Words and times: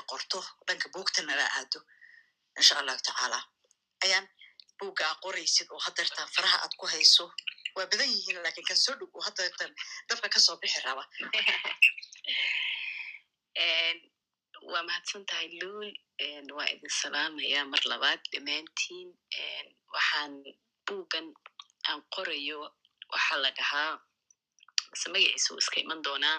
ay 0.00 0.06
qorto 0.12 0.38
dhanka 0.66 0.86
buugta 0.94 1.20
nala 1.28 1.44
aado 1.58 1.80
insha 2.58 2.74
allahu 2.80 3.00
tacaala 3.08 3.38
ayaan 4.04 4.26
buugga 4.78 5.02
aa 5.10 5.16
qoraysid 5.24 5.68
oo 5.74 5.80
hadeertaan 5.86 6.28
faraha 6.36 6.58
aad 6.64 6.74
ku 6.80 6.86
hayso 6.92 7.24
waa 7.76 7.86
badan 7.90 8.08
yihiin 8.14 8.38
laakiin 8.44 8.66
kan 8.70 8.78
soo 8.84 8.94
dhow 9.00 9.08
oo 9.16 9.22
hadeertaan 9.28 9.72
dabka 10.08 10.28
ka 10.34 10.40
soo 10.46 10.56
bixi 10.62 10.80
raba 10.86 11.04
waa 14.72 14.82
mahadsan 14.88 15.24
tahay 15.28 15.48
luul 15.60 15.90
waa 16.56 16.68
idin 16.74 16.92
salaamaya 17.02 17.60
mar 17.72 17.82
labaad 17.92 18.20
dhammaantiin 18.32 19.08
waxaan 19.94 20.32
buuggan 20.86 21.26
aan 21.88 22.00
qorayo 22.14 22.60
waxaa 23.12 23.38
la 23.44 23.50
dhahaa 23.58 23.92
mase 24.90 25.06
magaciisa 25.14 25.48
uu 25.54 25.60
iska 25.62 25.78
iman 25.84 26.00
doonaa 26.06 26.38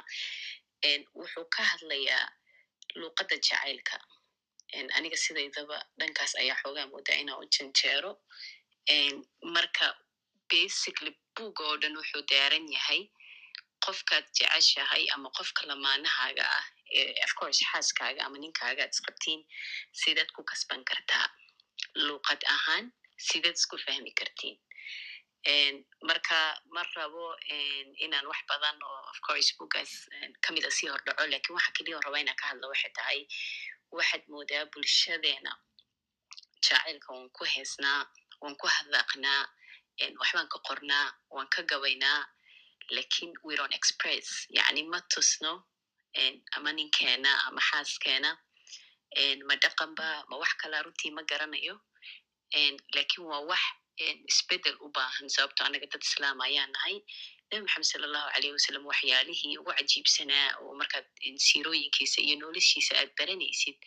wuxuu 1.20 1.46
ka 1.56 1.62
hadlayaa 1.72 2.26
luuqadda 3.00 3.36
jacaylka 3.48 3.96
aniga 4.98 5.18
sidaydaba 5.26 5.78
dhankaas 6.00 6.34
ayaa 6.42 6.58
xoogaa 6.64 6.88
moodaa 6.94 7.18
inaa 7.24 7.38
u 7.44 7.46
janjeero 7.56 8.12
marka 9.56 9.86
basically 10.54 11.12
buugga 11.36 11.64
oo 11.70 11.78
dhan 11.82 11.96
wuxuu 12.02 12.24
daaran 12.32 12.66
yahay 12.78 13.02
qofkaad 13.86 14.26
jeceshahay 14.40 15.04
ama 15.16 15.30
qofka 15.38 15.62
lamaanahaaga 15.72 16.46
ah 16.58 16.66
ofcourse 17.26 17.62
xaaskaaga 17.72 18.22
ama 18.28 18.38
ninkaaga 18.44 18.82
ad 18.88 18.94
isqabtiin 18.96 19.42
sidaad 20.02 20.30
ku 20.36 20.42
kasban 20.52 20.82
kartaa 20.92 21.28
luuqad 22.08 22.42
ahaan 22.56 22.86
sidaad 23.30 23.56
isku 23.62 23.78
fahmi 23.86 24.12
kartiin 24.20 24.58
marka 26.10 26.38
ma 26.70 26.84
rabo 26.96 27.36
inaan 28.06 28.26
wax 28.28 28.42
badan 28.50 28.78
oo 28.84 29.02
ofcourse 29.12 29.54
buuggaas 29.58 29.92
kamida 30.42 30.70
sii 30.72 30.88
hordhaco 30.94 31.26
laakiin 31.28 31.56
waxa 31.58 31.72
keliya 31.78 31.98
on 31.98 32.04
raba 32.04 32.20
inaan 32.20 32.36
ka 32.42 32.46
hadlo 32.48 32.68
waxay 32.70 32.92
tahay 32.98 33.20
waxaad 33.92 34.24
moodaa 34.30 34.66
bulshadeena 34.72 35.52
jacaylka 36.66 37.08
waan 37.14 37.30
ku 37.38 37.44
heesnaa 37.54 38.02
waan 38.42 38.56
ku 38.62 38.68
hadlaaqnaa 38.68 39.42
waxbaan 40.22 40.48
ka 40.54 40.60
qornaa 40.68 41.08
waan 41.36 41.48
ka 41.54 41.62
gabaynaa 41.64 42.22
laakiin 42.96 43.32
weron 43.44 43.72
express. 43.74 44.28
Yani 44.50 44.84
ma 44.84 45.00
tusno 45.14 45.64
ama 46.56 46.72
ninkeena 46.74 47.32
ama 47.48 47.62
xaaskeena 47.62 48.32
ma 49.48 49.56
dhaqanba 49.64 50.08
ma 50.30 50.36
wax 50.42 50.54
kala 50.62 50.84
runtii 50.86 51.12
ma 51.18 51.22
garanayo 51.30 51.76
laakiin 52.96 53.26
waa 53.32 53.42
wax 53.52 53.64
isbeddel 54.32 54.76
u 54.86 54.90
baahan 54.98 55.30
sababto 55.36 55.64
annaga 55.64 55.88
dad 55.94 56.04
islaam 56.10 56.42
ayaa 56.48 56.68
nahay 56.76 56.96
nabi 57.52 57.62
maxamed 57.66 57.88
sala 57.92 58.06
allahu 58.10 58.30
alayh 58.36 58.52
wasalam 58.58 58.84
waxyaalihii 58.92 59.58
ugu 59.62 59.72
cajiibsanaa 59.80 60.48
oo 60.64 60.74
markaad 60.82 61.08
siirooyinkiisa 61.48 62.20
iyo 62.26 62.36
noloshiisa 62.44 62.94
aad 63.02 63.12
baranaysid 63.20 63.78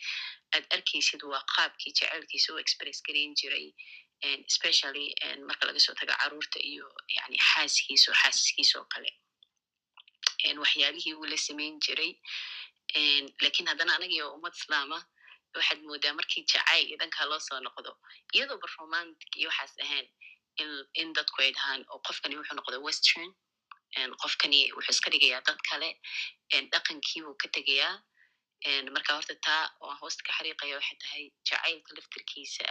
aad 0.55 0.65
arkaysid 0.75 1.21
waa 1.31 1.43
qaabkii 1.55 1.91
jecelkiisa 1.97 2.53
u 2.53 2.57
express 2.63 2.97
garayn 3.07 3.33
jiray 3.41 3.67
especially 4.51 5.05
marka 5.47 5.63
laga 5.67 5.79
soo 5.85 5.95
carruurta 6.01 6.59
iyo 6.71 6.87
yani 7.17 7.37
xaaskiisa 7.49 8.11
o 8.11 8.15
xaaskiisa 8.21 8.75
oo 8.79 8.87
kale 8.93 9.11
waxyaalihii 10.63 11.13
uu 11.19 11.25
la 11.31 11.37
samayn 11.47 11.75
jiray 11.85 12.11
laakiin 13.41 13.67
haddana 13.71 13.95
anagio 13.97 14.25
ummad 14.37 14.53
islaama 14.59 14.97
waxaad 15.57 15.79
moodaa 15.89 16.13
markii 16.19 16.43
jacayl 16.51 16.85
iyo 16.89 16.97
dhankaa 17.01 17.25
loo 17.31 17.39
soo 17.47 17.59
noqdo 17.67 17.91
iyadooba 18.35 18.67
romantic 18.79 19.31
iyo 19.39 19.49
waxaas 19.51 19.73
ahayn 19.85 20.07
in 21.01 21.09
dadku 21.17 21.37
ay 21.45 21.51
dhahaan 21.57 21.81
oo 21.91 21.99
qofkani 22.07 22.35
wuxuu 22.39 22.55
noqda 22.59 22.79
western. 22.87 23.29
qofkani 24.23 24.59
wuxuu 24.77 24.93
iska 24.95 25.09
dhigayaa 25.13 25.41
dad 25.47 25.59
kale 25.69 25.89
dhaqankii 26.73 27.21
buu 27.25 27.35
ka 27.41 27.47
tegayaa 27.57 27.95
marka 28.95 29.11
horta 29.17 29.35
taa 29.47 29.63
oan 29.85 29.97
hoosta 30.01 30.21
ka 30.27 30.31
xariiqaya 30.37 30.75
waxay 30.79 30.97
tahay 31.03 31.23
jacaylka 31.49 31.91
laftirkiisa 31.97 32.65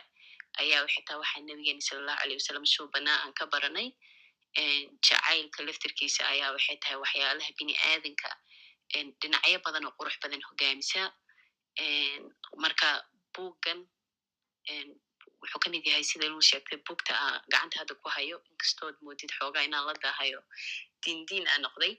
ayaa 0.62 0.80
waxay 0.84 1.04
tahay 1.06 1.18
waxaa 1.22 1.42
nabigeeni 1.48 1.82
sala 1.86 2.00
allahu 2.02 2.20
alayh 2.24 2.36
wasalam 2.40 2.66
suu 2.74 2.86
banaa 2.94 3.18
aan 3.24 3.32
ka 3.38 3.44
baranay 3.52 3.88
jacaylka 5.08 5.62
laftirkiisa 5.68 6.22
ayaa 6.32 6.50
waxay 6.56 6.76
tahay 6.82 6.96
waxyaalaha 7.04 7.50
bini 7.58 7.74
aadanka 7.90 8.30
dhinacyo 9.20 9.58
badan 9.66 9.84
oo 9.88 9.94
qurux 9.98 10.16
badan 10.22 10.42
hogaamisa 10.48 11.02
marka 12.64 12.88
buuggan 13.34 13.80
wuxuu 15.40 15.60
ka 15.62 15.68
mid 15.70 15.84
yahay 15.86 16.04
sida 16.10 16.26
luu 16.32 16.40
sheegtay 16.50 16.78
buugta 16.86 17.12
a 17.24 17.28
gacanta 17.52 17.78
hadda 17.80 17.94
ku 18.02 18.08
hayo 18.16 18.36
inkastood 18.50 18.94
moodid 19.04 19.30
xoogaa 19.38 19.64
inaan 19.68 19.86
la 19.88 19.94
daahayo 20.04 20.40
diindiin 21.02 21.46
a 21.54 21.56
noqday 21.64 21.94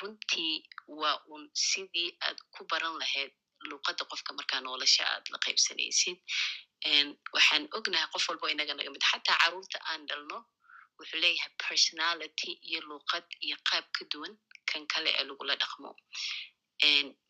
runtii 0.00 0.54
waa 1.00 1.16
un 1.34 1.42
sidii 1.68 2.10
aad 2.26 2.38
ku 2.54 2.60
baran 2.70 2.94
lahayd 3.02 3.32
luuqadda 3.68 4.04
qofka 4.10 4.30
markaa 4.38 4.60
nolosha 4.66 5.04
aad 5.12 5.24
la 5.32 5.38
qaybsanaysid 5.44 6.18
waxaan 7.34 7.64
ognahay 7.76 8.08
qof 8.12 8.24
walbo 8.28 8.46
inaga 8.54 8.74
naga 8.74 8.90
mid 8.96 9.04
xataa 9.10 9.38
carruurta 9.42 9.78
aan 9.90 10.02
dhalno 10.08 10.38
wuxuu 10.98 11.20
leeyahay 11.24 11.52
personality 11.66 12.50
iyo 12.68 12.80
luuqad 12.88 13.24
iyo 13.46 13.56
qaab 13.68 13.84
ka 13.96 14.02
duwan 14.12 14.32
kan 14.70 14.82
kale 14.92 15.10
ee 15.18 15.24
lagula 15.30 15.54
dhaqmo 15.62 15.90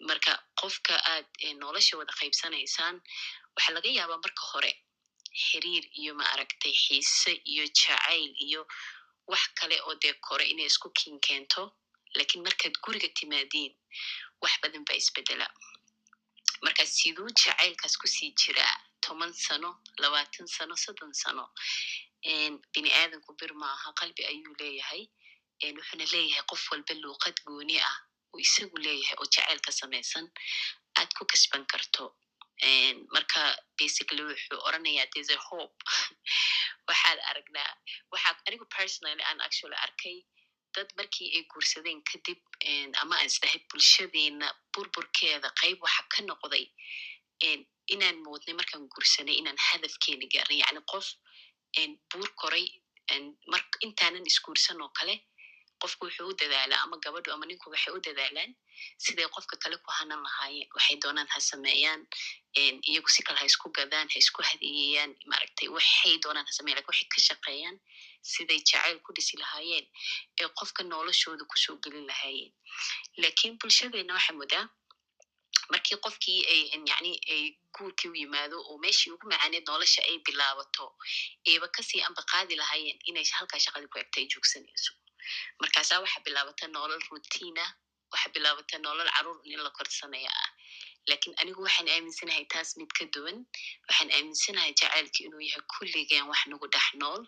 marka 0.09 0.33
qofka 0.61 0.95
aad 1.13 1.27
nolosha 1.63 1.95
wada 2.01 2.13
qaybsanaysaan 2.21 2.97
waxaa 3.57 3.75
laga 3.77 3.91
yaabaa 3.99 4.21
marka 4.25 4.43
hore 4.53 4.73
xiriir 5.45 5.85
iyo 6.01 6.13
ma 6.19 6.25
aragtay 6.35 6.75
xiise 6.85 7.33
iyo 7.53 7.65
jacayl 7.79 8.31
iyo 8.47 8.63
wax 9.33 9.45
kale 9.59 9.77
oo 9.87 9.95
dee 10.03 10.13
kore 10.27 10.45
inay 10.53 10.67
isku 10.73 10.89
kiin 10.99 11.17
keento 11.27 11.63
laakiin 12.17 12.43
markaad 12.47 12.75
guriga 12.85 13.09
timaadiin 13.19 13.73
wax 14.43 14.55
badan 14.63 14.85
baa 14.89 14.97
isbedela 15.03 15.47
marka 16.65 16.83
siduu 16.97 17.29
jacaylkaas 17.41 17.95
ku 18.01 18.07
sii 18.15 18.31
jiraa 18.41 18.77
toban 19.05 19.33
sano 19.47 19.71
labaatan 20.03 20.47
sano 20.57 20.75
soddon 20.85 21.13
sano 21.23 21.45
bini 22.73 22.91
aadanku 23.01 23.31
bir 23.41 23.53
maaha 23.63 23.89
qalbi 24.01 24.23
ayuu 24.31 24.55
leeyahay 24.61 25.03
wuxuuna 25.77 26.05
leeyahay 26.13 26.45
qof 26.51 26.63
walba 26.73 26.95
luuqad 27.03 27.37
gooni 27.47 27.77
ah 27.91 27.97
uu 28.35 28.43
isagu 28.47 28.77
leeyahay 28.85 29.17
oo 29.21 29.29
jacayl 29.35 29.61
ka 29.67 29.73
samaysan 29.81 30.27
aad 30.99 31.11
ku 31.17 31.23
kasban 31.31 31.65
karto. 31.73 32.05
Marka 33.15 33.41
basically 33.79 34.23
wuxuu 34.31 34.59
oranayaa 34.69 35.07
a 35.35 35.37
hope. 35.49 35.79
Waxaad 36.89 37.19
aragnaa 37.31 37.73
waxaa 38.13 38.43
anigu 38.47 38.67
personally 38.77 39.23
aan 39.29 39.41
actually 39.47 39.79
arkay 39.87 40.17
dad 40.75 40.89
markii 40.99 41.29
ay 41.37 41.43
guursadeen 41.53 42.01
kadib 42.11 42.41
ama 43.03 43.15
aan 43.19 43.31
isdahay 43.33 43.61
bulshadeena 43.71 44.49
burburkeeda 44.73 45.49
qayb 45.61 45.79
waxa 45.85 46.03
ka 46.13 46.21
noqday. 46.29 46.67
Inaan 47.95 48.17
moodnay 48.27 48.55
markaan 48.61 48.85
guursanay 48.95 49.37
inaan 49.41 49.59
hadafkeena 49.69 50.27
gaarnay 50.33 50.59
yani 50.63 50.81
qof 50.93 51.07
buur 52.11 52.31
koray 52.41 52.67
intaanan 53.87 54.27
isguursan 54.31 54.83
oo 54.85 54.91
kale 54.99 55.15
qofku 55.85 56.03
wuxuu 56.07 56.29
u 56.33 56.35
dadaalaa 56.43 56.81
ama 56.85 56.97
gabadhu 57.05 57.33
ama 57.37 57.47
ninku 57.51 57.71
waxay 57.75 57.93
u 57.97 58.01
dadaalaan 58.09 58.53
siday 59.05 59.27
qofka 59.37 59.57
kale 59.63 59.77
ku 59.85 59.91
hanan 59.99 60.21
lahaayeen? 60.27 60.69
Waxay 60.77 60.97
doonaan 61.05 61.29
ha 61.35 61.41
sameeyaan 61.51 62.01
iyagu 62.91 63.09
si 63.15 63.23
kale 63.27 63.39
ha 63.43 63.47
isku 63.53 63.69
gadaan 63.79 64.09
ha 64.13 64.17
isku 64.25 64.41
hadeeyeyaan 64.51 65.13
maaragtay 65.31 65.69
waxay 65.77 66.15
doonaan 66.25 66.47
ha 66.49 66.53
sameyan 66.59 66.77
laakiin 66.79 66.93
waxay 66.93 67.09
ka 67.15 67.21
shaqeeyaan 67.29 67.77
siday 68.33 68.61
jacayl 68.69 68.99
ku 69.07 69.11
dhisi 69.17 69.37
lahaayeen 69.43 69.87
ee 70.41 70.49
qofka 70.59 70.83
noloshooda 70.93 71.45
ku 71.51 71.57
soo 71.65 71.77
gelin 71.85 72.07
lahaayeen. 72.11 72.53
Lakin 73.23 73.53
bulshadeena 73.61 74.13
waxaa 74.19 74.37
moodaa 74.41 74.65
markii 75.73 75.99
qofkii 76.05 76.41
ay 76.53 76.61
yani 76.91 77.13
ay 77.35 77.43
guurkii 77.77 78.11
u 78.13 78.17
yimaado 78.23 78.57
oo 78.71 78.77
meeshii 78.85 79.13
ugu 79.15 79.27
macaaneed 79.33 79.65
nolosha 79.71 80.01
ay 80.09 80.17
bilaabato 80.27 80.87
ayba 81.51 81.67
ka 81.75 81.83
sii 81.89 82.03
amba 82.09 82.23
qaadi 82.33 82.55
lahaayeen 82.63 82.99
inay 83.09 83.25
halkaa 83.39 83.61
shaqadii 83.65 83.91
ku 83.93 83.99
egta 84.03 84.17
ay 84.21 84.27
joogsanayso 84.33 84.93
markaasaa 85.61 86.01
waxa 86.05 86.21
bilaabata 86.27 86.67
nolol 86.77 87.03
rutiina 87.11 87.65
waxa 88.13 88.29
bilaabata 88.35 88.77
nolol 88.87 89.11
carruur 89.15 89.41
in 89.53 89.61
la 89.67 89.71
korsanaya 89.79 90.31
ah 90.43 90.51
laakiin 91.09 91.35
anigu 91.41 91.61
waxaan 91.67 91.89
aaminsanahay 91.95 92.45
taas 92.53 92.71
mid 92.81 92.91
ka 92.99 93.05
duwan. 93.15 93.39
Waxaan 93.89 94.11
aaminsanahay 94.17 94.73
jacaylka 94.81 95.21
inuu 95.27 95.41
yahay 95.49 95.65
kulligeen 95.73 96.27
wax 96.31 96.41
nagu 96.51 96.67
dhex 96.75 96.87
nool 97.01 97.23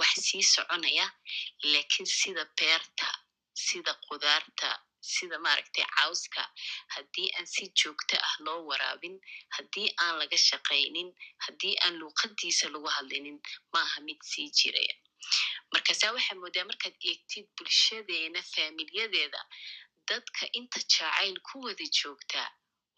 wax 0.00 0.12
sii 0.26 0.42
soconaya. 0.54 1.06
Lakin 1.72 2.06
sida 2.18 2.44
beerta 2.58 3.08
sida 3.64 3.92
qudaarta 4.08 4.70
sida 5.12 5.36
maaragtay 5.44 5.84
cawska 5.96 6.42
haddii 6.94 7.28
aan 7.36 7.46
si 7.54 7.64
joogto 7.78 8.16
ah 8.28 8.34
loo 8.44 8.60
waraabin 8.70 9.16
haddii 9.56 9.88
aan 10.02 10.14
laga 10.20 10.38
shaqaynin 10.48 11.08
haddii 11.44 11.74
aan 11.84 11.94
luuqadiisa 12.00 12.66
lagu 12.74 12.88
hadlinin 12.96 13.38
ma 13.72 13.80
aha 13.86 13.98
mid 14.06 14.20
sii 14.30 14.48
jiraya 14.58 14.94
markaasaa 15.72 16.12
waxaa 16.16 16.36
moodaa 16.42 16.64
markaad 16.70 16.94
eegtid 17.10 17.46
bulshadeena 17.56 18.40
faamilyadeeda 18.52 19.40
dadka 20.10 20.44
inta 20.58 20.78
jacayl 20.92 21.36
ku 21.48 21.56
wada 21.66 21.84
joogtaa 21.98 22.48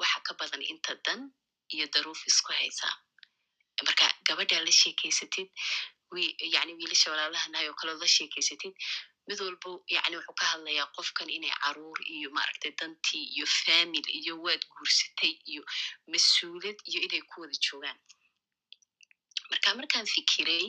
waxa 0.01 0.19
ka 0.27 0.33
badan 0.41 0.63
inta 0.73 0.93
dan 1.07 1.21
iyo 1.75 1.87
daruuf 1.95 2.21
isku 2.31 2.51
haysaa 2.61 2.95
marka 3.87 4.07
gabadhaa 4.27 4.61
la 4.67 4.73
sheekeysatid 4.83 5.49
yani 6.55 6.73
wiilasha 6.79 7.11
walaalahanahay 7.13 7.69
oo 7.69 7.77
kaleo 7.81 7.97
la 8.03 8.09
sheekeysatid 8.17 8.75
mid 9.29 9.39
walbo 9.45 9.71
yani 9.95 10.17
wuxuu 10.19 10.35
ka 10.41 10.45
hadlayaa 10.53 10.87
qofkan 10.97 11.29
inay 11.37 11.53
carruur 11.63 11.99
iyo 12.17 12.29
maaragtay 12.37 12.73
dantii 12.81 13.25
iyo 13.37 13.47
family 13.63 14.11
iyo 14.21 14.35
waad 14.45 14.63
guursatay 14.75 15.33
iyo 15.53 15.63
mas'uuliyad 16.13 16.79
iyo 16.91 17.01
inay 17.07 17.23
ku 17.31 17.41
wada 17.43 17.57
joogaan. 17.67 17.99
Marka 19.51 19.69
markaan 19.79 20.07
fikiray 20.15 20.67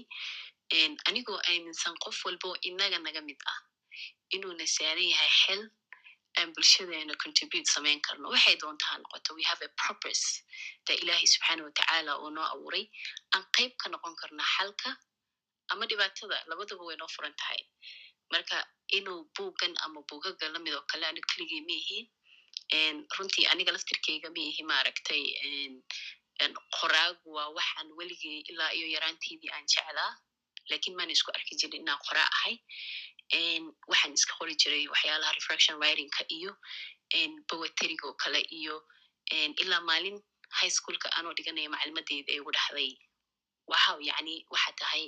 anigoo 1.08 1.40
aaminsan 1.50 1.96
qof 2.04 2.18
walbo 2.26 2.50
inaga 2.70 2.98
naga 3.00 3.22
mid 3.22 3.40
ah 3.54 3.60
inuuna 4.36 4.66
saaran 4.76 5.10
yahay 5.14 5.32
xel 5.42 5.62
aan 6.38 6.50
bulshadeena 6.56 7.14
contribute 7.24 7.68
samayn 7.76 8.00
karno 8.08 8.30
waxay 8.34 8.56
doonta 8.62 8.86
ha 8.90 8.96
noqoto 8.98 9.30
we 9.38 9.44
have 9.44 9.62
a 9.66 9.70
purpose. 9.84 10.26
da 10.88 10.94
ilaahay 11.02 11.28
subxaana 11.34 11.64
watacaala 11.68 12.12
uu 12.24 12.30
noo 12.36 12.48
abuuray 12.54 12.86
aan 13.36 13.44
qayb 13.56 13.72
ka 13.82 13.88
noqon 13.94 14.16
karna 14.22 14.44
xalka 14.56 14.90
ama 15.72 15.84
dhibaatada 15.90 16.38
labadaba 16.50 16.84
way 16.88 16.98
noo 17.02 17.10
furan 17.16 17.34
tahay 17.42 17.62
marka 18.32 18.58
inuu 18.98 19.22
buuggan 19.36 19.74
ama 19.86 20.00
buugaga 20.10 20.46
la 20.54 20.60
mid 20.60 20.74
oo 20.74 20.86
kale 20.92 21.06
aniga 21.08 21.28
keligay 21.32 21.62
ma 21.70 21.78
runtii 23.18 23.46
aniga 23.52 23.72
laftirkeyga 23.76 24.30
ma 24.36 24.44
maaragtay 24.72 25.24
qoraagu 26.78 27.28
waa 27.38 27.50
waxaan 27.58 27.88
weligay 27.98 28.38
ilaa 28.52 28.72
iyo 28.78 28.88
yaraanteydii 28.96 29.52
aan 29.56 29.66
jeclaa 29.74 30.12
laakiin 30.70 30.96
maana 30.98 31.12
isku 31.18 31.32
arki 31.38 31.54
jirin 31.62 31.82
inaan 31.84 32.00
qoraa 32.08 32.30
ahay 32.38 32.56
waxaan 33.92 34.14
iska 34.20 34.34
qori 34.40 34.56
jiray 34.62 34.84
waxyaalaha 34.94 35.32
refraction 35.40 35.76
writingka 35.82 36.22
iyo 36.38 36.52
bowateriga 37.50 38.06
oo 38.10 38.16
kale 38.24 38.42
iyo 38.60 38.76
ilaa 39.64 39.82
maalin 39.90 40.18
high 40.60 40.74
schoolka 40.78 41.08
anoo 41.18 41.34
dhiganaya 41.38 41.70
maclimadeyda 41.76 42.32
ay 42.34 42.40
ugu 42.42 42.52
dhaxday 42.58 42.92
wow 43.72 43.98
yani 44.10 44.36
waxa 44.54 44.72
tahay 44.82 45.04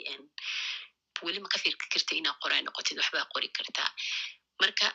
weli 1.25 1.39
ma 1.44 1.50
ka 1.54 1.59
firki 1.63 1.86
karta 1.94 2.13
inaa 2.19 2.36
qoraa 2.44 2.62
noqotid 2.68 2.98
waxbaa 3.01 3.25
qori 3.33 3.50
kartaa 3.57 3.89
marka 4.62 4.88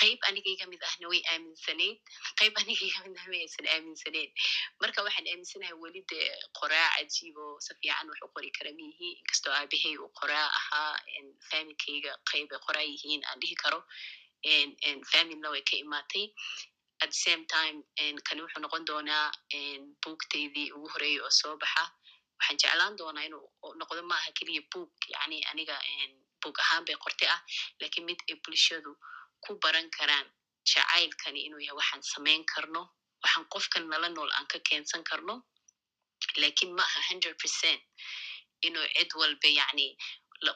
qayb 0.00 0.18
anigayga 0.28 0.66
mid 0.72 0.82
ahna 0.88 1.06
way 1.12 1.20
aaminsaneyd 1.32 1.98
qayb 2.40 2.54
anigayga 2.62 2.98
mid 3.06 3.16
ahna 3.22 3.36
aysan 3.44 3.66
aaminsaneyn 3.74 4.30
marka 4.82 5.04
waxaan 5.06 5.26
aaminsanahay 5.32 5.76
weli 5.84 6.02
dee 6.12 6.26
qoraa 6.60 6.88
cajiibo 6.96 7.44
si 7.66 7.72
fiican 7.80 8.08
wax 8.12 8.20
u 8.26 8.28
qori 8.36 8.50
kara 8.58 8.70
miyihi 8.78 9.08
inkastoo 9.20 9.52
aabahey 9.58 9.94
uu 10.02 10.10
qoraa 10.20 10.48
ahaa 10.60 10.92
familkayga 11.50 12.12
qaybay 12.32 12.60
qoraa 12.66 12.86
yihiin 12.92 13.22
aan 13.28 13.38
dhihi 13.42 13.56
karo 13.64 13.80
familna 15.12 15.48
way 15.54 15.62
ka 15.70 15.76
imaatay. 15.84 16.24
At 17.02 17.10
the 17.10 17.18
same 17.26 17.44
time 17.46 17.76
kani 18.28 18.40
wuxuu 18.44 18.62
noqon 18.64 18.84
doonaa 18.90 19.26
buugtaydii 20.02 20.68
ugu 20.76 20.88
horeeyay 20.94 21.20
oo 21.26 21.30
soo 21.40 21.54
baxa. 21.62 21.84
Waxaan 22.38 22.58
jeclaan 22.62 22.96
doonaa 23.00 23.24
inuu 23.28 23.46
noqdo 23.80 24.02
maaha 24.10 24.30
keliya 24.38 24.62
buug 24.72 24.90
yani 25.14 25.38
aniga 25.50 25.76
buug 26.42 26.56
ahaan 26.64 26.84
bay 26.86 26.96
qorte 27.04 27.24
ah 27.34 27.40
laakiin 27.80 28.06
mid 28.08 28.20
ay 28.30 28.36
bulshadu 28.44 28.92
ku 29.44 29.50
baran 29.62 29.88
karaan 29.96 30.26
jacaylkani 30.70 31.40
inuu 31.46 31.60
yahay 31.66 31.76
waxaan 31.80 32.02
samayn 32.12 32.42
karno 32.52 32.82
waxaan 33.22 33.44
qofkan 33.54 33.84
nala 33.92 34.08
nool 34.08 34.30
aan 34.36 34.46
ka 34.52 34.58
keensan 34.68 35.02
karno. 35.10 35.34
Lakin 36.42 36.70
ma 36.76 36.82
aha 36.88 37.00
hundred 37.10 37.34
percent 37.42 37.80
inuu 38.66 38.86
cid 38.96 39.10
walba 39.20 39.48
yani 39.60 39.86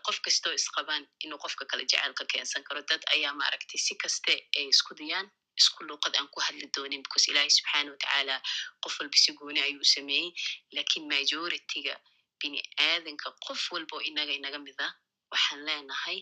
qof 0.06 0.18
kastoo 0.24 0.52
isqabaan 0.58 1.02
inuu 1.24 1.38
qofka 1.44 1.64
kale 1.70 1.84
jacayl 1.90 2.14
ka 2.18 2.24
keensan 2.32 2.62
karo. 2.66 2.80
Dad 2.88 3.02
ayaa 3.14 3.32
maaragtay 3.40 3.78
si 3.86 3.94
kaste 4.02 4.34
ay 4.58 4.66
isku 4.74 4.92
dayaan 4.98 5.26
isku 5.60 5.80
luuqad 5.88 6.14
aan 6.16 6.28
ku 6.32 6.38
hadli 6.46 6.66
doonin 6.74 7.02
because 7.04 7.26
ilaahi 7.30 7.50
subxaana 7.58 7.90
watacaala 7.94 8.36
qof 8.82 8.94
walba 9.00 9.16
si 9.24 9.30
gooni 9.38 9.60
ayuu 9.66 9.84
sameeyey. 9.94 10.30
Lakin 10.76 11.02
majorityga 11.12 11.94
bini 12.40 12.60
aadanka 12.88 13.28
qof 13.46 13.60
walbo 13.72 13.96
inaga 14.08 14.32
inaga 14.38 14.58
mid 14.66 14.78
ah 14.86 14.92
waxaan 15.32 15.60
leenahay 15.68 16.18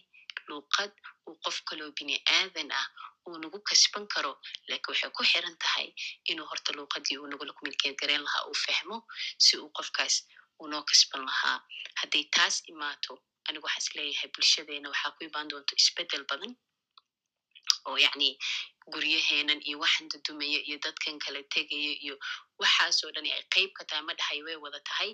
luuqad 0.48 0.92
uu 1.28 1.36
qof 1.44 1.56
kaloo 1.68 1.90
bini 1.98 2.16
aadan 2.38 2.70
ah 2.80 2.86
uu 3.26 3.36
nagu 3.42 3.58
kasban 3.68 4.04
karo 4.14 4.32
laakiin 4.68 4.90
waxay 4.92 5.10
ku 5.16 5.22
xiran 5.30 5.56
tahay 5.64 5.88
inuu 6.30 6.46
horta 6.50 6.70
luuqadii 6.78 7.18
uu 7.20 7.28
nagula 7.32 7.52
kumilkeed 7.58 7.94
gareen 8.00 8.22
lahaa 8.26 8.44
uu 8.50 8.56
fahmo 8.64 8.96
si 9.44 9.52
uu 9.62 9.70
qofkaas 9.76 10.14
uu 10.60 10.66
noo 10.72 10.82
kasban 10.90 11.22
lahaa 11.28 11.56
hadday 12.00 12.24
taas 12.36 12.54
imaato 12.72 13.12
anigu 13.48 13.66
waxaa 13.66 14.02
is 14.12 14.20
bulshadeena 14.34 14.88
waxaa 14.92 15.14
ku 15.16 15.20
imaan 15.28 15.48
doonto 15.50 15.72
isbeddel 15.82 16.24
badan 16.30 16.52
oo 17.88 17.96
yani 18.04 18.28
guryaheenan 18.92 19.60
iyo 19.68 19.76
waxan 19.84 20.08
dudumaya 20.12 20.60
iyo 20.68 20.76
dadkan 20.84 21.16
kala 21.24 21.40
tegaya 21.54 21.92
iyo 22.04 22.14
waxaasoo 22.60 23.10
dhan 23.14 23.26
ay 23.36 23.44
qayb 23.54 23.70
ka 23.76 23.82
tahay 23.88 24.02
ma 24.08 24.14
dhahay 24.20 24.38
way 24.46 24.56
wada 24.64 24.80
tahay 24.88 25.10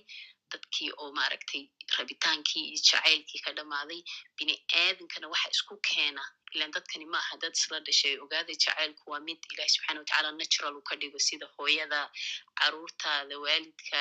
dadkii 0.52 0.90
oo 1.02 1.10
maaragtay 1.18 1.62
rabitaankii 1.98 2.64
iyo 2.70 2.78
jacaylkii 2.88 3.40
ka 3.44 3.52
dhammaaday 3.58 4.00
bini 4.36 4.54
aadankana 4.82 5.28
waxa 5.32 5.48
isku 5.56 5.74
keena. 5.88 6.22
Ilan 6.54 6.70
dadkani 6.74 7.06
ma 7.12 7.18
aha 7.22 7.36
dad 7.42 7.54
isla 7.58 7.78
dhashay 7.86 8.14
ogaaday 8.24 8.56
jacaylku 8.64 9.10
waa 9.12 9.20
mid 9.28 9.38
ilahi 9.52 9.70
subxana 9.74 10.00
watacaala 10.00 10.30
natural 10.40 10.74
uu 10.78 10.82
ka 10.90 10.96
dhigo 11.00 11.18
sida 11.28 11.46
hooyada 11.56 12.00
caruurtaada 12.60 13.34
waalidka 13.44 14.00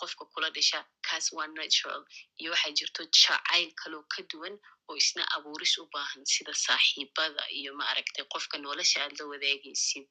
qofka 0.00 0.24
kula 0.32 0.50
dhasha. 0.56 0.78
Kaas 1.08 1.32
waa 1.36 1.46
natural 1.46 2.02
iyo 2.40 2.50
waxaa 2.52 2.72
jirto 2.78 3.02
jacayl 3.04 3.70
kaloo 3.80 4.04
ka 4.12 4.22
duwan 4.30 4.54
oo 4.88 4.96
isna 5.02 5.22
abuuris 5.36 5.78
u 5.78 5.86
baahan 5.92 6.24
sida 6.32 6.52
saaxiibada 6.64 7.42
iyo 7.58 7.72
maaragtay 7.80 8.24
qofka 8.34 8.56
nolosha 8.58 8.98
aad 9.04 9.14
la 9.18 9.24
wadaagaysid 9.32 10.08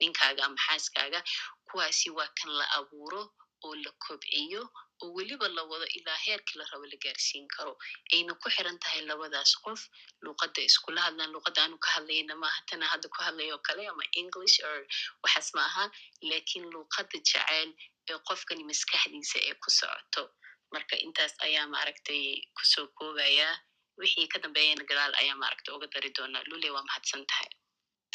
ninkaaga 0.00 0.44
ama 0.46 0.56
xaaskaaga. 0.66 1.20
Kuwaasi 1.68 2.10
waa 2.10 2.28
kan 2.38 2.50
la 2.58 2.66
abuuro 2.78 3.22
oo 3.64 3.74
la 3.84 3.90
kobciyo 4.04 4.62
oo 5.02 5.08
weliba 5.16 5.48
la 5.56 5.62
wado 5.70 5.86
ilaa 5.98 6.18
heerkii 6.26 6.58
la 6.60 6.64
rabo 6.72 6.86
la 6.92 6.96
gaarsiin 7.04 7.46
karo. 7.54 7.72
Ayna 8.14 8.32
ku 8.42 8.46
xiran 8.54 8.78
tahay 8.82 9.00
labadaas 9.10 9.52
qof 9.64 9.80
luuqadda 10.24 10.60
iskula 10.68 11.00
hadlaan 11.06 11.30
luuqadda 11.34 11.60
aanu 11.64 11.76
ka 11.84 11.88
hadlayna 11.96 12.34
maaha 12.42 12.60
tana 12.70 12.86
hadda 12.92 13.08
ku 13.14 13.18
hadlaya 13.26 13.52
oo 13.56 13.62
kale 13.68 13.82
ama 13.92 14.04
english 14.22 14.56
or 14.68 14.78
waxaas 15.22 15.48
ma 15.56 15.62
aha 15.70 15.84
laakiin 16.30 16.66
luuqadda 16.74 17.16
jacayl 17.30 17.70
ee 18.10 18.18
qofkani 18.28 18.64
maskaxdiisa 18.70 19.38
ee 19.48 19.54
ku 19.62 19.70
socoto. 19.78 20.22
Marka 20.72 20.94
intaas 21.06 21.34
ayaa 21.46 21.66
maaragtay 21.74 22.22
ku 22.56 22.62
soo 22.72 22.86
koobaya 22.98 23.48
wixii 24.00 24.28
ka 24.32 24.38
dambeeyana 24.44 24.84
gadaal 24.90 25.14
ayaa 25.22 25.36
maaragtay 25.42 25.72
uga 25.76 25.86
dari 25.94 26.10
doonaa 26.16 26.44
lule 26.50 26.68
waa 26.74 26.84
mahadsan 26.88 27.22
tahay 27.30 27.50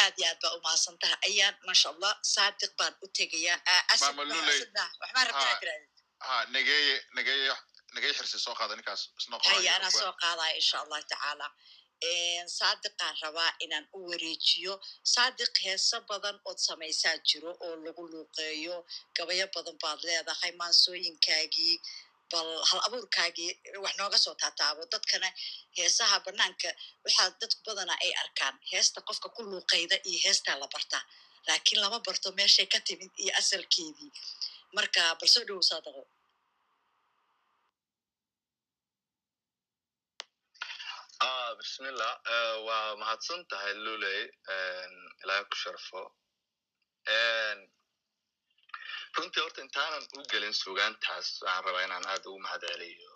aad 0.03 0.15
iyo 0.19 0.27
aad 0.31 0.39
baa 0.43 0.53
umahadsan 0.59 0.95
taha 1.03 1.15
ayaan 1.29 1.55
maasha 1.67 1.87
allah 1.93 2.13
saadiq 2.35 2.71
baan 2.79 2.93
u 3.05 3.07
tegayaa 3.17 3.59
haya 9.55 9.71
anaa 9.77 9.91
soo 10.01 10.13
qaadaya 10.23 10.53
insha 10.61 10.77
allahu 10.83 11.03
tacaala 11.13 11.47
saadiqaan 12.59 13.15
rabaa 13.23 13.51
inaan 13.65 13.85
u 13.97 13.99
wareejiyo 14.09 14.73
saadiq 15.13 15.53
heeso 15.65 15.97
badan 16.09 16.37
ood 16.49 16.59
samaysaa 16.67 17.15
jiro 17.29 17.51
oo 17.65 17.75
lagu 17.85 18.03
luuqeeyo 18.13 18.75
gabayo 19.17 19.47
badan 19.55 19.77
baad 19.83 19.99
leedahay 20.07 20.51
maansooyinkaagii 20.61 21.75
bal 22.33 22.49
hal 22.69 22.79
abuurkaagii 22.87 23.51
wax 23.83 23.93
nooga 23.99 24.17
soo 24.25 24.35
taataabo. 24.41 24.81
Dadkana 24.93 25.29
heesaha 25.77 26.15
banaanka 26.25 26.69
waxaa 27.05 27.29
dadku 27.41 27.59
badana 27.67 27.93
ay 28.05 28.11
arkaan. 28.23 28.55
Heesta 28.71 28.99
qofka 29.07 29.27
ku 29.35 29.41
luuqayda 29.49 29.95
iyo 30.09 30.19
heestaa 30.25 30.55
la 30.61 30.67
bartaa 30.73 31.03
laakiin 31.47 31.79
lama 31.83 31.97
barto 32.07 32.27
meeshay 32.39 32.67
ka 32.73 32.79
timid 32.87 33.11
iyo 33.23 33.31
asalkeedii. 33.41 34.11
Marka 34.75 35.01
bal 35.19 35.29
soo 35.33 35.43
dhowow 35.47 35.63
saadiqo 35.69 36.03
bismillah. 41.59 42.13
Waa 42.67 42.95
mahadsan 43.01 43.41
tahay 43.49 43.73
luley 43.85 44.21
ilaahay 45.23 45.45
ku 45.51 45.55
sharfo 45.63 46.01
runtii 49.17 49.41
horta 49.43 49.61
intaanan 49.65 50.03
u 50.17 50.23
gelin 50.31 50.53
sugaantaas 50.63 51.27
waxaan 51.41 51.63
rabaa 51.65 51.83
inaan 51.87 52.05
aad 52.11 52.25
ugu 52.29 52.39
mahad 52.45 52.63
celiyo 52.71 53.11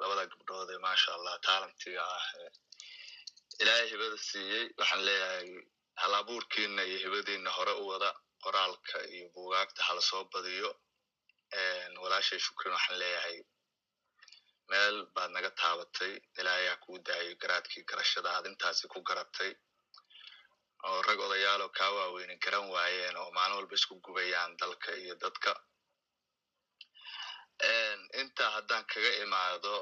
labada 0.00 0.24
gabdhood 0.32 0.68
ee 0.74 0.80
maasha 0.86 1.10
allah 1.16 1.34
taalantiga 1.46 2.02
ah 2.16 2.26
ilaahay 3.62 3.86
hibada 3.92 4.16
siiyey 4.28 4.64
waxaan 4.80 5.02
leeyahay 5.08 5.48
hal 6.02 6.12
abuurkiina 6.20 6.82
iyo 6.90 6.98
hibadiina 7.04 7.50
hore 7.58 7.72
u 7.82 7.84
wada 7.92 8.10
qoraalka 8.44 8.98
iyo 9.14 9.26
buugaagta 9.34 9.80
hala 9.88 10.02
soo 10.10 10.22
badiyo 10.32 10.70
walaashay 12.02 12.40
shukrin 12.46 12.72
waxaan 12.76 12.98
leeyahay 13.02 13.36
meel 14.70 14.96
baad 15.14 15.30
naga 15.36 15.50
taabatay 15.62 16.12
ilaahay 16.40 16.66
ha 16.72 16.76
kuu 16.84 16.98
daayo 17.08 17.32
garaadkii 17.42 17.82
garashada 17.90 18.28
aad 18.36 18.46
intaasi 18.52 18.84
ku 18.92 18.98
garatay 19.08 19.50
oo 20.88 21.02
rag 21.06 21.18
odayaaloo 21.26 21.70
kaa 21.78 21.90
waaweyne 21.96 22.34
garan 22.44 22.66
waayeen 22.74 23.16
oo 23.22 23.30
maalin 23.36 23.56
walba 23.58 23.74
isku 23.78 23.94
gubayaan 24.04 24.52
dalka 24.60 24.90
iyo 25.02 25.14
dadka. 25.22 25.52
Intaa 28.20 28.50
haddaan 28.56 28.84
kaga 28.90 29.10
imaado 29.24 29.74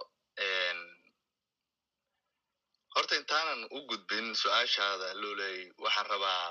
horta 2.94 3.14
intaanan 3.20 3.60
u 3.76 3.78
gudbin 3.88 4.26
su'aashaada 4.40 5.08
luley 5.22 5.58
waxaan 5.84 6.06
rabaa 6.12 6.46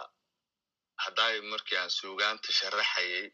haddaay 1.03 1.35
markii 1.51 1.77
aan 1.81 1.91
suugaanta 1.99 2.49
sharaxayay 2.59 3.25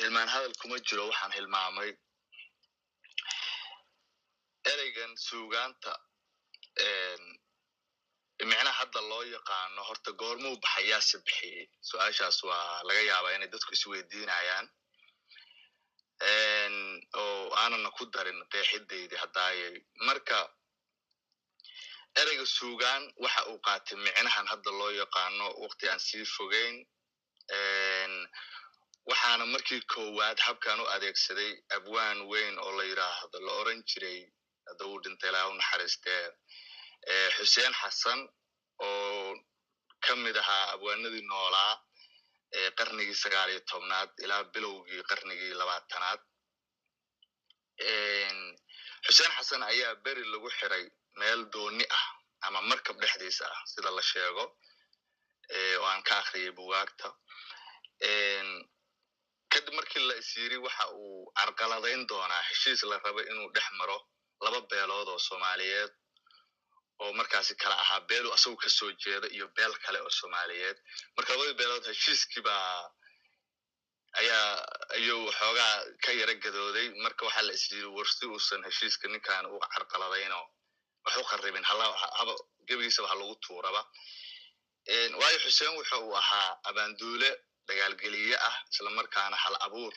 hilmaan 0.00 0.28
hadal 0.34 0.54
kuma 0.60 0.76
jiro 0.86 1.04
waxaan 1.10 1.32
hilmaamay. 1.36 1.90
Ereyga 4.70 5.00
ereygan 5.00 5.12
suugaanta 5.28 5.92
micnaha 8.48 8.72
hadda 8.80 9.00
loo 9.10 9.22
yaqaano 9.36 9.80
horta 9.88 10.10
goormuu 10.20 10.56
baxayaase 10.64 11.16
bixiyey. 11.26 11.64
Su'aashaas 11.88 12.38
waa 12.48 12.82
laga 12.88 13.02
yaabaa 13.10 13.34
inay 13.36 13.48
dadku 13.54 13.72
isweydiinayaan 13.76 14.66
oo 17.22 17.50
aanana 17.60 17.90
ku 17.96 18.04
darin 18.14 18.40
qeexidaydi 18.52 19.16
haddaayay 19.22 19.74
marka 20.06 20.38
ereyga 22.20 22.46
suugaan 22.56 23.02
waxa 23.24 23.42
uu 23.50 23.58
qaatay 23.66 23.96
micnahan 24.06 24.46
hadda 24.52 24.70
loo 24.80 24.90
yaqaano 25.02 25.46
waqti 25.64 25.84
aan 25.88 26.00
sii 26.06 26.24
fogeyn. 26.36 26.76
Waxaana 29.10 29.44
markii 29.54 29.80
koowaad 29.92 30.38
habkan 30.46 30.80
u 30.80 30.86
adeegsaday 30.94 31.52
abwaan 31.76 32.18
weyn 32.30 32.54
oo 32.64 32.72
la 32.78 32.84
yidhaahdo 32.90 33.38
la 33.46 33.52
oran 33.60 33.80
jiray 33.90 34.18
hadda 34.68 34.84
uu 34.90 34.98
dhintay 35.04 35.30
ilaa 35.30 35.46
u 35.50 35.54
naxariistee 35.60 36.24
xuseen 37.36 37.72
xasan 37.80 38.20
oo 38.86 39.34
ka 40.04 40.12
mid 40.16 40.36
ahaa 40.42 40.64
abwaanadii 40.74 41.24
noolaa 41.30 41.72
qarnigii 42.78 43.14
sagaal 43.22 43.50
iyo 43.50 43.60
tobnaad 43.70 44.10
ilaa 44.24 44.44
bilowgii 44.52 45.02
qarnigii 45.10 45.54
labaatanaad. 45.60 46.20
Xuseen 49.06 49.32
xasan 49.36 49.62
ayaa 49.70 49.94
beri 50.04 50.24
lagu 50.32 50.48
xiray 50.58 50.84
meel 51.18 51.40
dooni 51.52 51.84
ah 51.98 52.06
ama 52.46 52.60
markab 52.70 52.96
dhexdiisa 53.02 53.44
ah 53.54 53.60
sida 53.72 53.90
la 53.96 54.02
sheego 54.10 54.44
oo 55.78 55.84
aan 55.90 56.02
ka 56.08 56.14
akhriyay 56.22 56.52
buwaagta 56.58 57.08
kadib 59.52 59.74
markii 59.78 60.02
la 60.08 60.14
is 60.20 60.30
yiri 60.36 60.56
waxa 60.66 60.84
uu 61.00 61.32
carqaladayn 61.38 62.02
doonaa 62.10 62.42
heshiis 62.48 62.82
la 62.90 62.96
rabo 63.04 63.20
inuu 63.30 63.48
dhex 63.54 63.68
maro 63.78 63.98
laba 64.44 64.60
beelood 64.70 65.08
oo 65.08 65.18
soomaaliyeed 65.28 65.92
oo 67.02 67.12
markaasi 67.18 67.54
kala 67.62 67.76
ahaa 67.84 68.00
beelu 68.08 68.28
asagu 68.36 68.56
ka 68.62 68.68
soo 68.78 68.90
jeeda 69.02 69.26
iyo 69.36 69.46
beel 69.56 69.74
kale 69.84 69.98
oo 70.04 70.10
soomaaliyeed. 70.18 70.78
Marka 71.16 71.30
labadii 71.32 71.56
beelood 71.60 71.84
heshiiskii 71.90 72.42
baa 72.48 72.90
ayaa 74.20 74.48
ayuu 74.96 75.22
xoogaa 75.38 75.74
ka 76.04 76.10
yara 76.20 76.34
gadooday. 76.44 76.86
Marka 77.04 77.22
waxaa 77.26 77.42
la 77.48 77.52
is 77.58 77.64
yiri 77.72 77.88
war 77.96 78.06
si 78.16 78.24
uusan 78.26 78.62
heshiiska 78.68 79.06
ninkan 79.12 79.44
u 79.46 79.58
carqaladayno 79.74 80.40
wax 81.04 81.14
u 81.16 81.24
kharibin 81.30 81.64
haba 81.70 81.86
gebigiisaba 82.68 83.08
ha 83.10 83.14
lagu 83.20 83.34
tuuraba. 83.44 83.82
Waayo 85.20 85.38
xuseen 85.44 85.72
wuxa 85.78 85.96
uu 86.04 86.14
ahaa 86.20 86.50
abaanduule 86.68 87.30
dagaalgeliye 87.68 88.36
ah 88.48 88.56
isla 88.72 88.90
markaana 88.98 89.36
hal 89.44 89.56
abuur 89.66 89.94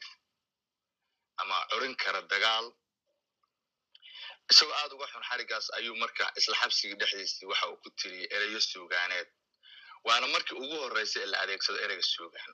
ama 1.41 1.57
curin 1.71 1.95
kara 2.03 2.21
dagaal 2.33 2.65
isagoo 4.51 4.75
aad 4.81 4.91
uga 4.95 5.07
xun 5.11 5.23
xarigaas 5.29 5.65
ayuu 5.77 5.95
marka 6.03 6.25
isla 6.39 6.55
xabsigii 6.61 6.97
dhexdiisii 7.01 7.45
waxa 7.51 7.65
uu 7.71 7.77
ku 7.83 7.89
tiriyey 7.99 8.27
ereyo 8.35 8.59
suugaaneed. 8.71 9.27
Waana 10.07 10.27
markii 10.33 10.57
ugu 10.63 10.75
horreysay 10.83 11.23
ee 11.23 11.29
la 11.31 11.37
adeegsado 11.43 11.77
ereyga 11.85 12.05
suugaan. 12.13 12.53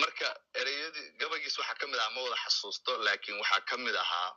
Marka 0.00 0.28
ereyadii 0.60 1.06
gabagiis 1.20 1.56
waxaa 1.58 1.78
ka 1.80 1.86
mid 1.86 1.98
ahaa 2.00 2.14
ma 2.14 2.20
wada 2.24 2.36
xasuusto 2.44 2.92
laakiin 3.06 3.38
waxaa 3.42 3.60
ka 3.68 3.76
mid 3.84 3.96
ahaa 4.04 4.30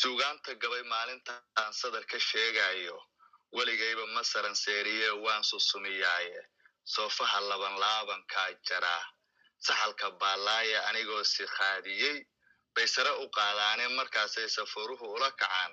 suugaanta 0.00 0.54
gabay 0.62 0.82
maalintaan 0.92 1.72
sadar 1.80 2.04
ka 2.10 2.18
sheegayo 2.30 2.96
weligayba 3.56 4.04
masaran 4.16 4.54
seeriye 4.64 5.08
waan 5.24 5.42
susumiyaaye 5.50 6.40
soofaha 6.94 7.40
laban 7.50 7.74
laabankaa 7.82 8.48
jaraa 8.68 9.04
saxalka 9.66 10.06
baalaaya 10.20 10.78
anigoo 10.88 11.24
si 11.32 11.44
khaadiyey 11.56 12.16
bay 12.74 12.86
sare 12.94 13.12
u 13.22 13.26
qaadaane 13.36 13.84
markaasay 13.98 14.48
safaruhu 14.56 15.06
ula 15.16 15.30
kacaan. 15.40 15.72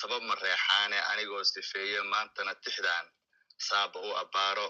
Sabab 0.00 0.22
ma 0.28 0.34
reexaane 0.34 0.98
anigoo 1.12 1.44
sifeeye 1.52 2.00
maantana 2.12 2.54
tixdan 2.64 3.06
saaba 3.66 3.98
u 4.00 4.10
abbaaro. 4.22 4.68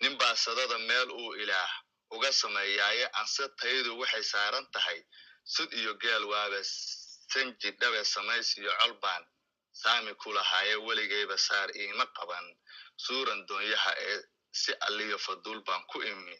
Nin 0.00 0.14
baasadada 0.20 0.78
meel 0.88 1.08
uu 1.20 1.32
ilaah 1.42 1.72
uga 2.14 2.30
sameeyaaye 2.40 3.04
anse 3.20 3.44
taydu 3.60 3.90
waxay 4.00 4.24
saaran 4.32 4.66
tahay. 4.74 5.00
Sud 5.54 5.70
iyo 5.80 5.92
geel 6.02 6.24
waabe 6.32 6.60
sanji 7.32 7.70
dhabe 7.80 8.00
samays 8.04 8.48
iyo 8.58 8.72
colbaan 8.80 9.24
saami 9.82 10.12
ku 10.20 10.28
lahaaye 10.36 10.74
weligayba 10.86 11.36
saar 11.38 11.68
iima 11.82 12.06
qaban. 12.16 12.46
Suuran 13.04 13.40
doonyaha 13.48 13.92
ee 14.08 14.18
si 14.62 14.72
alliyo 14.86 15.18
faduul 15.26 15.60
baan 15.66 15.82
ku 15.90 15.98
imi 16.12 16.36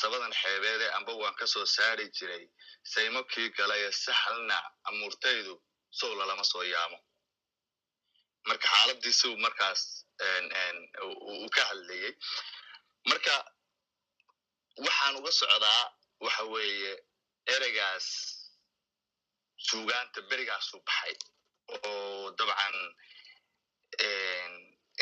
sabadan 0.00 0.32
xeebeede 0.40 0.86
amba 0.96 1.12
waan 1.20 1.34
ka 1.40 1.46
soo 1.52 1.66
saari 1.76 2.04
jiray. 2.16 2.44
Saymo 2.92 3.20
kii 3.32 3.48
galaye 3.56 3.88
sahalna 4.04 4.56
amuurtaydu 4.88 5.54
sow 5.98 6.12
lalama 6.18 6.44
soo 6.52 6.62
yaamo. 6.72 6.98
Marka 8.48 8.66
xaaladiisuu 8.74 9.34
markaas 9.44 9.82
uu 11.04 11.48
ka 11.54 11.62
hadlayey 11.68 12.12
marka 13.10 13.34
waxaan 14.84 15.14
uga 15.20 15.30
socdaa 15.40 15.82
waxa 16.24 16.42
weeye 16.52 16.92
ereygaas 17.54 18.06
suugaanta 19.66 20.20
berigaasuu 20.30 20.80
baxay 20.88 21.14
oo 21.74 22.30
dabcan 22.38 22.76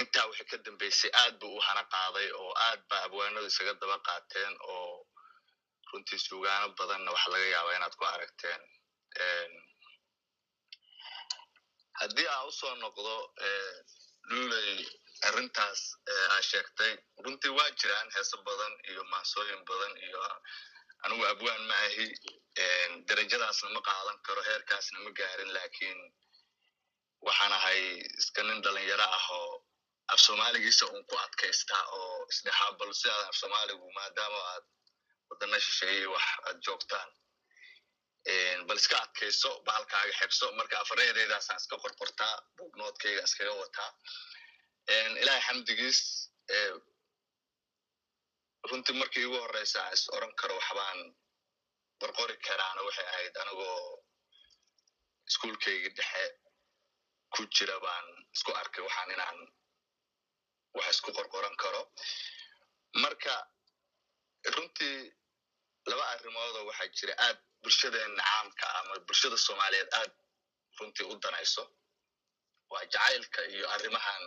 intaa 0.01 0.27
wixii 0.31 0.49
ka 0.51 0.57
dambeysay 0.67 1.11
aad 1.23 1.35
buu 1.41 1.55
u 1.59 1.61
hana 1.67 1.83
qaaday 1.95 2.29
oo 2.41 2.53
aad 2.67 2.81
ba 2.91 2.97
abwaanadu 3.07 3.47
isaga 3.53 3.73
daba 3.81 3.97
qaateen 4.09 4.55
oo 4.75 5.07
runtii 5.91 6.19
suugaano 6.27 6.67
badanna 6.79 7.11
waxa 7.15 7.29
laga 7.33 7.47
yaabaa 7.55 7.77
inaad 7.79 7.95
ku 7.99 8.05
aragteen. 8.13 8.63
Haddii 12.01 12.27
aan 12.35 12.47
u 12.49 12.53
soo 12.59 12.75
noqdo 12.83 13.15
luley 14.31 14.73
arrintaas 15.29 15.81
aa 16.33 16.41
sheegtay 16.51 16.93
runtii 17.25 17.53
waa 17.59 17.71
jiraan 17.81 18.09
heeso 18.17 18.37
badan 18.49 18.75
iyo 18.91 19.03
maansooyin 19.13 19.63
badan 19.71 19.95
iyo 20.07 20.21
anigu 21.05 21.25
abwaan 21.33 21.63
ma 21.71 21.77
ahi. 21.87 22.07
Derajadaasna 23.09 23.69
ma 23.77 23.81
qaadan 23.89 24.19
karo 24.27 24.43
heerkaasna 24.49 24.99
ma 25.05 25.11
gaarin 25.19 25.53
laakiin 25.57 26.01
waxaan 27.27 27.53
ahay 27.59 27.81
iska 28.21 28.41
nin 28.43 28.63
dhalinyaro 28.65 29.07
ah 29.19 29.27
oo 29.39 29.55
af 30.13 30.19
soomaaligiisa 30.27 30.85
un 30.95 31.03
ku 31.11 31.15
adkaystaa 31.27 31.83
oo 31.99 32.27
isdhexaa 32.33 32.73
bal 32.79 32.93
si 33.01 33.07
aadan 33.11 33.29
af 33.33 33.37
soomaaligu 33.43 33.87
maadaama 33.99 34.41
aad 34.53 34.65
wadana 35.31 35.59
shisheeyey 35.65 36.07
wax 36.15 36.27
aad 36.49 36.59
joogtaan. 36.67 37.09
Bal 38.69 38.79
iska 38.83 38.97
adkayso 39.05 39.51
baalkaaga 39.67 40.13
xebso 40.21 40.47
marka 40.59 40.77
afareedeedaasaan 40.85 41.61
iska 41.63 41.77
qorqortaa 41.85 42.35
bugnoodkayga 42.57 43.23
iskaga 43.29 43.53
wataa 43.63 43.91
ilahay 45.23 45.43
xamdigiis 45.49 46.01
runtii 48.71 48.97
markii 49.01 49.23
igu 49.27 49.39
horeysa 49.45 49.81
is 49.95 50.03
oran 50.17 50.33
karo 50.41 50.55
waxbaan 50.61 50.99
qorqori 52.01 52.37
karaana 52.47 52.81
waxay 52.87 53.07
ahayd 53.13 53.35
anigoo 53.43 53.79
iskuolkaygii 55.29 55.93
dhexe 55.99 56.25
ku 57.35 57.43
jira 57.57 57.77
baan 57.85 58.07
isku 58.37 58.51
arkay 58.61 58.83
waxaan 58.87 59.11
inaan 59.17 59.39
wax 60.77 60.89
isku 60.95 61.11
qorqoran 61.19 61.57
karo. 61.63 61.83
Marka 63.03 63.35
runtii 64.55 64.99
laba 65.91 66.05
arrimoodoo 66.13 66.65
waxaa 66.71 66.89
jira. 66.97 67.15
Aad 67.27 67.39
bulshadeena 67.63 68.23
caamka 68.29 68.67
ama 68.79 68.95
bulshada 69.07 69.37
soomaaliyeed 69.47 69.91
aad 70.01 70.13
runtii 70.79 71.07
u 71.13 71.15
danayso. 71.25 71.65
Waa 72.71 72.85
jacaylka 72.93 73.41
iyo 73.55 73.67
arrimahan 73.75 74.23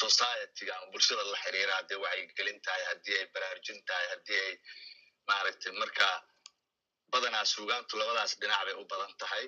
societyga 0.00 0.72
ama 0.76 0.86
bulshada 0.92 1.22
la 1.32 1.38
xiriira 1.44 1.72
haddii 1.78 1.98
wacyigelin 2.04 2.58
tahay 2.66 2.82
haddii 2.90 3.16
ay 3.20 3.26
baraarujin 3.34 3.78
tahay 3.88 4.06
haddii 4.12 4.40
ay 4.46 4.52
maaragtay 5.28 5.72
marka 5.82 6.06
badanaa 7.12 7.44
suugaantu 7.52 7.92
labadaas 8.00 8.32
dhinac 8.40 8.60
bay 8.66 8.74
u 8.82 8.84
badan 8.92 9.12
tahay. 9.22 9.44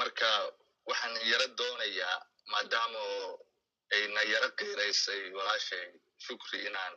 Marka 0.00 0.28
waxaan 0.88 1.14
yaro 1.30 1.46
doonayaa 1.58 2.16
maadaama 2.52 3.02
ayna 3.96 4.20
yaro 4.32 4.48
qiiraysay 4.58 5.22
walaashay 5.36 5.86
shukri 6.26 6.58
inaan 6.68 6.94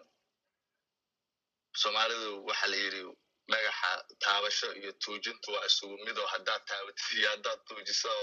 soomaalidu 1.82 2.30
waxa 2.50 2.68
la 2.72 2.78
yidhi 2.84 3.04
dhagaxa 3.52 3.90
taabasho 4.24 4.68
iyo 4.80 4.92
tuujintu 5.04 5.48
waa 5.56 5.66
isugu 5.70 5.96
midoo 6.06 6.28
haddaad 6.34 6.62
taabatid 6.72 7.08
iyo 7.20 7.30
haddaad 7.34 7.60
tuujiso 7.68 8.14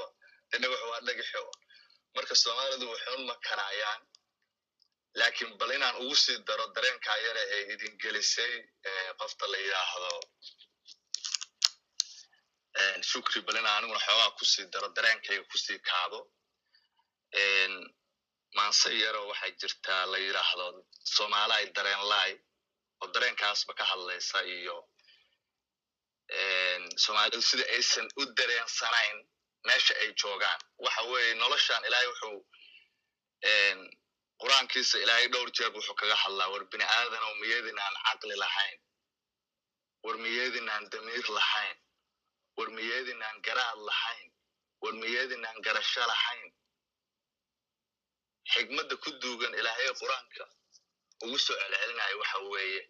de 0.50 0.56
dhagaxu 0.62 0.86
waa 0.92 1.00
dhagaxo. 1.08 1.42
Marka 2.14 2.34
soomaalidu 2.42 2.86
ma 3.28 3.34
karaayaan 3.46 4.02
laakiin 5.20 5.58
bal 5.58 5.70
inaan 5.76 5.96
ugu 6.02 6.16
sii 6.24 6.38
daro 6.48 6.66
dareenkaa 6.76 7.18
yare 7.26 7.42
ee 7.56 7.62
idin 7.74 7.94
gelisay 8.02 8.54
qofta 9.18 9.44
la 9.52 9.58
yidhaahdo 9.64 10.12
shukri 13.10 13.40
bal 13.46 13.56
inaan 13.60 13.76
aniguna 13.78 14.00
xoogaa 14.06 14.30
ku 14.38 14.44
sii 14.52 14.66
daro 14.74 14.88
dareenkayga 14.96 15.44
ku 15.50 15.56
sii 15.64 15.78
kaado 15.88 16.18
maanse 18.56 18.88
yaroo 19.02 19.26
waxay 19.30 19.52
jirtaa 19.60 20.02
la 20.12 20.18
yidhaahdo 20.24 20.66
soomaalay 21.14 21.64
dareen 21.76 22.02
laay 22.12 22.32
oo 23.02 23.08
dareenkaasba 23.14 23.72
ka 23.78 23.84
hadlaysa 23.90 24.38
iyo 24.56 24.76
soomaalidu 27.04 27.42
sida 27.50 27.64
aysan 27.76 28.06
u 28.20 28.24
dareensanayn 28.38 29.16
meesha 29.66 29.94
ay 30.02 30.10
joogaan. 30.20 30.60
Waxa 30.84 31.02
weeye 31.10 31.34
noloshan 31.42 31.82
ilaahay 31.88 32.08
wuxuu 32.12 32.38
qur'aankiisa 34.40 34.96
ilaahay 35.04 35.26
dhowr 35.32 35.50
jeer 35.56 35.70
wuxuu 35.76 35.94
kaga 36.00 36.16
hadlaa 36.22 36.48
war 36.52 36.64
bini 36.72 36.84
aadanow 36.96 37.34
miyadinaan 37.42 37.94
caqli 38.06 38.36
lahayn? 38.44 38.78
War 40.04 40.16
miyadinaan 40.24 40.84
damiir 40.92 41.26
lahayn? 41.38 41.76
War 42.56 42.68
miyadinaan 42.78 43.36
garaad 43.46 43.78
lahayn? 43.90 44.28
War 44.82 44.92
miyadinaan 45.02 45.58
garasho 45.66 46.02
lahayn 46.12 46.52
xigmadda 48.52 48.94
ku 49.04 49.10
duugan 49.22 49.52
ilaahay 49.60 49.88
qur'aanka 50.02 50.44
ugu 51.24 51.38
soo 51.46 51.56
celcelinayo 51.60 52.16
waxa 52.22 52.38
weeye 52.52 52.82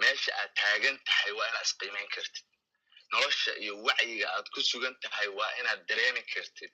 meesha 0.00 0.32
aad 0.40 0.50
taagan 0.60 0.96
tahay 1.08 1.32
waa 1.38 1.48
inaad 1.50 1.66
isqiimayn 1.68 2.08
kartid. 2.14 2.44
Nolosha 3.12 3.52
iyo 3.62 3.74
wacyiga 3.86 4.26
aad 4.36 4.46
ku 4.54 4.60
sugan 4.70 4.94
tahay 5.02 5.28
waa 5.38 5.52
inaad 5.60 5.80
dareemi 5.88 6.22
kartid. 6.32 6.72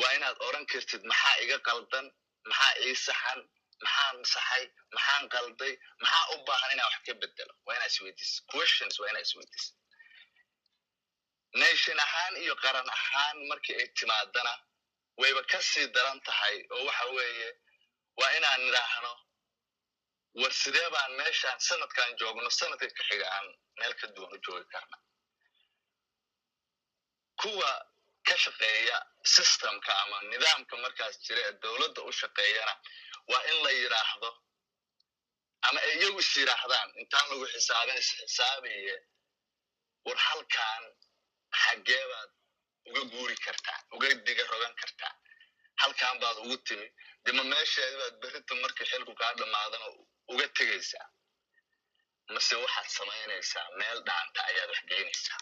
Waa 0.00 0.12
inaad 0.16 0.36
odran 0.46 0.66
kartid 0.72 1.02
maxaa 1.10 1.36
iga 1.44 1.58
qaldan? 1.68 2.06
Maxaa 2.50 2.72
ii 2.86 2.94
saxan? 3.06 3.40
Maxaan 3.84 4.16
saxay? 4.32 4.64
Maxaan 4.94 5.24
qalday? 5.34 5.72
Maxaa 6.02 6.24
u 6.34 6.36
baahan 6.46 6.70
inaan 6.74 6.88
wax 6.92 7.00
ka 7.06 7.12
bedelo 7.22 7.54
waa 7.66 7.74
inaa 7.76 7.90
isweydiis 7.92 8.32
questions 8.52 8.94
waa 9.00 9.10
inaa 9.12 9.24
isweydiis 9.28 9.66
nation 11.62 11.98
ahaan 12.06 12.34
iyo 12.44 12.54
qaran 12.62 12.88
ahaan 12.96 13.36
markii 13.50 13.76
ay 13.80 13.88
timaadana 13.98 14.52
wayba 15.20 15.42
ka 15.50 15.58
sii 15.70 15.86
daran 15.94 16.20
tahay 16.26 16.56
oo 16.74 16.84
waxa 16.88 17.04
weeye 17.16 17.48
waa 18.18 18.30
inaan 18.38 18.60
nidhaahno 18.66 19.12
war 20.40 20.52
sidee 20.62 20.88
baan 20.94 21.12
meeshaan 21.20 21.58
sanadkan 21.68 22.10
joogno 22.20 22.50
sanadka 22.58 22.86
ka 22.98 23.02
xiga 23.08 23.26
aan 23.36 23.46
meel 23.78 23.94
ka 24.00 24.06
duwan 24.14 24.32
u 24.34 24.38
joogi 24.44 24.66
karna. 24.72 24.96
Kuwa 27.40 27.70
ka 28.26 28.34
shaqeeya 28.44 28.98
systemka 29.34 29.92
ama 30.02 30.16
nidaamka 30.30 30.74
markaas 30.84 31.16
jira 31.24 31.40
ee 31.48 31.52
dowladda 31.62 32.00
u 32.08 32.12
shaqeeyana 32.20 32.74
waa 33.30 33.42
in 33.50 33.56
la 33.64 33.70
yidhaahdo 33.80 34.30
ama 35.68 35.78
ay 35.86 35.92
iyagu 35.98 36.18
is 36.24 36.32
yidhaahdaan 36.36 36.88
intaan 37.02 37.26
lagu 37.30 37.46
xisaabin 37.54 37.96
isxisaabiye 38.02 38.94
war 40.06 40.18
halkan 40.26 40.82
xaggee 41.62 42.04
baad 42.12 42.30
uga 42.90 43.02
guuri 43.12 43.36
kartaa 43.46 43.78
uga 43.96 44.08
diga 44.26 44.44
rogan 44.52 44.74
kartaa 44.80 45.12
halkan 45.82 46.16
baad 46.22 46.36
ugu 46.44 46.56
timi. 46.68 46.88
Dima 47.24 47.42
meesheedi 47.52 47.96
baad 48.02 48.14
berrinta 48.22 48.54
markii 48.64 48.86
xilku 48.90 49.12
kaa 49.20 49.32
dhammaadana 49.38 49.86
uga 50.32 50.46
tegaysaa. 50.58 51.06
Mase 52.34 52.54
waxaad 52.64 52.88
samaynaysaa 52.98 53.66
meel 53.80 53.98
dhaanta 54.08 54.40
ayaad 54.50 54.70
wax 54.74 54.82
geynaysaa. 54.90 55.40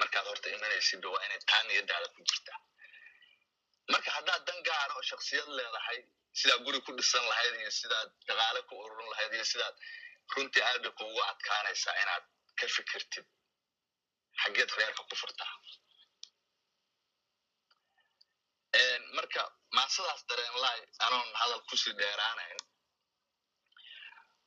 Markaad 0.00 0.26
horta 0.30 0.48
imanaysidba 0.56 1.08
waa 1.14 1.24
inay 1.26 1.40
taa 1.50 1.62
niyadaada 1.68 2.08
ku 2.14 2.20
jirtaa 2.30 2.58
marka 3.92 4.10
haddaad 4.16 4.42
dan 4.48 4.58
gaara 4.68 4.94
oo 4.98 5.02
shaksiyad 5.10 5.48
leedahay 5.58 5.98
sidaad 6.40 6.60
guri 6.66 6.78
ku 6.86 6.90
dhisan 6.98 7.24
lahayd 7.30 7.54
iyo 7.60 7.70
sidaad 7.80 8.08
dhaqaale 8.28 8.60
ku 8.68 8.74
ururin 8.84 9.08
lahayd 9.12 9.32
iyo 9.38 9.44
sidaad 9.52 9.76
runtii 10.34 10.62
aada 10.68 10.90
kuugu 10.98 11.20
adkaanaysaa 11.30 11.94
inaad 12.02 12.24
ka 12.58 12.66
fikirtid. 12.76 13.26
Xaggeed 14.42 14.70
reerka 14.78 15.02
ku 15.10 15.14
furtaa 15.22 15.52
marka 19.16 19.42
maasadaas 19.76 20.22
dareenlaay 20.28 20.80
anoon 21.06 21.28
hadal 21.40 21.62
ku 21.68 21.76
sii 21.76 21.94
dheeraanayn. 22.00 22.58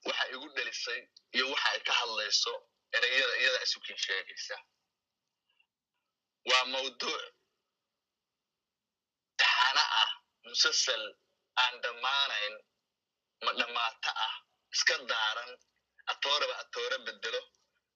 Waxa 0.06 0.26
igu 0.34 0.48
dhelisay 0.56 1.02
iyo 1.36 1.46
waxa 1.52 1.70
ay 1.70 1.80
ka 1.88 1.94
hadlayso 1.94 2.54
ereyada 2.96 3.36
iyadaa 3.42 3.64
isukin 3.68 3.98
sheegaysa. 3.98 4.56
Waa 6.50 6.66
mawduuc 6.74 7.24
taxano 9.40 9.84
ah 10.02 10.12
musasal 10.44 11.04
aan 11.64 11.82
dhammaanayn 11.84 12.54
ma 13.46 13.52
dhammaato 13.60 14.12
ah. 14.28 14.36
Iska 14.74 14.96
daaran 15.12 15.52
atooraba 16.12 16.56
atoore 16.64 16.98
bedelo 17.06 17.42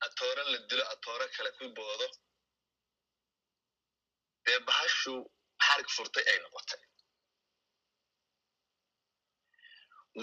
atoore 0.06 0.44
la 0.52 0.58
dilo 0.70 0.84
atoore 0.94 1.26
kale 1.36 1.52
ku 1.58 1.66
boodo. 1.78 2.08
Dee 4.46 4.60
bahashu 4.68 5.14
xarig 5.68 5.90
furtay 5.96 6.24
ay 6.32 6.38
noqotay 6.44 6.82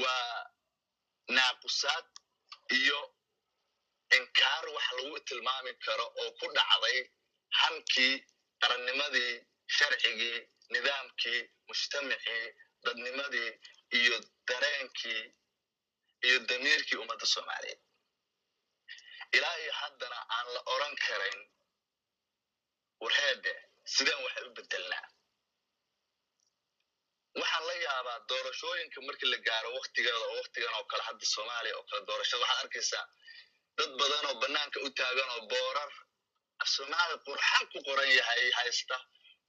waa 0.03 0.37
naaqusaad 1.37 2.07
iyo 2.79 3.01
inkaar 4.17 4.65
wax 4.75 4.87
lagu 4.97 5.19
tilmaami 5.29 5.73
karo 5.85 6.07
oo 6.21 6.31
ku 6.39 6.47
dhacday 6.57 6.99
hankii 7.61 8.15
qarannimadii 8.61 9.33
sharcigii 9.77 10.39
nidaamkii 10.73 11.41
mujtamacii 11.69 12.45
dadnimadii 12.85 13.51
iyo 13.99 14.17
dareenkii 14.49 15.23
iyo 16.27 16.37
damiirkii 16.49 16.99
ummadda 17.03 17.27
soomaaliyeed 17.35 17.81
ilaa 19.37 19.57
iyo 19.63 19.73
haddana 19.81 20.19
aan 20.37 20.47
la 20.55 20.61
odran 20.73 20.95
karayn 21.07 21.41
warheede 23.03 23.55
sideen 23.95 24.21
waxay 24.25 24.45
u 24.49 24.55
bedelnaa 24.59 25.07
waxaan 27.41 27.65
la 27.69 27.75
yaabaa 27.87 28.19
doorashooyinka 28.31 28.99
markii 29.09 29.31
la 29.33 29.39
gaaro 29.49 29.69
waktigeeda 29.79 30.19
oo 30.27 30.35
waktigan 30.41 30.75
oo 30.79 30.85
kale 30.91 31.03
hadda 31.09 31.25
soomaaliya 31.35 31.75
oo 31.79 31.85
kale 31.91 32.03
doorashada. 32.09 32.43
Waxaad 32.45 32.61
arkaysaa 32.65 33.05
dad 33.79 33.91
badan 34.01 34.25
oo 34.31 34.35
bannaanka 34.43 34.79
u 34.87 34.91
taagan 34.99 35.31
oo 35.35 35.43
boorar 35.53 35.91
afsoomaali 36.63 37.15
qurxan 37.27 37.65
ku 37.73 37.79
qoran 37.87 38.11
yahay 38.19 38.43
haysta 38.59 38.97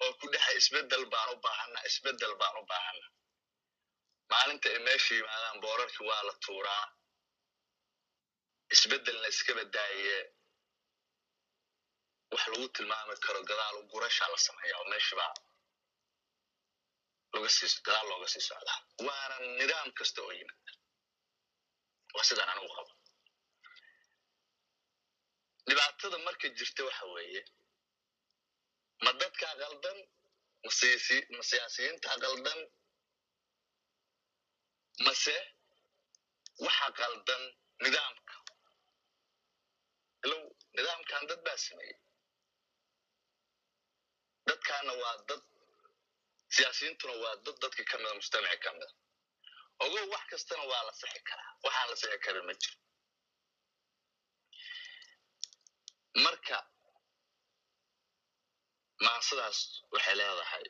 oo 0.04 0.12
ku 0.20 0.26
dhexay 0.34 0.56
isbeddel 0.62 1.06
baan 1.14 1.30
u 1.34 1.36
baahana 1.46 1.80
isbeddel 1.90 2.34
baan 2.42 2.56
u 2.62 2.66
baahana 2.72 3.06
maalinta 4.32 4.68
ay 4.74 4.80
meesha 4.88 5.14
yimaadaan 5.20 5.58
boorarkii 5.64 6.08
waa 6.10 6.24
la 6.28 6.34
tuuraa. 6.46 6.86
Isbeddelna 8.74 9.28
iska 9.34 9.52
badaaye 9.60 10.16
wax 12.34 12.44
lagu 12.52 12.68
tilmaami 12.76 13.16
karo 13.26 13.40
gadaal 13.50 13.78
gurashaa 13.92 14.30
la 14.34 14.38
sameeya 14.48 14.76
oo 14.80 14.86
meeshibaa 14.92 15.32
gadaal 17.34 18.08
looga 18.10 18.28
sii 18.28 18.42
socdaa 18.50 18.80
waana 19.08 19.36
nidaam 19.60 19.90
kasta 19.98 20.20
oo 20.22 20.32
yimaada 20.40 20.72
waa 22.16 22.24
sidaan 22.30 22.50
anigu 22.54 22.70
qabo 22.76 22.92
dhibaatada 25.68 26.18
marka 26.28 26.48
jirta 26.58 26.82
waxa 26.88 27.06
weeye 27.16 27.42
ma 29.04 29.12
dadkaa 29.22 29.54
qaldan 29.62 29.98
ma 31.36 31.44
siyaasiyiintaa 31.50 32.16
qaldan 32.24 32.60
mase 35.06 35.36
waxa 36.66 36.88
qaldan 37.00 37.44
nidaamka. 37.84 38.34
Ilow 40.26 40.44
nidaamkan 40.76 41.24
dad 41.30 41.42
baa 41.46 41.58
sameeyey. 41.66 41.98
Dadkaana 44.48 44.94
waa 45.02 45.16
dad 45.30 45.44
siyaasiyiintuna 46.56 47.14
waa 47.24 47.36
dad 47.46 47.58
dadka 47.64 47.84
ka 47.90 47.96
mida 48.02 48.14
mujtamaci 48.20 48.58
ka 48.64 48.70
mida 48.76 48.88
ogow 49.84 50.06
wax 50.14 50.24
kastana 50.32 50.64
waa 50.72 50.84
la 50.88 50.94
sixi 51.00 51.20
karaa. 51.30 51.52
Waxaan 51.64 51.90
la 51.92 51.96
sixi 52.02 52.18
karin 52.26 52.46
ma 52.48 52.54
jiro. 52.62 52.78
Marka 56.24 56.58
maansadaas 59.06 59.60
waxay 59.94 60.16
leedahay 60.20 60.66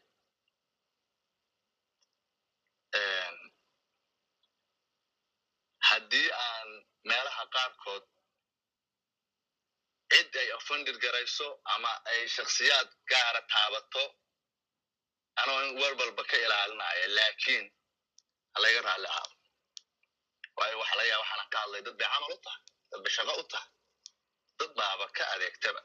haddii 5.89 6.29
aan 6.47 6.69
meelaha 7.09 7.43
qaarkood 7.55 8.05
cid 10.13 10.35
ay 10.41 10.49
offendir 10.57 10.97
garayso 11.03 11.47
ama 11.75 11.91
ay 12.11 12.21
shaksiyaad 12.35 12.89
gaara 13.11 13.41
taabato 13.53 14.03
anoo 15.41 15.59
in 15.67 15.71
warbalba 15.81 16.23
ka 16.29 16.37
ilaalinaya? 16.45 17.05
Laakiin 17.17 17.65
halayga 18.55 18.81
raalli 18.87 19.07
ahaado 19.11 19.35
waayo 20.57 20.75
waxa 20.81 20.95
laga 20.97 21.09
yaaba 21.11 21.23
waxaanan 21.23 21.49
ka 21.53 21.57
hadlay 21.63 21.81
dad 21.85 21.95
bay 21.99 22.07
camal 22.13 22.31
u 22.35 22.39
tahay 22.45 22.61
dad 22.91 23.01
bay 23.03 23.11
shaqo 23.17 23.33
u 23.41 23.43
tahay. 23.51 23.69
Dad 24.59 24.71
baaba 24.77 25.05
ka 25.17 25.23
adeegtaba. 25.33 25.81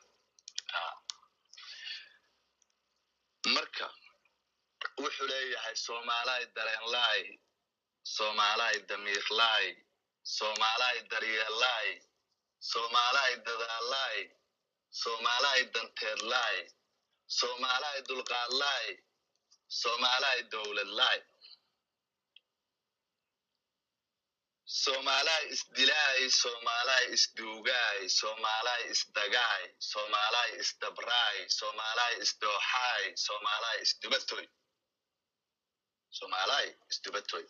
Marka 3.54 3.87
wuxuu 5.02 5.26
leeyahay 5.30 5.76
soomaalaay 5.84 6.44
dareenlaay 6.56 7.22
soomaalaay 8.16 8.76
damiirlaay 8.88 9.66
soomaalaay 10.37 10.98
daryeellaay 11.11 11.88
soomaalaay 12.70 13.34
dadaalaay 13.46 14.18
soomaalaay 15.00 15.61
danteedlaay 15.74 16.58
soomaalaay 17.38 17.98
dulqaadlaay 18.08 18.87
soomaalaay 19.68 20.40
dowladlaay 20.52 21.20
soomaalaa 24.83 25.38
isdilaay 25.54 26.31
soomaalaa 26.40 27.00
isduugaay 27.16 28.09
soomaalaa 28.18 28.76
isdagaay 28.92 29.64
soomaalaa 29.90 30.44
isdabraay 30.62 31.38
soomaalaa 31.59 32.09
isdooxaay 32.24 33.04
soomaalaa 33.26 33.74
isdubatoy 33.85 34.46
soomaalaa 36.18 36.61
isdubatoy 36.92 37.44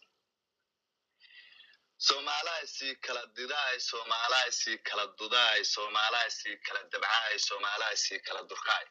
soomaalaa 2.06 2.60
sii 2.74 2.94
kala 3.06 3.22
didaay 3.36 3.76
soomaalaa 3.90 4.50
sii 4.60 4.78
kala 4.88 5.04
dudaay 5.18 5.64
soomaalaa 5.74 6.28
sii 6.38 6.56
kala 6.66 6.82
dabcaay 6.92 7.38
soomaalaa 7.48 7.94
sii 8.04 8.20
kala 8.26 8.42
durkaay 8.50 8.86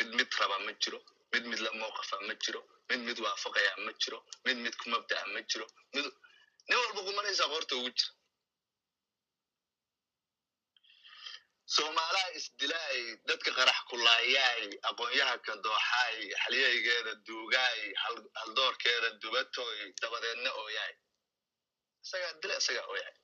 mid 0.00 0.10
mid 0.18 0.30
raba 0.40 0.56
ma 0.66 0.72
jiro 0.82 0.98
mid 1.32 1.44
mid 1.50 1.60
la 1.66 1.70
mowqafa 1.80 2.16
ma 2.28 2.34
jiro 2.44 2.60
mid 2.90 3.00
mid 3.08 3.18
waafaqaya 3.24 3.72
ma 3.86 3.92
jiro 4.02 4.18
mid 4.46 4.56
mid 4.64 4.74
ku 4.80 4.86
mabda'a 4.94 5.24
ma 5.34 5.40
jiro. 5.50 5.66
Mid 5.94 6.06
nin 6.68 6.76
walba 6.82 7.00
kumanaysaa 7.08 7.48
qoorta 7.52 7.74
ugu 7.80 7.90
jira. 7.98 8.12
Soomaalaa 11.74 12.28
isdilaay 12.38 13.00
dadka 13.28 13.50
qarax 13.58 13.78
kulaayaay 13.90 14.64
aqoonyahanka 14.90 15.52
dooxaay 15.64 16.16
xalyaygeeda 16.42 17.12
duugaay 17.26 17.80
haldoorkeeda 18.40 19.08
dubatoy 19.22 19.78
dabadeedna 20.02 20.50
ooyaay 20.62 20.94
isagaa 22.04 22.32
dila 22.42 22.54
isagaa 22.62 22.86
ooyaay 22.92 23.14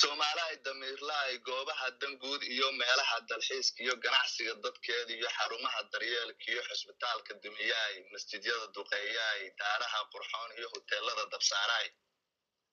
soomaalaay 0.00 0.56
damiirlaay 0.66 1.34
goobaha 1.48 1.86
danguud 2.00 2.42
iyo 2.54 2.68
meelaha 2.80 3.16
dalxiiska 3.30 3.78
iyo 3.84 3.94
ganacsiga 4.04 4.54
dadkeeda 4.64 5.12
iyo 5.18 5.28
xarumaha 5.36 5.80
daryeelka 5.92 6.44
iyo 6.52 6.62
xusbitaalka 6.68 7.32
dumiyaay 7.44 7.94
masjidyada 8.12 8.66
duqeeyaay 8.76 9.42
daaraha 9.60 10.00
qurxoon 10.12 10.50
iyo 10.58 10.68
hoteelada 10.74 11.24
dabsaaraay 11.32 11.86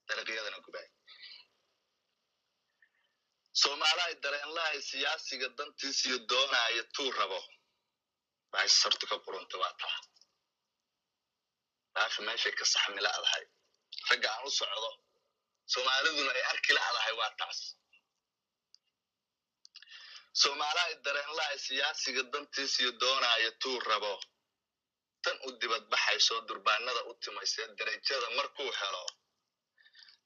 dariiqyadana 0.07 0.59
gubaay 0.65 0.87
soomaalaay 3.61 4.13
dareenlaay 4.23 4.77
siyaasiga 4.89 5.47
dantiisiyo 5.57 6.17
doonaayo 6.31 6.83
tuu 6.95 7.11
rabo. 7.19 7.39
Baasha 8.51 8.75
sartu 8.81 9.05
ka 9.11 9.17
qurunta 9.25 9.55
waa 9.61 9.73
taa. 9.81 9.97
Baasha 11.95 12.19
meeshay 12.27 12.53
ka 12.59 12.65
saxmila'dahay. 12.73 13.43
Ragga 14.09 14.27
aan 14.33 14.45
u 14.47 14.51
socdo 14.59 14.89
soomaaliduna 15.71 16.31
ay 16.37 16.43
arki 16.51 16.71
la'dahay 16.77 17.13
waa 17.19 17.31
taas. 17.39 17.59
Soomaalaay 20.41 20.93
dareenlaay 21.05 21.57
siyaasiga 21.67 22.23
dantiisiyo 22.33 22.91
doonaayo 23.01 23.51
tuu 23.61 23.79
rabo. 23.89 24.13
Tan 25.23 25.37
u 25.47 25.49
dibadbaxayso 25.61 26.35
durbaanada 26.47 27.01
u 27.09 27.13
timaysee 27.23 27.67
derajada 27.77 28.27
markuu 28.37 28.71
helo 28.79 29.03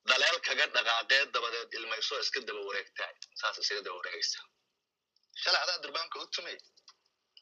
daleel 0.10 0.38
kaga 0.48 0.66
dhaqaaqee 0.76 1.22
dabadeed 1.34 1.72
ilmayso 1.78 2.14
iska 2.24 2.40
daba 2.48 2.62
wareegtaay 2.70 3.14
saas 3.40 3.58
isaga 3.64 3.82
daba 3.86 3.98
wareegaysa. 4.00 4.40
Shalay 5.42 5.62
adaa 5.64 5.78
durbaanka 5.84 6.16
u 6.24 6.28
tumay 6.36 6.58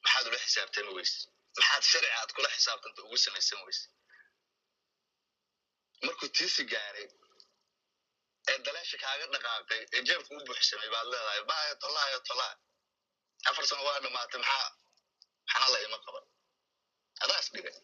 maxaad 0.03 0.25
ula 0.29 0.37
xisaabtami 0.45 0.91
weyse 0.97 1.17
maxaad 1.57 1.83
sharci 1.91 2.09
aad 2.19 2.29
kula 2.35 2.49
xisaabtanta 2.55 2.99
ugu 3.05 3.17
samaysan 3.25 3.59
weyse 3.67 3.85
markuu 6.05 6.29
tiisi 6.37 6.63
gaaray 6.73 7.07
ee 8.51 8.57
daleesha 8.65 8.97
kaaga 9.03 9.25
dhaqaaqay 9.33 9.81
ee 9.95 10.01
jeebka 10.07 10.31
u 10.37 10.45
buuxsamay 10.47 10.89
baad 10.95 11.07
leedahay 11.13 11.41
baayo 11.51 11.73
tolaayo 11.83 12.19
tolaa 12.29 12.53
afar 13.49 13.63
sano 13.69 13.83
waa 13.87 13.99
dhamaatay 14.05 14.39
maxaa 14.43 14.69
maxaa 15.51 15.69
la 15.73 15.79
ima 15.87 15.97
qaban 16.05 16.25
adaa 17.23 17.39
is 17.43 17.49
dhigay. 17.55 17.75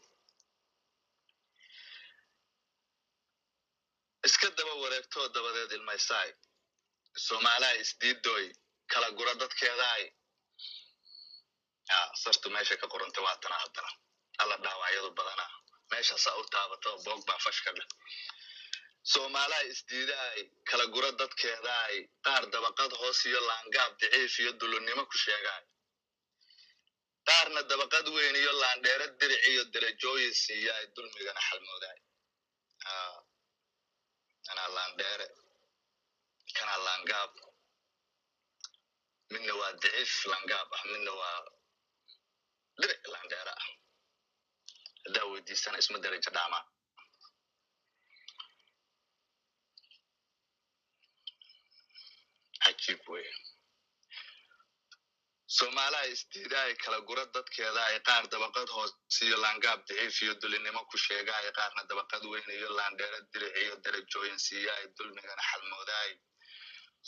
Iska 4.27 4.47
daba 4.57 4.73
wareegtoo 4.83 5.27
dabadeed 5.35 5.71
ilmaysaay 5.77 6.29
soomaalaa 7.27 7.73
isdiidoy 7.83 8.45
kala 8.91 9.07
gura 9.17 9.33
dadkeedaay. 9.41 10.03
Ya 11.89 11.99
sartu 12.23 12.47
meesha 12.55 12.75
ka 12.81 12.87
qorantay 12.93 13.23
waa 13.25 13.37
tana 13.43 13.57
haddana. 13.63 13.91
Alla 14.41 14.55
dhaawacyadu 14.63 15.09
badana 15.19 15.45
meesha 15.91 16.15
saa 16.25 16.35
u 16.41 16.43
taabato 16.53 16.89
boog 17.05 17.21
baa 17.27 17.39
fashka 17.45 17.69
dheh 17.77 17.87
soomaalaa 19.03 19.63
isdiidaay 19.71 20.39
kala 20.69 20.85
gura 20.93 21.11
dadkeedaay 21.19 21.95
qaar 22.25 22.43
dabaqad 22.53 22.91
hoos 23.01 23.19
iyo 23.29 23.39
laangaab 23.49 23.91
daciif 24.01 24.33
iyo 24.43 24.51
dulunimo 24.59 25.03
ku 25.11 25.17
sheegaay 25.25 25.63
qaarna 27.27 27.61
dabaqad 27.71 28.05
weyn 28.15 28.35
iyo 28.41 28.51
laandheero 28.61 29.05
diric 29.19 29.41
iyo 29.51 29.63
derajooyin 29.73 30.33
siiyaay 30.43 30.85
dulmigana 30.95 31.41
xalmoodaay 31.47 31.99
kanaa 34.47 34.69
laandheere 34.77 35.27
kanaa 36.57 36.79
laangaab. 36.87 37.31
Midna 39.33 39.53
waa 39.59 39.71
daciif 39.83 40.13
laangaab 40.31 40.69
ah 40.77 40.83
midna 40.91 41.11
waa 41.21 41.37
diric 42.81 43.01
laandheere 43.13 43.53
ah. 43.61 43.67
Haddaa 45.05 45.25
weydiisana 45.31 45.77
isma 45.83 45.97
derajo 46.03 46.31
dhaamaa 46.37 46.63
cajiib 52.65 53.01
wey 53.13 53.29
soomaalaa 55.57 56.05
isdiidaay 56.13 56.73
kala 56.83 56.99
gura 57.07 57.25
dadkeeda 57.35 57.81
ay 57.89 57.97
qaar 58.07 58.23
dabaqad 58.33 58.69
hoos 58.75 58.91
iyo 59.27 59.37
laangaab 59.43 59.81
daciif 59.89 60.17
iyo 60.25 60.33
dulinimo 60.41 60.81
ku 60.91 60.97
sheegaay 61.05 61.47
qaarna 61.57 61.81
dabaqad 61.89 62.23
weyn 62.31 62.49
iyo 62.57 62.69
laandheero 62.77 63.19
diric 63.33 63.55
iyo 63.63 63.75
derajooyin 63.85 64.39
siiyaay 64.47 64.85
dulmigana 64.97 65.43
xalmoodaay 65.49 66.11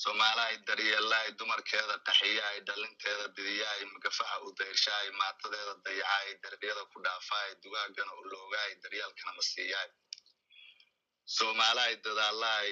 soomaalaay 0.03 0.55
daryeelaay 0.67 1.27
dumarkeeda 1.39 1.95
qaxiyaay 2.07 2.57
dhalinteeda 2.67 3.25
bidiyaay 3.35 3.81
magafaha 3.93 4.35
u 4.45 4.53
dayrshaay 4.59 5.07
maatadeeda 5.21 5.73
dayacaay 5.85 6.29
dariqyada 6.43 6.83
ku 6.93 6.97
dhaafaay 7.07 7.49
dugaagana 7.63 8.11
u 8.19 8.23
loogaay 8.33 8.71
daryaalkana 8.83 9.31
ma 9.37 9.43
siiyaay 9.53 9.89
soomaalaay 11.37 11.93
dadaalaay 12.05 12.69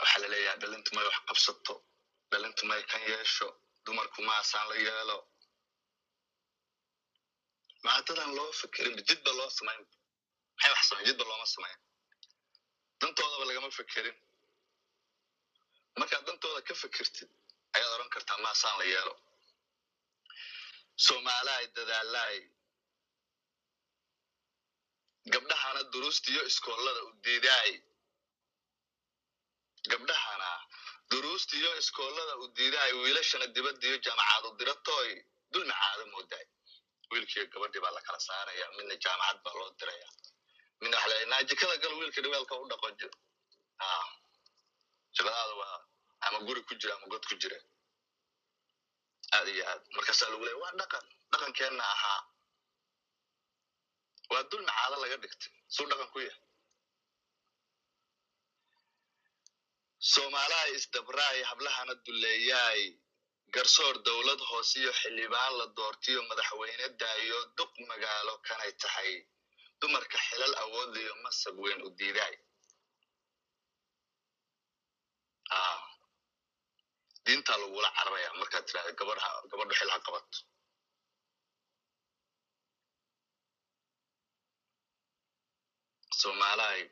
waxaa 0.00 0.20
la 0.22 0.28
leeyahay 0.32 0.58
dhalintu 0.62 0.90
may 0.96 1.04
wax 1.08 1.18
qabsato 1.28 1.74
dhalintu 2.30 2.62
may 2.70 2.82
kan 2.90 3.02
yeesho 3.10 3.48
dumarku 3.84 4.20
maasaan 4.28 4.66
la 4.70 4.76
yeelo. 4.86 5.18
Maadadan 7.84 8.30
loo 8.38 8.52
fikirin 8.60 8.96
jidba 9.08 9.30
loo 9.38 9.50
samayn 9.58 9.80
maxay 10.56 10.70
wax 10.74 10.82
samayn 10.88 11.06
jidba 11.08 11.24
looma 11.30 11.46
samayn 11.54 11.78
dantoodaba 13.00 13.44
lagama 13.48 13.70
fikirin. 13.78 14.16
Markaad 15.98 16.24
dantooda 16.26 16.60
ka 16.68 16.74
fikirtid 16.82 17.28
ayaad 17.74 17.92
odhan 17.96 18.10
kartaa 18.14 18.38
maasaan 18.44 18.76
la 18.80 18.84
yeelo. 18.92 19.14
Soomaalaay 21.04 21.64
dadaalaay 21.76 22.36
gabdhahana 25.32 25.82
duruustiyo 25.92 26.42
iskoolada 26.50 27.00
u 27.08 27.10
diidaay 27.24 27.72
gabdhahana 29.90 30.50
duruustiyo 31.10 31.70
iskoolada 31.80 32.34
u 32.42 32.46
diidaay 32.56 32.92
wiilashana 33.02 33.46
dibadiyo 33.56 33.96
jaamacad 34.04 34.44
u 34.48 34.56
diratoy 34.60 35.08
dulmi 35.52 35.74
caado 35.80 36.04
moodaay 36.14 36.46
wiilkiyo 37.10 37.44
gabadhii 37.52 37.82
baa 37.84 37.94
lakala 37.98 38.20
saaraya 38.28 38.66
midna 38.76 38.94
jaamacad 39.04 39.38
baa 39.44 39.54
loo 39.60 39.70
diraya. 39.80 40.08
Midna 40.80 40.96
waxa 40.96 41.08
leeyahay 41.10 41.28
naajikada 41.32 41.76
gal 41.82 41.92
wiilka 41.98 42.20
dhiweelka 42.24 42.54
u 42.62 42.68
dhaqo 42.70 42.86
shaqadaada 45.16 45.54
waa 45.60 45.78
ama 46.26 46.38
guri 46.46 46.60
ku 46.68 46.74
jira 46.80 46.92
ama 46.96 47.06
god 47.12 47.24
ku 47.28 47.34
jira. 47.42 47.58
Aad 49.36 49.48
iyo 49.48 49.64
aad. 49.70 49.82
Markaasaa 49.96 50.28
lagu 50.32 50.44
leeya 50.46 50.58
waa 50.64 50.72
dhaqan 50.80 51.04
dhaqankeenna 51.32 51.84
ahaa. 51.94 52.20
Waa 54.30 54.42
dulmi 54.50 54.72
caado 54.78 54.96
laga 55.02 55.16
dhigtay. 55.22 55.52
Suu 55.74 55.86
dhaqan 55.90 56.08
ku 56.12 56.18
yahay 56.26 56.40
soomaalaha 60.10 60.66
isdabraay 60.76 61.38
hablahana 61.50 61.94
duleeyaay 62.06 62.82
garsoor 63.54 63.94
dowlad 64.06 64.40
hoosiyo 64.50 64.90
xildhibaan 65.00 65.52
la 65.58 65.66
doortiyo 65.76 66.20
madaxweyne 66.30 66.86
daayo 67.00 67.38
duq 67.58 67.72
magaalo 67.90 68.34
kanay 68.48 68.72
tahay. 68.82 69.12
Dumarka 69.80 70.18
xilal 70.26 70.54
awoodliyo 70.64 71.12
masab 71.24 71.56
weyn 71.64 71.80
u 71.86 71.90
diidaay 71.98 72.34
diintaa 77.24 77.58
lagula 77.62 77.88
cararaya 77.96 78.30
markaad 78.40 78.64
tirahda 78.68 78.92
gabadhu 79.50 79.74
xil 79.78 79.90
ha 79.94 79.98
qabato. 80.06 80.38
Soomaalahay 86.20 86.82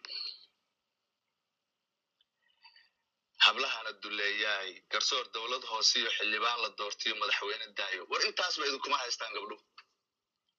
hablahana 3.46 3.92
duleeyaay 4.02 4.70
garsoor 4.92 5.24
dowlad 5.34 5.64
hoosiyo 5.72 6.10
xildhibaan 6.16 6.58
la 6.64 6.68
doortiyo 6.78 7.14
madaxweyne 7.22 7.66
daayo. 7.78 8.02
War 8.10 8.22
intaasba 8.28 8.64
idinkuma 8.68 8.96
haystaan 9.02 9.32
gabdhuhu 9.36 9.64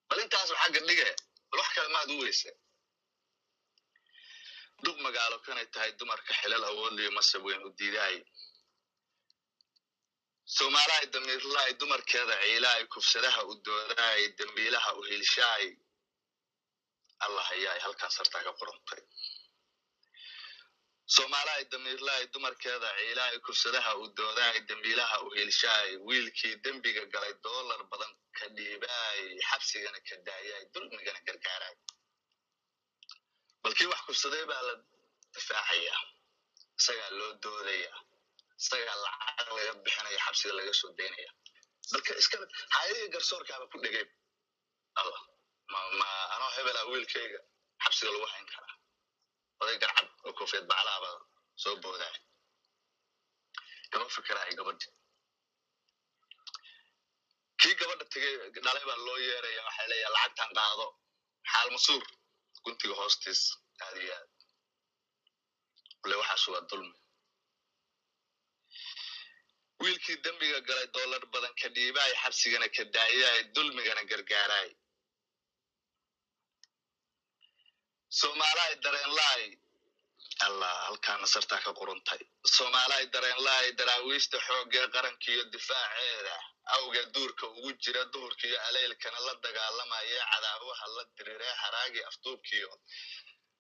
bal 0.10 0.20
intaasu 0.26 0.54
xagga 0.62 0.80
dhige 0.88 1.10
bal 1.50 1.60
wax 1.62 1.70
kale 1.76 1.90
maad 1.96 2.10
u 2.16 2.18
weyse 2.24 2.52
duq 4.86 4.98
magaalo 5.06 5.38
kanay 5.46 5.68
tahay 5.74 5.92
dumarka 6.00 6.34
xilal 6.40 6.64
awoodliyo 6.70 7.12
masab 7.18 7.42
weyn 7.48 7.62
u 7.68 7.70
diidaay 7.80 8.16
soomaalahay 10.56 11.06
damiirlaay 11.14 11.72
dumarkeeda 11.82 12.36
ciilaay 12.44 12.84
kufsadaha 12.94 13.42
u 13.52 13.54
doodaay 13.66 14.22
dembiilaha 14.40 14.90
u 15.00 15.02
hilshaay 15.10 15.66
allah 17.26 17.44
hayaay 17.52 17.80
halkaas 17.86 18.14
sartaa 18.18 18.44
ka 18.48 18.52
qorantay 18.60 19.02
soomaalahay 21.16 21.64
damiirlaay 21.72 22.24
dumarkeeda 22.34 22.90
ciilaay 23.00 23.36
kufsadaha 23.46 23.92
u 24.02 24.06
doodaay 24.18 24.58
dembiilaha 24.70 25.18
u 25.26 25.30
hilshaay 25.38 25.90
wiilkii 26.08 26.54
dembiga 26.66 27.04
galay 27.14 27.34
doolar 27.46 27.82
badan 27.92 28.14
ka 28.38 28.46
dhiibaay 28.58 29.20
xabsigana 29.50 30.00
ka 30.08 30.16
daayaay 30.28 30.64
dulmigana 30.74 31.20
gargaaraay 31.28 31.76
balkii 33.64 33.90
wax 33.92 34.02
kufsaday 34.08 34.44
baa 34.52 34.62
la 34.68 34.74
difaacayaa 35.36 36.02
isagaa 36.80 37.10
loo 37.20 37.32
doodayaa 37.44 38.00
isagaa 38.62 38.98
lacag 39.06 39.50
laga 39.58 39.74
bixinaya 39.86 40.20
xabsiga 40.26 40.54
laga 40.60 40.74
soo 40.82 40.92
daynaya. 41.00 41.32
Balka 41.92 42.12
iska 42.22 42.38
hayadii 42.76 43.10
garsoorkaaba 43.14 43.66
ku 43.72 43.78
ma 46.00 46.08
anoo 46.36 46.52
hebelaa 46.58 46.86
wiilkayga 46.92 47.40
xabsiga 47.84 48.10
lagu 48.14 48.28
hayn 48.34 48.46
karaa 48.54 48.71
oday 49.62 49.78
garcad 49.84 50.08
oo 50.28 50.34
koofiyad 50.40 50.66
baclaaba 50.72 51.10
soo 51.64 51.76
boodaay 51.84 52.16
kama 53.92 54.06
fikiraayo 54.16 54.54
gabadhi 54.60 54.88
kii 57.62 57.76
gabadha 57.80 58.06
tegay 58.14 58.34
dhalay 58.66 58.86
baa 58.90 59.00
loo 59.08 59.18
yeeraya 59.28 59.62
waxay 59.68 59.88
leeyaha 59.92 60.14
lacagtan 60.16 60.52
qaado 60.58 60.86
xaal 61.52 61.70
masuur 61.76 62.04
guntiga 62.64 62.96
hoostiis 63.02 63.42
aad 63.86 63.96
iyo 64.04 64.14
aad 64.20 64.30
ule 66.06 66.16
waxaas 66.22 66.44
waa 66.54 66.64
dulmi 66.70 66.98
wiilkii 69.84 70.18
dembiga 70.26 70.60
galay 70.70 70.88
doolar 70.96 71.24
badan 71.34 71.54
ka 71.62 71.68
dhiibaay 71.76 72.12
xabsigana 72.22 72.68
ka 72.76 72.84
daayaay 72.96 73.42
dulmigana 73.56 74.04
gargaaraay 74.12 74.70
soomaalahay 78.20 78.76
dareenlaay. 78.84 79.44
Allah 80.48 80.74
halkaana 80.88 81.28
sartaa 81.34 81.60
ka 81.66 81.72
quruntay 81.80 82.22
soomaalahay 82.56 83.06
dareenlaay 83.16 83.68
daraawiista 83.80 84.38
xoogee 84.48 84.86
qarankiiyo 84.96 85.44
difaaceeda. 85.54 86.36
Awga 86.76 87.02
duurka 87.14 87.46
ugu 87.58 87.72
jira 87.84 88.04
duhurkiiyo 88.14 88.58
aleylkana 88.68 89.20
la 89.28 89.34
dagaalamaya 89.44 90.24
cadaawaha 90.32 90.86
la 90.96 91.04
diriree 91.18 91.54
haraagii 91.64 92.04
afduubkiyo 92.10 92.70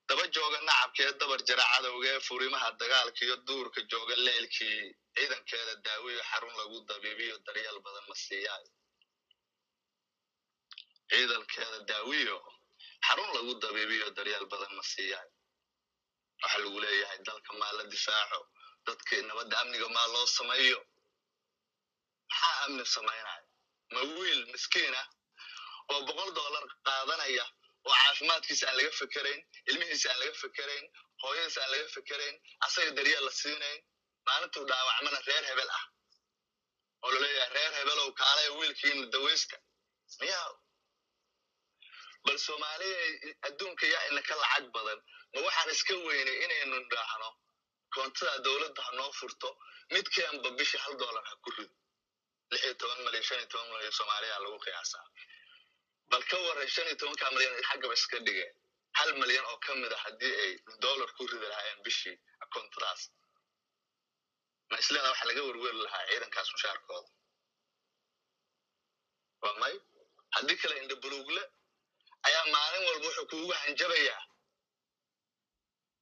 daba 0.07 0.23
jooga 0.35 0.59
nacabkee 0.67 1.09
dabar 1.21 1.39
jara 1.49 1.65
cadowgee 1.73 2.17
furimaha 2.27 2.69
dagaalkiiyo 2.81 3.35
duurka 3.47 3.79
jooga 3.91 4.15
leylkii 4.27 4.79
ciidankeeda 5.15 5.73
daawiyo 5.85 6.21
xarun 6.29 6.53
lagu 6.59 6.77
dabiibiyo 6.89 7.35
daryeel 7.45 7.77
badan 7.85 8.05
ma 8.09 8.15
siiyaay 8.25 8.65
ciidankeeda 11.11 11.79
daawiyo 11.91 12.37
xarun 13.07 13.29
lagu 13.35 13.53
dabiibiyo 13.63 14.07
daryeel 14.17 14.45
badan 14.51 14.71
ma 14.77 14.83
siiyaay 14.93 15.29
waxa 16.43 16.57
lagu 16.63 16.79
leeyahay 16.83 17.19
dalka 17.27 17.51
maa 17.61 17.71
la 17.77 17.83
difaaco 17.93 18.39
dadkii 18.87 19.21
nabadda 19.29 19.55
amniga 19.61 19.87
maa 19.95 20.07
loo 20.13 20.25
sameeyo. 20.37 20.79
Maxaa 22.29 22.55
amni 22.65 22.85
samaynaya 22.95 23.43
ma 23.93 23.99
wiil 24.17 24.41
miskiin 24.53 24.95
ah 25.01 25.07
oo 25.91 25.99
boqol 26.07 26.31
dollar 26.39 26.63
qaadanaya 26.87 27.45
oo 27.87 27.93
caafimaadkiisa 28.01 28.65
aan 28.69 28.77
laga 28.79 28.91
fekerayn 29.01 29.41
ilmihiisa 29.69 30.07
aan 30.11 30.19
laga 30.21 30.33
fekerayn 30.43 30.85
hooyadiisa 31.21 31.59
aan 31.63 31.71
laga 31.73 31.87
fekerayn 31.95 32.35
asaga 32.65 32.91
daryeel 32.97 33.25
la 33.27 33.31
siinayn? 33.41 33.79
Maalintuu 34.25 34.63
dhaawacmana 34.69 35.19
reer 35.27 35.43
hebel 35.49 35.69
ah 35.77 35.83
oo 37.03 37.09
la 37.13 37.19
leeyahay 37.25 37.49
reer 37.57 37.71
hebelow 37.79 38.09
kaalaya 38.21 38.51
wiilkiina 38.59 39.05
daweysta. 39.13 39.57
Miyaa 40.21 40.47
bal 42.25 42.37
soomaaliya 42.47 42.99
adduunka 43.47 43.85
yaa 43.93 44.03
ina 44.11 44.21
ka 44.27 44.35
lacag 44.41 44.65
badan. 44.75 44.99
Ma 45.33 45.39
waxaan 45.47 45.69
iska 45.75 45.93
weynay 46.07 46.37
inaynu 46.45 46.77
dhaahno 46.91 47.29
koontada 47.93 48.33
dowladda 48.45 48.81
ha 48.87 48.91
noo 48.99 49.11
furto. 49.19 49.49
Midkeenba 49.93 50.49
bishi 50.59 50.77
hal 50.83 50.93
dollar 51.01 51.23
ha 51.29 51.35
ku 51.43 51.49
rido 51.57 51.75
lix 52.51 52.61
iyo 52.65 52.73
toban 52.81 52.99
malyan 53.05 53.23
shan 53.27 53.37
iyo 53.39 53.47
toban 53.51 53.69
malyan 53.73 53.91
soomaaliya 53.99 54.39
lagu 54.43 54.57
qiyaasaa. 54.65 55.05
Bal 56.11 56.23
ka 56.29 56.37
waran 56.45 56.67
shan 56.75 56.87
iyo 56.87 56.95
tobanka 57.01 57.25
malyan 57.35 57.53
xaggaba 57.69 57.93
iska 57.99 58.17
dhigeen. 58.25 58.53
Hal 58.99 59.09
malyan 59.21 59.45
oo 59.51 59.57
ka 59.65 59.71
mid 59.81 59.91
a 59.95 59.97
haddii 60.05 60.35
ay 60.43 60.51
dollar 60.85 61.09
ku 61.17 61.27
ridi 61.31 61.47
lahaayeen 61.51 61.81
bishii 61.85 62.15
koontadaas 62.53 63.01
ma 64.69 64.77
isleeda 64.83 65.09
waxa 65.13 65.25
laga 65.29 65.41
werweri 65.47 65.79
lahaa 65.85 66.03
ciidankaas 66.09 66.49
mushaarkooda. 66.53 67.09
Waa 69.43 69.53
may? 69.61 69.75
Haddii 70.35 70.57
kale 70.61 70.75
indhabuluugle 70.81 71.41
ayaa 72.27 72.45
maalin 72.53 72.83
walba 72.87 73.05
wuxuu 73.07 73.27
kuugu 73.31 73.53
hanjabayaa. 73.61 74.21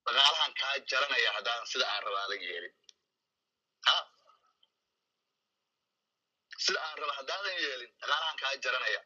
Dhaqaalahan 0.05 0.53
kaa 0.59 0.75
jaranaya 0.89 1.29
haddaadan 1.37 1.67
sida 1.71 1.85
aan 1.93 2.03
raba 2.05 2.35
yeelin. 2.45 2.73
Ha? 3.87 3.95
Sida 6.65 6.79
aan 6.87 6.97
raba 7.01 7.13
haddaadan 7.19 7.55
yeelin 7.63 7.91
dhaqaalahan 8.01 8.37
kaa 8.41 8.53
jaranaya 8.63 9.01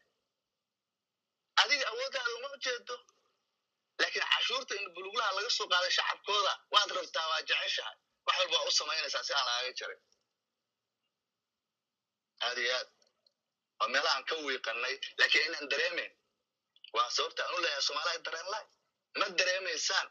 adiga 1.61 1.85
awooddaada 1.91 2.31
uma 2.37 2.49
jeedo. 2.65 2.95
Laakiin 3.99 4.25
cashuurta 4.33 4.73
indhabuluglaha 4.79 5.31
laga 5.37 5.49
soo 5.57 5.67
qaaday 5.73 5.91
shacabkooda 5.97 6.53
waad 6.73 6.89
rabtaa 6.97 7.27
waa 7.31 7.41
jeceshahay. 7.49 7.97
Wax 8.25 8.35
walba 8.39 8.55
waa 8.57 8.67
u 8.69 8.71
samaynaysaa 8.79 9.23
si 9.27 9.33
aan 9.37 9.45
lagaga 9.49 9.71
jarin. 9.79 10.01
Aad 12.45 12.57
iyo 12.63 12.73
aad. 12.79 12.89
Waa 13.79 13.87
meelahaan 13.93 14.23
ka 14.29 14.35
wiiqanay 14.47 14.95
laakiin 15.19 15.45
inaan 15.49 15.69
dareemayn 15.71 16.11
waa 16.95 17.09
sababta 17.15 17.41
aan 17.45 17.55
u 17.57 17.61
leeyahay 17.63 17.81
soomaaliya 17.87 18.19
dareenlaay 18.25 18.65
ma 19.19 19.25
dareemaysaan? 19.39 20.07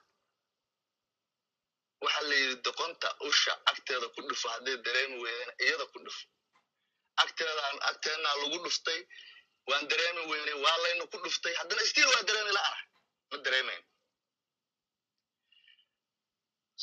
Waxa 2.05 2.21
la 2.29 2.35
yidhi 2.43 2.57
doqonta 2.67 3.09
usha 3.29 3.53
agteeda 3.71 4.07
ku 4.15 4.21
dhufo 4.29 4.49
hadday 4.55 4.77
dareemi 4.87 5.17
weydeen 5.25 5.51
iyada 5.67 5.87
ku 5.93 5.99
dhufo. 6.07 6.25
Agteedaan 7.25 7.77
agteednaa 7.91 8.35
lagu 8.43 8.59
dhuftay 8.65 9.01
waan 9.69 9.85
dareemi 9.91 10.23
weynay 10.31 10.57
waa 10.65 10.77
laynu 10.85 11.05
ku 11.13 11.19
dhuftay. 11.25 11.55
Haddana 11.61 11.83
stiil 11.91 12.09
waa 12.15 12.23
dareemi 12.29 12.53
la'ana 12.59 12.79
ma 13.31 13.37
dareemayn. 13.47 13.83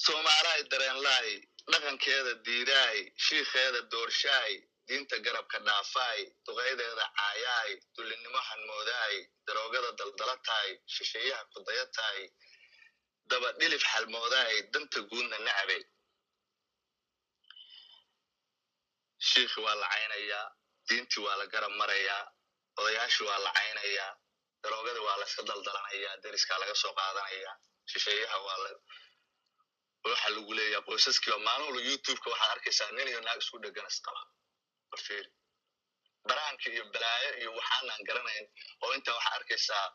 Soomaalaay 0.03 0.61
dareenlaay 0.71 1.29
dhaqankeeda 1.71 2.33
diidaay 2.45 2.99
shiikheeda 3.25 3.81
doorshaay 3.91 4.53
diinta 4.89 5.15
garabka 5.25 5.57
dhaafaay 5.67 6.19
duqaydeeda 6.45 7.05
caayaay 7.19 7.71
dullinimo 7.95 8.39
hanmoodaay 8.49 9.15
daroogada 9.47 9.89
daldalataay 9.99 10.69
shisheeyaha 10.95 11.43
kudayataay 11.53 12.19
daba 13.31 13.49
dhilif 13.59 13.83
xalmoodaay 13.93 14.55
danta 14.73 14.99
guudna 15.11 15.37
nacabay 15.47 15.81
shiikhi 19.29 19.59
waa 19.65 19.75
la 19.81 19.87
caynayaa 19.93 20.45
diintii 20.89 21.23
waa 21.25 21.35
la 21.41 21.45
garab 21.53 21.73
marayaa 21.81 22.21
odayaashii 22.79 23.25
waa 23.29 23.39
la 23.45 23.51
caynayaa 23.57 24.11
daroogadii 24.63 25.05
waa 25.07 25.17
la 25.21 25.25
iska 25.29 25.43
daldalanayaa 25.49 26.15
deriskaa 26.23 26.59
laga 26.61 26.75
soo 26.81 26.93
qaadanayaa 26.99 27.53
shisheeyaha 27.91 28.37
waa 28.47 28.57
la 28.63 28.69
waxa 30.11 30.29
lagu 30.35 30.53
leeyaha 30.59 30.81
qoysaskiiba 30.87 31.37
maalin 31.47 31.65
walba 31.67 31.81
youtubeka 31.89 32.27
waxaad 32.33 32.51
arkaysaa 32.55 32.91
nin 32.97 33.07
iyo 33.11 33.21
naag 33.25 33.39
isku 33.43 33.57
dhegan 33.63 33.87
isqaba 33.93 34.21
baraanka 36.27 36.65
iyo 36.75 36.83
balaayo 36.93 37.29
iyo 37.41 37.49
waxaanaan 37.57 38.01
garanayn 38.07 38.45
oo 38.83 38.91
intaa 38.97 39.15
waxaa 39.17 39.35
arkaysaa 39.39 39.87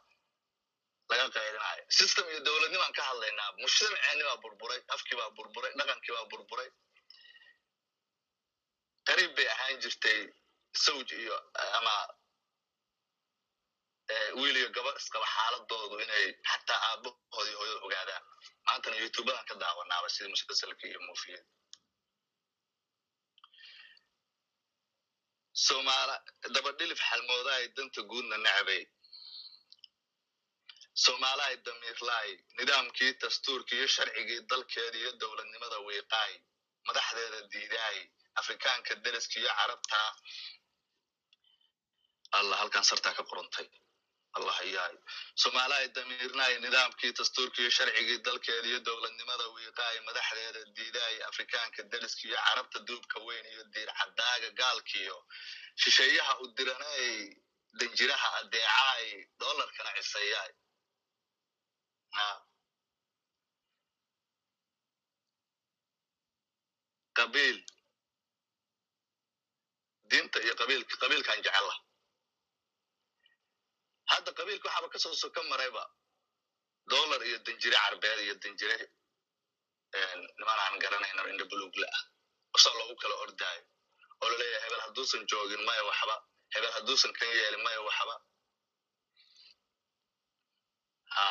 laga 1.11 1.27
qayrinayo 1.37 1.83
system 1.99 2.25
iyo 2.31 2.41
dowladnimaan 2.47 2.93
ka 2.99 3.03
hadlaynaa. 3.09 3.51
Mujtamaceenni 3.63 4.25
baa 4.29 4.37
burburay 4.45 4.81
afkii 4.95 5.17
baa 5.21 5.31
burburay 5.37 5.73
dhaqankii 5.79 6.15
baa 6.17 6.27
burburay. 6.33 6.69
Qariib 9.09 9.33
bay 9.37 9.49
ahaan 9.55 9.81
jirtay 9.83 10.19
sawj 10.85 11.09
iyo 11.23 11.37
ama 11.79 11.95
wiil 14.41 14.57
iyo 14.61 14.69
gabar 14.77 14.95
isqaba 15.01 15.27
xaaladoodu 15.35 15.97
inay 16.05 16.25
xataa 16.51 16.81
aabahood 16.89 17.47
iyo 17.51 17.59
hooyada 17.61 17.81
ogaadaan. 17.87 18.25
Maantana 18.67 18.97
youtubadan 19.03 19.45
ka 19.49 19.55
daawanaaba 19.63 20.09
sida 20.15 20.29
musalsalka 20.33 20.85
iyo 20.91 21.01
muufiyada 21.07 21.45
somaala 25.68 26.14
dabadhilif 26.55 27.00
xalmoodaay 27.09 27.64
danta 27.77 28.00
guudna 28.11 28.37
nacbay 28.46 28.83
soomaalahay 31.05 31.57
damiirlaay 31.66 32.31
nidaamkii 32.59 33.12
dastuurkii 33.22 33.79
iyo 33.81 33.88
sharcigii 33.96 34.40
dalkeeda 34.50 34.96
iyo 35.03 35.11
dowladnimada 35.20 35.79
wiiqaay 35.87 36.33
madaxdeeda 36.87 37.40
diidaay 37.53 37.98
afrikaanka 38.40 38.92
deriska 39.05 39.37
iyo 39.40 39.53
carabta. 39.59 40.00
Allah 42.38 42.57
halkan 42.62 42.85
sartaa 42.90 43.14
ka 43.18 43.22
qorantay 43.31 43.66
allah 44.38 44.59
yaay 44.77 44.94
soomaalihay 45.42 45.88
damiirnaay 45.97 46.55
nidaamkii 46.64 47.12
dastuurkiiyo 47.18 47.70
sharcigii 47.79 48.18
dalkeeda 48.27 48.68
iyo 48.70 48.81
dowladnimada 48.88 49.47
wiiqaay 49.57 49.97
madaxdeeda 50.09 50.61
diidaay 50.77 51.16
afrikaanka 51.31 51.81
deriska 51.92 52.23
iyo 52.29 52.38
carabta 52.47 52.79
duubka 52.88 53.18
weyn 53.29 53.47
iyo 53.53 53.62
diir 53.75 53.90
cadaaga 54.01 54.51
gaalkiyo 54.61 55.16
shisheeyaha 55.83 56.33
u 56.42 56.47
diranay 56.57 57.07
danjiraha 57.79 58.29
adeecaay 58.40 59.07
doolarkana 59.40 59.90
cisayaay 59.99 60.53
qabiil. 67.18 67.59
Diinta 70.11 70.38
iyo 70.44 70.55
qabiilka 70.61 70.94
qabiilkan 71.03 71.38
jecela 71.44 71.75
hadda 74.12 74.31
qabiilka 74.38 74.67
waxaaba 74.69 74.88
ka 74.93 74.99
soo 75.05 75.14
soka 75.23 75.40
marayba. 75.51 75.83
Dollar 76.93 77.21
iyo 77.29 77.38
danjire 77.47 77.77
carbeed 77.85 78.19
iyo 78.27 78.35
danjire 78.43 78.77
niman 80.38 80.59
aan 80.64 80.75
garanayno 80.83 81.23
indha 81.33 81.45
bulugle 81.51 81.87
ah 81.97 82.03
u 82.55 82.59
soo 82.64 82.75
loogu 82.79 82.95
kala 83.03 83.14
ordaayo 83.25 83.62
oo 84.23 84.29
la 84.31 84.37
leeyahay 84.40 84.62
hebel 84.64 84.83
hadduusan 84.87 85.23
joogin 85.31 85.62
maya 85.69 85.83
waxba. 85.90 86.17
Hebel 86.55 86.73
hadduusan 86.77 87.12
kan 87.19 87.29
yeelin 87.38 87.62
maya 87.67 87.81
waxba. 87.88 88.14
Ha 91.17 91.27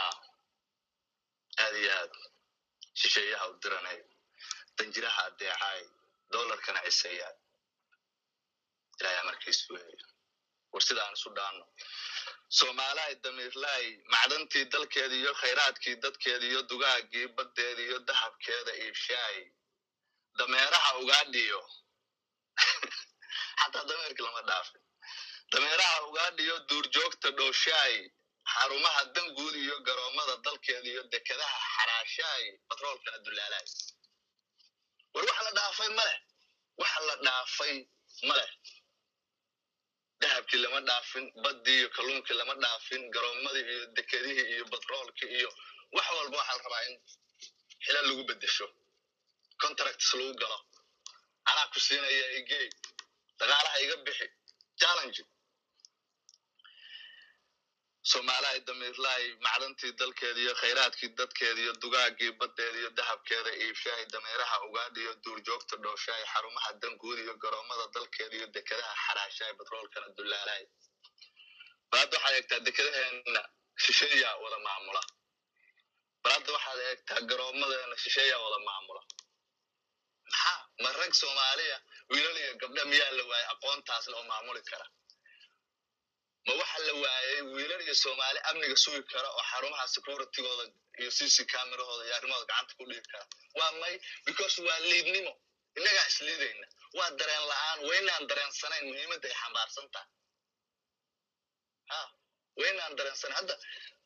aad 1.64 1.76
iyo 1.82 1.92
aad. 2.00 2.14
Shisheeyaha 3.00 3.46
u 3.52 3.54
diranay. 3.64 4.00
Danjiraha 4.78 5.22
adeecaay 5.30 5.82
dollarkana 6.34 6.80
ciseeyaay 6.88 7.36
ilaahay 9.00 9.20
amarkiis 9.24 9.60
weeyo. 9.74 10.06
War 10.72 10.82
sidaan 10.88 11.14
isu 11.18 11.30
dhaano 12.24 12.50
soomaalahay 12.50 13.16
damiirlaay 13.24 13.86
macdantii 14.12 14.66
dalkeeda 14.66 15.16
iyo 15.16 15.34
khayraadkii 15.34 15.96
dadkeeda 15.96 16.46
iyo 16.46 16.62
dugaagii 16.70 17.28
baddeeda 17.28 17.82
iyo 17.82 18.00
dahabkeeda 18.00 18.72
iibshaay 18.84 19.38
dameeraha 20.38 20.98
ugaadhiyo 21.02 21.62
xataa 23.60 23.84
dameerkii 23.90 24.24
lama 24.24 24.42
dhaafin. 24.42 24.82
Dameeraha 25.52 26.02
ugaadhiyo 26.08 26.60
duurjoogta 26.70 27.30
dhooshaay 27.38 27.96
xarumaha 28.54 29.06
danguud 29.16 29.56
iyo 29.56 29.80
garoomada 29.88 30.36
dalkeeda 30.46 30.88
iyo 30.90 31.04
dekadaha 31.04 31.58
xaraashaay 31.76 32.46
batroolkana 32.68 33.18
dulaalaay 33.26 33.68
war 35.14 35.26
waxa 35.26 35.44
la 35.44 35.52
dhaafay 35.52 35.90
maleh 36.00 36.20
waxa 36.78 37.00
la 37.08 37.16
dhaafay 37.26 37.76
maleh 38.30 38.52
dahabkii 40.24 40.60
lama 40.64 40.80
dhaafin 40.90 41.26
baddii 41.44 41.78
iyo 41.80 41.90
kalluunkii 41.96 42.36
lama 42.40 42.54
dhaafin 42.64 43.02
garoomadii 43.16 43.66
iyo 43.74 43.86
dekedihii 43.98 44.46
iyo 44.56 44.66
batroolkii 44.74 45.30
iyo 45.40 45.50
wax 45.96 46.06
walba 46.18 46.38
waxaa 46.40 46.58
la 46.58 46.64
rabaa 46.66 46.84
in 46.90 46.96
xila 47.84 48.00
lagu 48.08 48.24
bedesho 48.30 48.68
contracts 49.62 50.10
lagu 50.20 50.34
galo. 50.42 50.58
Anaa 51.50 51.68
ku 51.74 51.80
siinaya 51.86 52.26
igey 52.40 52.66
daqaalaha 53.40 53.78
iga 53.86 53.96
bixi. 54.06 54.28
Challenge 54.82 55.20
soomaalahay 58.12 58.60
damiirlaay 58.68 59.26
macdantii 59.46 59.92
dalkeeda 60.00 60.40
iyo 60.44 60.54
khayraadkii 60.62 61.10
dadkeeda 61.20 61.60
iyo 61.64 61.74
dugaagii 61.84 62.32
baddeeda 62.40 62.78
iyo 62.82 62.90
dahabkeeda 63.00 63.52
iibshaay 63.64 64.04
dameeraha 64.14 64.56
ugaadha 64.68 65.00
iyo 65.04 65.14
duurjoogta 65.24 65.76
dhooshaay 65.84 66.24
xarumaha 66.34 66.70
danguud 66.82 67.20
iyo 67.24 67.34
garoomada 67.44 67.86
dalkeeda 67.96 68.36
iyo 68.40 68.48
dekadaha 68.56 68.94
xaraashaay 69.06 69.54
batroolkana 69.60 70.08
dulaalaay 70.18 70.64
balaadda 71.92 72.18
waxaad 72.18 72.36
eegtaa 72.38 72.60
dekadaheena 72.68 73.42
shisheeyaa 73.84 74.36
wada 74.44 74.58
maamula. 74.68 75.02
Balaadda 76.24 76.52
waxaad 76.56 76.80
eegtaa 76.90 77.22
garoomadeena 77.30 77.96
shisheeyaa 78.04 78.40
wada 78.46 78.60
maamula. 78.68 79.02
Maxaa? 80.32 80.58
Ma 80.84 80.90
rag 81.00 81.14
soomaaliya 81.22 81.78
wiilal 82.12 82.38
iyo 82.44 82.54
gabdha 82.62 82.84
miyaa 82.92 83.12
la 83.18 83.24
waayay 83.32 83.48
aqoontaas 83.54 84.06
loo 84.14 84.24
maamuli 84.32 84.62
kara 84.70 84.86
ma 86.48 86.54
waxa 86.62 86.80
la 86.88 86.94
waayay 87.04 87.42
wiilal 87.56 87.82
iyo 87.86 87.96
soomaali 88.04 88.40
amniga 88.50 88.76
sugi 88.84 89.02
kara 89.12 89.30
oo 89.38 89.44
xarumaha 89.52 89.86
securitygooda 89.96 90.64
iyo 91.02 91.10
cc 91.18 91.36
camerahooda 91.54 92.04
iyo 92.08 92.16
arrimahooda 92.18 92.48
gacanta 92.52 92.74
ku 92.78 92.84
dhigi 92.90 93.06
kara. 93.12 93.26
Waa 93.58 93.72
may 93.82 93.96
because 94.26 94.56
waa 94.68 94.80
liidnimo. 94.90 95.34
Innagaa 95.78 96.06
isliidayna. 96.12 96.68
Waa 96.98 97.10
dareen 97.20 97.46
la'aan. 97.52 97.80
Waynaan 97.90 98.24
dareensanayn 98.30 98.86
muhiimadda 98.90 99.28
ay 99.30 99.36
xambaarsan 99.42 99.88
tahay. 99.94 100.10
Ha 101.92 102.00
waynaan 102.62 102.94
dareensanayn. 102.98 103.38
Hadda 103.40 103.56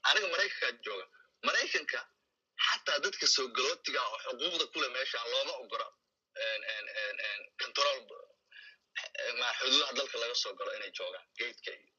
aniga 0.10 0.28
maraykankaa 0.34 0.72
jooga 0.86 1.06
maraykanka 1.48 2.00
xataa 2.68 3.00
dadka 3.06 3.26
soo 3.36 3.48
galootiga 3.58 4.02
oo 4.12 4.18
xuquuqda 4.26 4.66
kule 4.74 4.88
meeshaan 4.96 5.28
looma 5.34 5.54
ogolo 5.64 5.88
control 7.62 7.98
ma 9.40 9.48
xuduudaha 9.60 9.94
dalka 10.00 10.18
laga 10.24 10.36
soo 10.44 10.54
galo 10.60 10.72
inay 10.78 10.92
joogaan 10.98 11.26
gateka 11.40 11.72
iyo 11.72 11.92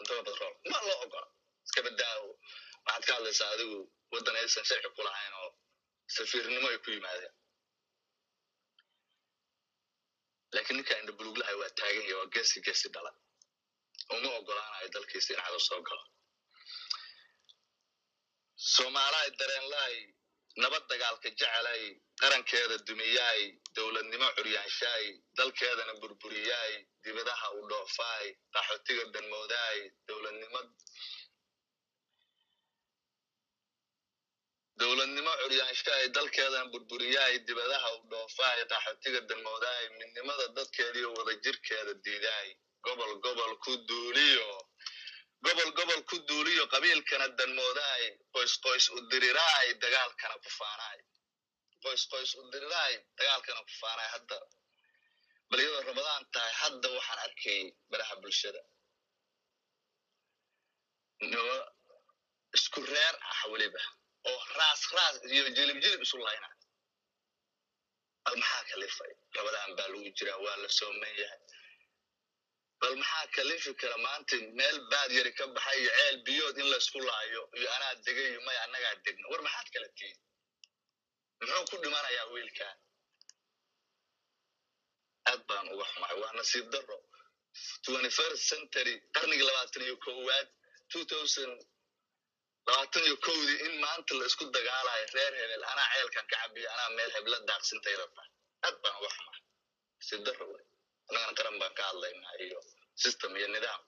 control 0.00 0.22
patrol 0.28 0.54
ma 0.72 0.78
loo 0.88 0.98
ogola 1.06 1.28
iska 1.66 1.80
badaawo 1.86 2.28
waxaad 2.86 3.02
ka 3.08 3.12
hadlaysaa 3.16 3.50
adigu 3.54 3.78
waddan 4.12 4.36
aysan 4.42 4.64
sharci 4.70 4.88
ku 4.96 5.02
lahayn 5.08 5.34
oo 5.42 5.50
safiirnimo 6.16 6.68
ay 6.72 6.78
ku 6.84 6.90
yimaadeen 6.96 7.34
laakiin 10.54 10.76
ninka 10.78 10.94
indha 11.00 11.12
buluglahay 11.18 11.56
waa 11.62 11.70
taagan 11.80 12.04
yahay 12.10 12.16
waa 12.20 12.30
geesi 12.34 12.58
geesi 12.66 12.88
dhala 12.94 13.10
uma 14.14 14.28
ogolaanayo 14.38 14.88
dalkiisa 14.94 15.30
in 15.34 15.40
cadu 15.44 15.60
soo 15.68 15.80
galo 15.88 16.04
soomaalahay 18.74 19.30
dareenlahay 19.40 19.96
nabad 20.62 20.84
dagaalka 20.90 21.28
jecelay 21.40 21.82
qarankeeda 22.20 22.76
dumiyaay 22.88 23.42
dowladnimo 23.76 24.28
curyaanshaay 24.36 25.04
dalkeedana 25.38 25.94
burburiyaay 26.02 26.72
dibadaha 27.04 27.46
u 27.58 27.60
dhoofaay 27.70 28.26
qaxootiga 28.54 29.04
danmoodaay 29.14 29.78
dowladnimo 30.08 30.60
dowladnimo 34.80 35.32
curyaanshaay 35.42 36.04
dalkeedana 36.16 36.66
burburiyaay 36.72 37.34
dibadaha 37.48 37.88
u 37.96 38.00
dhoofaay 38.12 38.58
qaxootiga 38.72 39.20
danmoodaay 39.30 39.84
midnimada 39.98 40.46
dadkeediyo 40.56 41.08
wadajirkeeda 41.18 41.94
diidaay. 42.04 42.48
Gobol 42.86 43.12
gobol 43.24 43.52
ku 43.64 43.72
duuliyo 43.88 44.48
gobol 45.44 45.70
gobol 45.78 46.00
ku 46.10 46.16
duuliyo 46.28 46.64
qabiilkana 46.72 47.26
danmoodaay 47.38 48.04
qoys 48.34 48.52
qoys 48.64 48.84
u 48.96 48.98
diriraay 49.10 49.68
dagaalkana 49.82 50.36
ku 50.44 50.50
faanaay. 50.58 50.98
Qoys 51.84 52.02
qoys 52.12 52.30
u 52.38 52.42
diriraay 52.52 52.94
dagaalkana 53.18 53.60
ku 53.68 53.72
faanaay 53.82 54.08
hadda. 54.14 54.38
Bal 55.50 55.60
iyadoo 55.62 55.82
ramadaan 55.90 56.22
tahay 56.34 56.52
hadda 56.62 56.88
waxaan 56.96 57.18
arkay 57.26 57.60
baraha 57.90 58.14
bulshada. 58.22 58.62
Nimo 61.30 61.56
isku 62.56 62.80
reer 62.92 63.14
ah 63.32 63.40
weliba 63.52 63.82
oo 64.30 64.40
raas 64.58 64.82
raas 64.96 65.16
iyo 65.34 65.44
jilib 65.56 65.78
jilib 65.84 66.00
isu 66.06 66.16
layna. 66.26 66.48
Bal 68.24 68.36
maxaa 68.42 68.62
kalifay 68.70 69.12
ramadaan 69.36 69.70
baa 69.78 69.88
lagu 69.92 70.10
jiraa 70.18 70.38
waa 70.44 70.56
la 70.62 70.68
sooman 70.78 71.12
yahay 71.22 71.40
bal 72.80 72.94
maxaa 73.02 73.26
kalifi 73.36 73.72
kara 73.80 73.96
maanta 74.06 74.36
meel 74.58 74.76
baad 74.90 75.10
yari 75.18 75.32
ka 75.38 75.44
baxay 75.56 75.78
iyo 75.82 75.90
ceel 75.98 76.16
biyood 76.26 76.56
in 76.62 76.68
laysku 76.72 76.98
laayo 77.08 77.42
iyo 77.58 77.68
anaa 77.76 77.94
degay 78.06 78.28
iyo 78.32 78.40
maya 78.46 78.60
annagaa 78.66 78.94
degna? 79.04 79.26
War 79.32 79.42
maxaad 79.46 79.68
kala 79.74 79.88
tihin? 79.98 80.18
Muxuu 81.40 81.64
ku 81.70 81.76
dhimanayaa 81.82 82.26
wiilkan 82.34 82.76
aad 85.30 85.40
baan 85.48 85.66
uga 85.74 85.84
xumahay 85.92 86.16
waa 86.22 86.32
nasiib 86.38 86.66
daro 86.74 86.96
first 88.18 88.42
century 88.52 88.94
qarnigii 89.14 89.46
labaatan 89.48 89.82
iyo 89.86 89.96
kowaad 90.04 90.48
labaatan 92.66 93.02
iyo 93.08 93.16
kowdii 93.26 93.58
in 93.66 93.74
maanta 93.84 94.12
la 94.18 94.24
isku 94.30 94.44
dagaalayo 94.56 95.06
reer 95.16 95.32
hebel 95.40 95.64
anaa 95.72 95.88
ceelkan 95.94 96.26
ka 96.30 96.36
cabiyo 96.42 96.68
anaa 96.74 96.90
meel 96.96 97.10
hebla 97.16 97.36
daaqsintayda 97.48 98.04
tahay 98.16 98.30
aad 98.66 98.76
baan 98.82 98.94
uga 99.00 99.10
xumahay 99.16 99.42
nasiib 99.98 100.20
daro 100.26 100.44
wey 100.52 100.64
annagana 101.08 101.32
qaran 101.38 101.56
baan 101.60 101.72
ka 101.78 101.82
hadlaynaa 101.88 102.34
iyo 102.46 102.58
system 103.04 103.32
iyo 103.40 103.48
nidaam. 103.54 103.82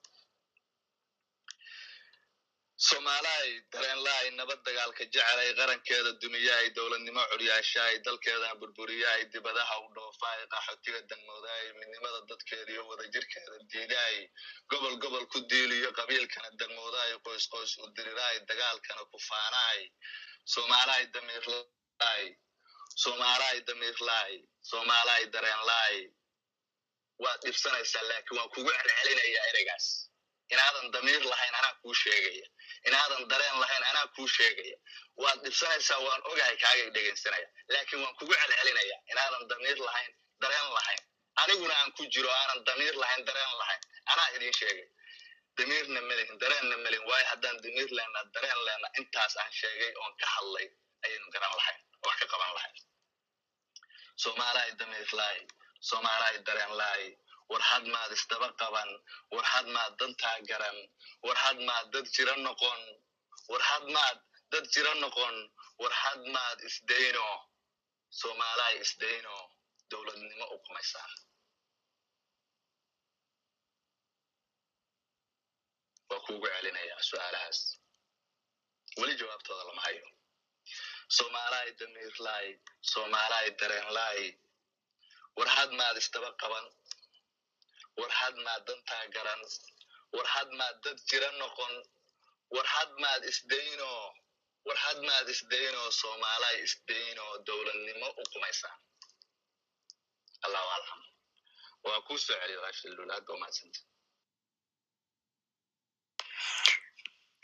Soomaalahay 2.87 3.51
dareenlahay 3.73 4.27
nabad 4.37 4.59
dagaalka 4.67 5.03
jecelay 5.13 5.49
qarankeeda 5.59 6.11
dumiyaay 6.21 6.67
dowladnimo 6.77 7.23
curyaashaay 7.31 7.95
dalkeedana 8.05 8.55
burburiyaay 8.61 9.21
dibadaha 9.33 9.75
u 9.83 9.87
dhoofaay 9.95 10.39
qaxootiga 10.53 10.99
danmoodaay 11.11 11.65
midnimada 11.79 12.19
dadkeeda 12.31 12.71
iyo 12.75 12.83
wadajirkeeda 12.89 13.55
diidaay 13.71 14.17
gobol 14.71 14.95
gobol 15.03 15.25
ku 15.33 15.39
diiliyo 15.51 15.89
qabiilkana 15.99 16.49
danmoodaay 16.61 17.11
qoys 17.25 17.45
qoys 17.53 17.71
u 17.83 17.87
diriraay 17.97 18.35
dagaalkana 18.49 19.03
ku 19.11 19.17
faanaay 19.29 19.79
soomaalahay 20.53 21.05
damiirlaay 21.15 22.23
soomaalahay 23.03 23.59
damiirlaay 23.69 24.33
soomaalahay 24.71 25.23
dareenlaay 25.35 25.95
waad 27.23 27.39
dhibsanaysaa 27.45 28.03
laakiin 28.09 28.37
waan 28.39 28.49
kugu 28.55 28.71
celcelinayaa 28.77 29.45
ereygaas 29.51 29.87
inaadan 30.53 30.91
damiir 30.93 31.23
lahayn 31.31 31.55
anaa 31.59 31.73
kuu 31.81 31.93
sheegaya. 31.93 32.47
Inaadan 32.87 33.23
dareen 33.31 33.57
lahayn 33.63 33.83
anaa 33.91 34.07
kuu 34.15 34.27
sheegaya. 34.27 34.77
Waad 35.21 35.39
dhibsanaysaa 35.45 35.99
waan 36.05 36.21
ogahay 36.31 36.57
kaagay 36.63 36.89
dhegaysanaya 36.95 37.47
laakiin 37.73 38.01
waan 38.03 38.15
kugu 38.19 38.33
celcelinaya 38.41 38.97
inaadan 39.11 39.47
damiir 39.51 39.77
lahayn 39.87 40.11
dareen 40.41 40.69
lahayn. 40.77 41.01
Aniguna 41.41 41.73
aan 41.79 41.91
ku 41.97 42.03
jiro 42.13 42.29
aanan 42.39 42.59
damiir 42.67 42.95
lahayn 43.03 43.25
dareen 43.29 43.53
lahayn. 43.61 43.81
Anaa 44.11 44.27
idin 44.35 44.53
sheegay. 44.59 44.87
Damiirna 45.57 46.01
melihin 46.09 46.37
dareenna 46.43 46.77
melihin 46.85 47.05
waayo 47.09 47.25
haddaan 47.31 47.57
damiir 47.63 47.89
lehna 47.97 48.19
dareen 48.35 48.59
lehna 48.67 48.87
intaas 48.99 49.33
aan 49.41 49.51
sheegay 49.61 49.91
oon 50.01 50.13
ka 50.21 50.27
hadlay 50.35 50.67
ayaynu 51.05 51.27
garan 51.33 51.53
lahayn 51.59 51.79
oo 52.03 52.07
wax 52.09 52.17
ka 52.21 52.27
qaban 52.33 52.53
lahayn. 52.57 52.75
Soomaalahay 54.23 54.71
damiir 54.79 55.07
laay 55.83 55.89
soomaalahay 55.89 56.37
dareen 56.47 56.73
laay 56.77 57.03
war 57.49 57.61
had 57.61 57.85
maad 57.93 58.11
isdaba 58.11 58.49
qaban. 58.61 58.89
War 59.31 59.43
had 59.43 59.67
maad 59.75 59.93
dantaa 59.99 60.39
garan 60.49 60.77
war 61.23 61.35
had 61.35 61.57
maad 61.67 61.85
dad 61.93 62.05
jira 62.15 62.35
noqon. 62.45 62.81
War 63.49 63.61
had 63.69 63.83
maad 63.95 64.17
dad 64.51 64.65
jira 64.73 64.93
noqon. 65.03 65.35
War 65.79 65.91
had 65.91 66.21
maad 66.35 66.59
isdayno. 66.69 67.27
Soomaalahay 68.09 68.75
isdayno. 68.85 69.35
Dowladnimo 69.89 70.45
u 70.53 70.57
kumaysaan 70.65 71.11
waa 76.09 76.19
kuugu 76.25 76.47
celinayaa 76.53 77.01
su'aalahaas. 77.09 77.59
Weli 78.99 79.15
jawaabtooda 79.19 79.63
lama 79.69 79.81
hayo. 79.81 80.05
Soomaalahay 81.17 81.71
damiir 81.79 82.15
laay 82.25 82.47
soomaalahay 82.91 83.49
dareen 83.59 83.89
laay 83.97 84.21
war 85.37 85.49
had 85.57 85.71
maad 85.79 85.95
isdaba 86.01 86.29
qaban. 86.41 86.65
War 87.99 88.11
maad 88.45 88.61
dantaa 88.67 89.05
garan. 89.15 89.41
War 90.15 90.27
maad 90.59 90.75
dad 90.83 90.97
jira 91.09 91.29
noqon. 91.41 91.73
War 92.53 92.67
maad 93.03 93.21
isdayno 93.31 93.91
war 94.65 94.77
had 94.85 94.99
maad 95.07 95.27
isdayno 95.33 95.81
soomaalahay 95.99 96.57
isdayno 96.67 97.25
dowladnimo 97.47 98.07
u 98.21 98.23
kumaysaan 98.33 98.77
allahu 100.45 100.69
aclam 100.77 101.01
waa 101.85 101.99
kuu 102.07 102.17
soo 102.25 102.35
celiya 102.41 102.61
rashidul 102.67 103.11
aad 103.15 103.23
ba 103.27 103.33
umahadsanta 103.37 103.79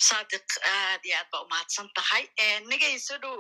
saadiq 0.08 0.48
aad 0.76 1.02
iyo 1.08 1.16
aad 1.20 1.30
baa 1.32 1.42
umahadsan 1.48 1.88
tahay. 1.98 2.24
Nigayso 2.72 3.16
dhow 3.24 3.40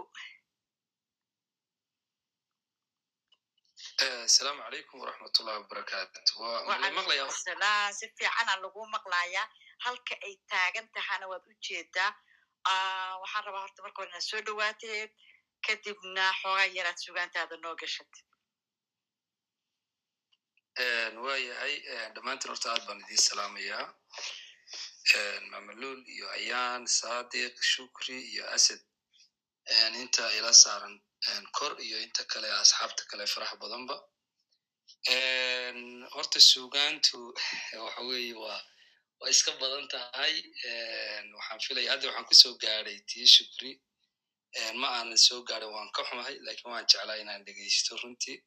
asalaamu 4.04 4.62
calaykum 4.64 5.00
waraxmatullahi 5.02 5.58
wabarakaatu 5.62 6.32
waa 6.42 6.92
maqlaya 6.98 7.26
salaam 7.32 7.94
si 7.94 8.06
fiicana 8.18 8.56
lagu 8.64 8.82
maqlayaa 8.96 9.48
halka 9.86 10.16
ay 10.28 10.36
taagan 10.52 10.88
tahana 10.96 11.28
waad 11.32 11.44
u 11.52 11.54
jeedaa 11.68 12.12
waxaan 13.22 13.44
rabaa 13.46 13.62
horta 13.66 13.82
marka 13.84 14.02
hore 14.02 14.10
inaad 14.10 14.24
soo 14.30 14.42
dhowaateed 14.48 15.12
kadibna 15.68 16.24
xoogaa 16.42 16.68
yaraad 16.78 16.98
sugaantaada 17.06 17.56
noo 17.64 17.76
gashat 17.82 18.12
waayahay 21.26 21.76
dhammaantiin 22.16 22.50
horta 22.52 22.68
aad 22.74 22.84
baan 22.88 23.02
idiin 23.04 23.24
salaamayaa 23.30 23.86
mamalul 25.52 26.00
iyo 26.16 26.28
ayaan 26.40 26.88
sadiq 26.88 27.56
shukri 27.74 28.18
iyo 28.32 28.44
asad 28.56 28.82
inta 30.02 30.24
ila 30.38 30.54
saaran 30.64 30.96
kor 31.58 31.74
iyo 31.86 31.98
inta 32.06 32.24
kale 32.32 32.48
asxaabta 32.62 33.04
kale 33.10 33.26
faraha 33.34 33.56
badanba. 33.62 33.96
Horta 36.16 36.40
sugaantu 36.52 37.18
waxa 37.86 38.02
weeye 38.10 38.34
waa 38.44 38.62
waa 39.20 39.30
iska 39.34 39.52
badan 39.62 39.88
tahay. 39.94 40.34
Waxaan 41.38 41.60
filaya 41.66 41.92
hadda 41.92 42.08
waxaan 42.08 42.26
ku 42.30 42.36
soo 42.42 42.54
gaadhay 42.64 42.98
tii 43.10 43.28
shukri. 43.36 43.72
Ma 44.82 44.88
aanan 44.98 45.18
soo 45.18 45.42
gaadhin 45.50 45.72
waan 45.76 45.90
ka 45.96 46.02
xumahay 46.08 46.36
laakiin 46.46 46.72
waan 46.74 46.86
jeclaa 46.92 47.18
inaan 47.24 47.44
dhegaysto 47.46 47.98
runtii 48.04 48.38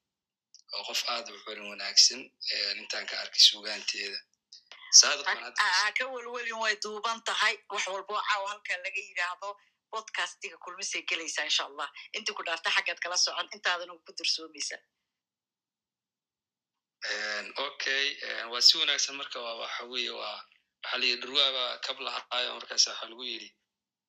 oo 0.75 0.83
qof 0.89 1.01
aad 1.14 1.27
u 1.31 1.39
xurin 1.45 1.68
wanaagsan. 1.73 2.20
Intaan 2.81 3.07
ka 3.11 3.14
arkay 3.23 3.41
sugaanteeda 3.49 4.18
ka 5.99 6.05
welwelin 6.14 6.59
way 6.62 6.75
duuban 6.83 7.18
tahay. 7.29 7.55
Wax 7.70 7.87
walbo 7.93 8.14
caawa 8.29 8.49
halka 8.53 8.75
laga 8.85 9.01
yidhaahdo 9.09 9.49
bodcastiga 9.93 10.57
kulmisay 10.64 11.03
gelaysaa 11.11 11.45
insha 11.51 11.64
allah 11.70 11.88
intii 12.16 12.34
ku 12.38 12.43
dhaarta 12.49 12.68
xaggaad 12.76 12.99
kala 13.05 13.16
socon 13.24 13.49
intaadana 13.57 13.93
ku 14.07 14.12
dursoomaysa 14.18 14.76
okay 17.66 18.05
waa 18.53 18.61
si 18.66 18.74
wanaagsan 18.80 19.14
marka 19.20 19.38
waxa 19.62 19.82
weye 19.93 20.11
waa 20.20 20.38
waxaa 20.82 20.99
la 21.01 21.07
yidhi 21.07 21.20
dhurwaaba 21.22 21.64
kab 21.86 21.97
lahaayo 22.07 22.51
markaas 22.59 22.84
waxa 22.90 23.07
lagu 23.11 23.24
yidhi 23.32 23.49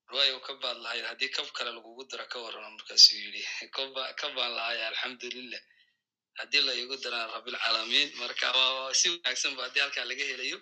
dhurwaayo 0.07 0.38
kab 0.47 0.57
baad 0.63 0.77
lahayd 0.86 1.05
haddii 1.09 1.31
kab 1.38 1.47
kale 1.57 1.71
lagugu 1.77 2.03
daro 2.11 2.25
ka 2.34 2.38
warrano 2.43 2.69
markaasuu 2.77 3.17
yidhi 3.25 3.41
kab 4.19 4.31
baan 4.38 4.51
lahaaya 4.57 4.84
alxamdulilah 4.91 5.61
haddii 6.39 6.61
la 6.67 6.73
igu 6.84 6.95
daraan 7.03 7.29
rabilcaalamiin 7.36 8.09
marka 8.21 8.47
si 8.99 9.07
wanaagsan 9.13 9.51
ba 9.57 9.61
haddii 9.67 9.84
halkaa 9.86 10.05
laga 10.11 10.25
helayo 10.31 10.57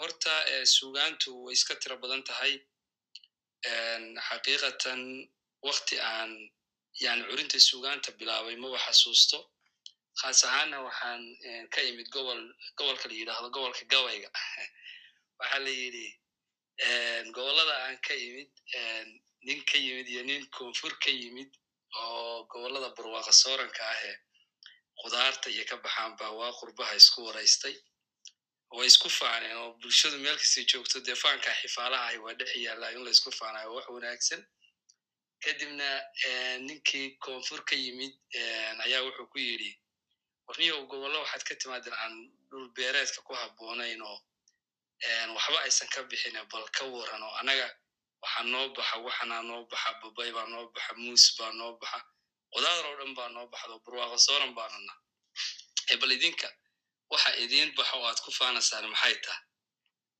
horta 0.00 0.32
sugaantu 0.76 1.30
way 1.44 1.54
iska 1.58 1.74
tiro 1.82 1.96
badan 2.02 2.22
tahay 2.30 2.52
xaqiiqatan 4.28 5.00
wakti 5.66 5.96
aan 6.00 6.32
yani 7.04 7.22
curinta 7.28 7.58
sugaanta 7.68 8.10
bilaabay 8.18 8.56
maba 8.62 8.78
xasuusto? 8.86 9.38
Khaas 10.20 10.40
ahaana 10.48 10.76
waxaan 10.86 11.22
ka 11.72 11.80
imid 11.90 12.08
gobol 12.14 12.40
gobolka 12.78 13.06
la 13.08 13.14
yidhaahdo 13.20 13.48
gobolka 13.56 13.84
gabayga 13.92 14.28
waxaa 15.38 15.60
la 15.66 15.72
yidhi 15.80 16.08
gobollada 17.34 17.74
aan 17.84 17.96
ka 18.06 18.14
imid 18.28 18.50
nin 19.46 19.60
ka 19.70 19.76
yimid 19.78 20.06
iyo 20.08 20.22
nin 20.30 20.42
koonfur 20.56 20.92
ka 21.02 21.10
yimid 21.10 21.50
oo 22.02 22.44
gobollada 22.52 22.88
barwaaqa 22.96 23.32
sooranka 23.42 23.82
ahee 23.94 24.16
khudaarta 25.00 25.46
iyo 25.54 25.64
ka 25.70 25.76
baxaan 25.84 26.12
baa 26.18 26.32
waa 26.40 26.52
qurbaha 26.60 26.92
isku 27.00 27.18
waraystay 27.26 27.74
way 28.72 28.86
isku 28.86 29.08
faaneen 29.18 29.56
oo 29.56 29.72
bulshadu 29.80 30.18
meel 30.18 30.36
kastay 30.38 30.64
joogto 30.70 31.00
dee 31.06 31.14
faanka 31.22 31.50
xifaalaha 31.60 32.18
waa 32.24 32.34
dhex 32.38 32.50
yaallaa 32.56 32.90
in 32.94 33.04
la 33.04 33.10
isku 33.10 33.30
faanayo 33.32 33.74
wax 33.74 33.86
wanaagsan. 33.88 34.42
Kadibna 35.42 35.88
ninkii 36.66 37.10
koonfur 37.24 37.60
ka 37.64 37.74
yimid 37.76 38.14
ayaa 38.84 39.02
wuxuu 39.06 39.26
ku 39.32 39.38
yidhi 39.38 39.70
warniyow 40.46 40.86
gobollo 40.90 41.18
waxaad 41.22 41.42
ka 41.48 41.54
timaadeen 41.54 41.94
aan 42.02 42.14
dhul 42.50 42.68
beereedka 42.76 43.20
ku 43.22 43.32
habboonayn 43.34 44.02
oo 44.02 44.18
waxba 45.36 45.58
aysan 45.66 45.88
ka 45.88 46.02
bixin 46.02 46.36
bal 46.52 46.64
ka 46.76 46.84
waran 46.84 47.22
oo 47.22 47.34
annaga 47.40 47.68
waxaa 48.22 48.44
noo 48.52 48.68
baxa 48.76 48.96
waxanaa 49.06 49.42
noo 49.42 49.62
baxa 49.70 49.90
babay 50.02 50.30
baa 50.32 50.46
noo 50.46 50.66
baxa 50.74 50.92
muus 50.94 51.24
baa 51.38 51.52
noo 51.52 51.72
baxa 51.80 51.98
qudaadar 52.52 52.86
oo 52.86 52.96
dhan 53.00 53.14
baa 53.14 53.28
noo 53.28 53.46
baxdo 53.52 53.78
barwaaqa 53.84 54.18
sooran 54.18 54.52
baanana 54.54 54.94
bal 56.00 56.12
idinka 56.16 56.48
waxa 57.12 57.30
idiin 57.44 57.70
baxa 57.78 57.94
oo 57.98 58.06
aad 58.10 58.20
ku 58.24 58.30
faanaysaan 58.38 58.86
maxay 58.92 59.14
taha 59.24 59.38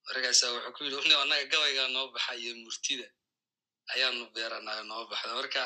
markaasa 0.06 0.44
wuxuu 0.54 0.72
ku 0.76 0.80
yidhi 0.84 0.96
warniyow 0.98 1.20
annaga 1.24 1.44
gabaygaa 1.52 1.88
noo 1.96 2.06
baxa 2.14 2.32
iyo 2.42 2.52
murtida 2.64 3.06
ayaanu 3.92 4.24
beeranayo 4.34 4.82
noo 4.90 5.02
baxda. 5.10 5.32
Marka 5.40 5.62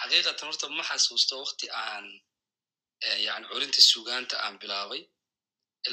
xaqiiqatan 0.00 0.46
horta 0.48 0.66
ma 0.78 0.82
xasuusto 0.88 1.34
wakti 1.42 1.66
aan 1.84 2.06
yani 3.26 3.46
curinta 3.50 3.80
sugaanta 3.90 4.34
aan 4.44 4.54
bilaabay. 4.62 5.02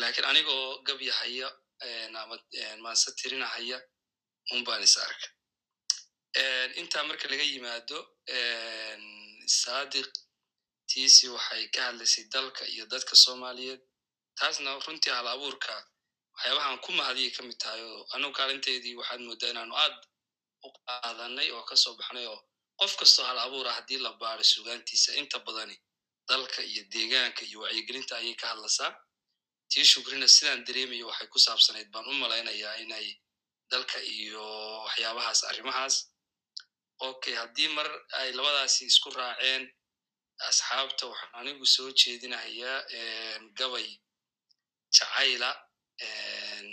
Lakin 0.01 0.25
anigoo 0.32 0.65
gabyahaya 0.88 1.47
ama 2.21 2.36
maase 2.84 3.09
tirinahaya 3.19 3.78
un 4.53 4.61
baan 4.67 4.84
is 4.88 4.95
arka 5.05 5.28
intaa 6.82 7.03
marka 7.09 7.25
laga 7.32 7.45
yimaado 7.53 7.97
sadiq 9.61 10.09
tiisi 10.89 11.25
waxay 11.36 11.63
ka 11.73 11.80
hadlaysay 11.88 12.23
dalka 12.34 12.63
iyo 12.73 12.84
dadka 12.93 13.13
soomaaliyeed 13.23 13.82
taasna 14.39 14.71
runtii 14.85 15.11
hal 15.17 15.27
abuurka. 15.33 15.73
Waxyaabahaan 16.35 16.79
ku 16.85 16.91
mahadiyay 16.97 17.31
ka 17.35 17.41
mid 17.43 17.57
tahay 17.63 17.81
oo 17.81 18.01
anugu 18.15 18.33
kaalinteedii 18.38 18.95
waxaad 18.99 19.21
mooddaa 19.27 19.49
inaanu 19.53 19.75
aad 19.83 19.95
u 20.65 20.69
qaadanay 20.85 21.49
oo 21.55 21.63
ka 21.69 21.75
soo 21.83 21.93
baxnay 21.99 22.25
oo 22.33 22.39
qof 22.79 22.93
kastoo 22.99 23.25
hal 23.29 23.39
abuura 23.45 23.71
haddii 23.77 23.97
la 24.05 24.11
baaro 24.21 24.43
sugaantiisa. 24.43 25.09
Inta 25.21 25.39
badani 25.45 25.75
dalka 26.29 26.61
iyo 26.71 26.83
deegaanka 26.93 27.41
iyo 27.49 27.59
wacyigelinta 27.63 28.13
ayay 28.19 28.35
ka 28.41 28.47
hadlaysaa 28.51 28.91
tii 29.71 29.85
shukrina 29.91 30.27
sidaan 30.35 30.61
dareemayo 30.67 31.05
waxay 31.09 31.27
ku 31.33 31.39
saabsanayd 31.45 31.89
baan 31.93 32.05
u 32.11 32.13
malaynayaa 32.21 32.75
inay 32.83 33.07
dalka 33.71 33.97
iyo 34.15 34.43
waxyaabahaas 34.85 35.41
arrimahaas. 35.49 35.95
Okay 37.09 37.33
haddii 37.41 37.67
mar 37.77 37.88
ay 38.19 38.29
labadaasi 38.38 38.85
isku 38.91 39.09
raaceen 39.17 39.63
asxaabta 40.49 41.03
waxaan 41.11 41.31
anigu 41.39 41.65
soo 41.75 41.89
jeedinahayaa 41.91 42.77
gabay 43.59 43.88
jacayla 44.95 45.49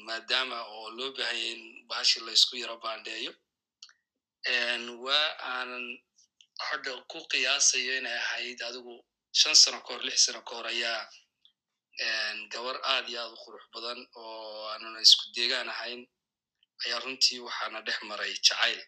maadaama 0.06 0.58
oo 0.76 0.88
loo 0.96 1.10
baahanya 1.16 1.46
in 1.54 1.62
bahashi 1.88 2.18
laysku 2.26 2.54
yaro 2.62 2.76
baandheeyo 2.84 3.32
waa 5.04 5.28
aanan 5.52 5.86
hadda 6.68 6.92
ku 7.10 7.18
qiyaasayo 7.32 7.92
inay 8.00 8.16
ahayd 8.24 8.58
adigu 8.68 8.94
shan 9.40 9.54
sano 9.62 9.78
ka 9.86 9.90
hor 9.94 10.02
lix 10.08 10.18
sano 10.26 10.40
ka 10.48 10.52
hor 10.56 10.66
ayaa 10.74 11.00
gabar 12.52 12.76
aad 12.92 13.06
iyo 13.10 13.18
aad 13.22 13.32
u 13.36 13.38
qurux 13.44 13.64
badan 13.74 14.00
oo 14.22 14.68
aanuna 14.72 14.98
isku 15.06 15.24
deegaan 15.36 15.68
ahayn 15.74 16.00
ayaa 16.84 17.00
runtii 17.04 17.38
waxaana 17.46 17.78
dhex 17.86 17.98
maray 18.10 18.32
jacayl. 18.46 18.80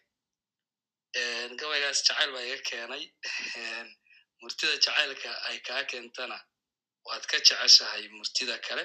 Gabaygaas 1.59 1.99
jacayl 2.07 2.29
baa 2.35 2.43
iga 2.47 2.57
keenay 2.69 3.03
murtida 4.41 4.73
jacaylka 4.85 5.29
ay 5.49 5.57
kaa 5.67 5.83
keentana 5.91 6.37
waad 7.07 7.23
ka 7.31 7.37
jeceshahay 7.47 8.03
murtida 8.17 8.55
kale 8.67 8.83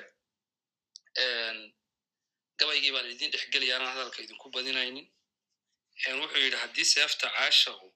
gabaygii 2.59 2.93
baan 2.95 3.09
idin 3.15 3.31
dhexgelaya 3.33 3.75
anaan 3.77 3.93
hadalka 3.97 4.19
idinku 4.25 4.47
badinaynin. 4.55 5.07
Wuxuu 6.21 6.41
yidhi 6.45 6.57
haddii 6.65 6.85
seefta 6.95 7.27
caashahu 7.37 7.87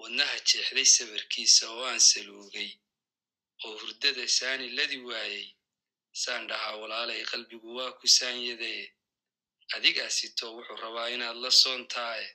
wadnaha 0.00 0.36
jeexday 0.48 0.86
sawirkiisa 0.96 1.64
oo 1.74 1.84
aan 1.90 2.00
saluugay 2.10 2.70
oo 3.64 3.74
hurdada 3.80 4.24
saani 4.38 4.66
ladi 4.78 4.98
waayey 5.08 5.46
saan 6.22 6.42
dhahaa 6.50 6.76
walaalay 6.82 7.22
qalbigu 7.30 7.68
waa 7.78 7.92
ku 7.98 8.06
saanyadee 8.18 8.82
adigaasito 9.76 10.44
wuxuu 10.56 10.76
rabaa 10.84 11.08
inaad 11.14 11.36
la 11.44 11.50
soontaaye 11.62 12.28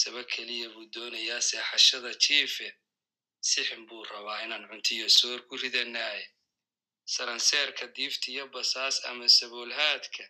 saba 0.00 0.22
keliya 0.32 0.68
buu 0.74 0.86
doonayaa 0.94 1.40
seexashada 1.48 2.10
jiife. 2.24 2.68
Sixin 3.50 3.82
buu 3.88 4.04
rabaa 4.12 4.38
inaan 4.44 4.64
cuntiyo 4.70 5.06
soor 5.18 5.40
ku 5.48 5.54
ridanaaye 5.62 6.24
saranseerka 7.04 7.86
diiftiyo 7.96 8.46
basaas 8.54 9.04
ama 9.04 9.28
saboolhaadka 9.28 10.24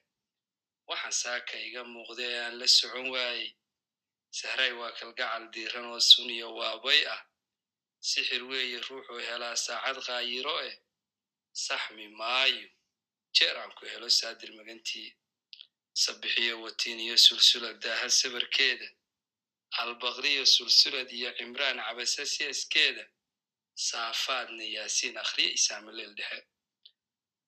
waxaan 0.89 1.13
saaka 1.23 1.55
iga 1.67 1.83
muuqda 1.85 2.23
ee 2.33 2.41
aan 2.45 2.59
la 2.61 2.67
socon 2.67 3.09
waayey. 3.15 3.51
Sahray 4.39 4.73
waa 4.81 4.93
kalgacal 4.99 5.45
diiran 5.55 5.85
oo 5.93 6.01
suniyo 6.01 6.49
waabay 6.59 7.01
ah. 7.15 7.21
Sixir 8.01 8.43
weeye 8.51 8.79
ruuxuu 8.89 9.19
helaa 9.29 9.57
saacad 9.57 9.99
kaayiro 10.07 10.57
eh. 10.69 10.77
Saxmi 11.53 12.09
maayo. 12.09 12.69
Jeer 13.37 13.57
aan 13.59 13.73
ku 13.79 13.85
helo 13.87 14.09
saadir 14.11 14.51
magantii. 14.59 15.09
Watiin 16.63 17.01
iyo 17.01 17.17
sulsulad 17.17 17.77
daahad 17.85 18.11
sabarkeeda. 18.11 18.89
Albakriyo 19.81 20.45
sulsulad 20.47 21.09
iyo 21.19 21.31
cimraan 21.37 21.79
cabase 21.87 22.27
seeskeeda 22.27 23.05
saafaadna 23.75 24.65
yaasiin 24.77 25.17
akhriya 25.23 25.51
isaamaleel 25.59 26.15
dhexe 26.19 26.41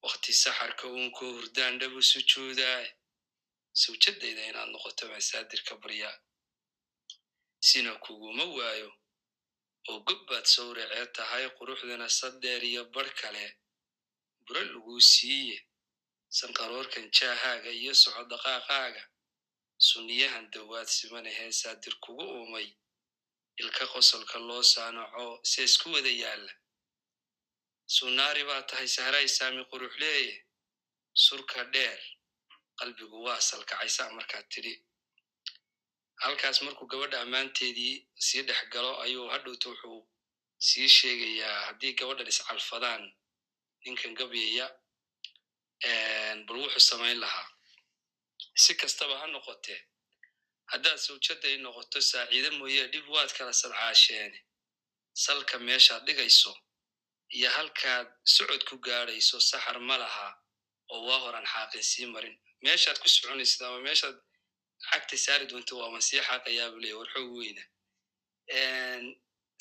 wakhti 0.04 0.32
saxarka 0.42 0.84
uunkoo 0.94 1.30
hurdaan 1.36 1.74
dhabu 1.80 2.00
sujuudaaye 2.12 2.88
sawjadayda 3.82 4.42
inaad 4.50 4.68
noqoto 4.74 5.02
baan 5.10 5.24
saadirka 5.30 5.72
baryaa 5.82 6.16
sina 7.68 7.92
kuguma 8.04 8.44
waayo 8.56 8.90
oo 9.90 9.98
gob 10.08 10.20
baad 10.28 10.46
sawracee 10.54 11.06
tahay 11.16 11.44
quruxdana 11.56 12.08
saddeer 12.18 12.62
iyo 12.70 12.82
bar 12.94 13.08
kale 13.20 13.44
buro 14.44 14.60
laguu 14.72 15.00
siiye 15.12 15.56
sanqaroorkan 16.38 17.06
jaahaaga 17.16 17.70
iyo 17.80 17.92
socodaqaaqaaga 18.02 19.02
sunniyahan 19.88 20.46
dawaad 20.54 20.88
simanahee 20.96 21.52
saadir 21.60 21.94
kugu 22.04 22.24
uumay 22.38 22.68
ilka 23.62 23.84
qosolka 23.92 24.36
loo 24.48 24.62
saanaco 24.72 25.24
sees 25.52 25.72
ku 25.80 25.86
wada 25.94 26.12
yaalla 26.22 26.52
sunaari 27.86 28.44
baa 28.44 28.62
tahay 28.62 28.88
sahray 28.88 29.28
saami 29.28 29.64
quruxleeye 29.70 30.44
surka 31.24 31.64
dheer 31.74 32.00
qalbigu 32.78 33.18
waa 33.26 33.40
salkacaysaa 33.40 34.10
markaad 34.18 34.46
tidhi. 34.52 34.74
Halkaas 36.22 36.62
markuu 36.62 36.86
gabadha 36.86 37.20
ammaanteedii 37.20 37.94
sii 38.26 38.42
dhex 38.48 38.68
galo 38.72 39.00
ayuu 39.04 39.28
hadhowta 39.32 39.68
wuxuu 39.70 40.00
sii 40.66 40.88
sheegayaa 40.88 41.58
haddii 41.66 41.92
gabadhan 41.98 42.28
iscalfadaan 42.32 43.02
ninkan 43.84 44.14
gabyaya 44.18 44.66
bal 46.46 46.56
wuxuu 46.62 46.80
samayn 46.90 47.18
lahaa. 47.24 47.48
Si 48.62 48.74
kastaba 48.74 49.14
ha 49.20 49.26
noqotee 49.26 49.80
haddaad 50.72 50.98
sawjadday 51.06 51.56
noqoto 51.64 52.00
saaciide 52.00 52.50
mooye 52.58 52.86
dhib 52.92 53.06
waad 53.14 53.30
kala 53.36 53.52
sadcaasheene 53.52 54.38
salka 55.24 55.58
meeshaad 55.58 56.02
dhigayso 56.06 56.52
iyo 57.38 57.48
halkaad 57.56 58.08
socod 58.36 58.62
ku 58.68 58.74
gaadhayso 58.86 59.36
saxar 59.50 59.78
ma 59.88 59.96
laha 60.02 60.28
oo 60.92 61.00
waa 61.08 61.20
horan 61.24 61.46
xaaqin 61.52 61.82
sii 61.90 62.06
marin. 62.14 62.36
Meeshaad 62.64 62.98
ku 63.02 63.08
soconaysid 63.14 63.60
ama 63.66 63.78
meeshaad 63.86 64.16
cagta 64.90 65.16
saari 65.24 65.44
doonto 65.50 65.72
waama 65.80 66.00
sii 66.08 66.20
xaaqayaa 66.28 66.70
buu 66.72 66.80
leeya 66.84 66.96
war 67.00 67.10
weyna. 67.38 67.62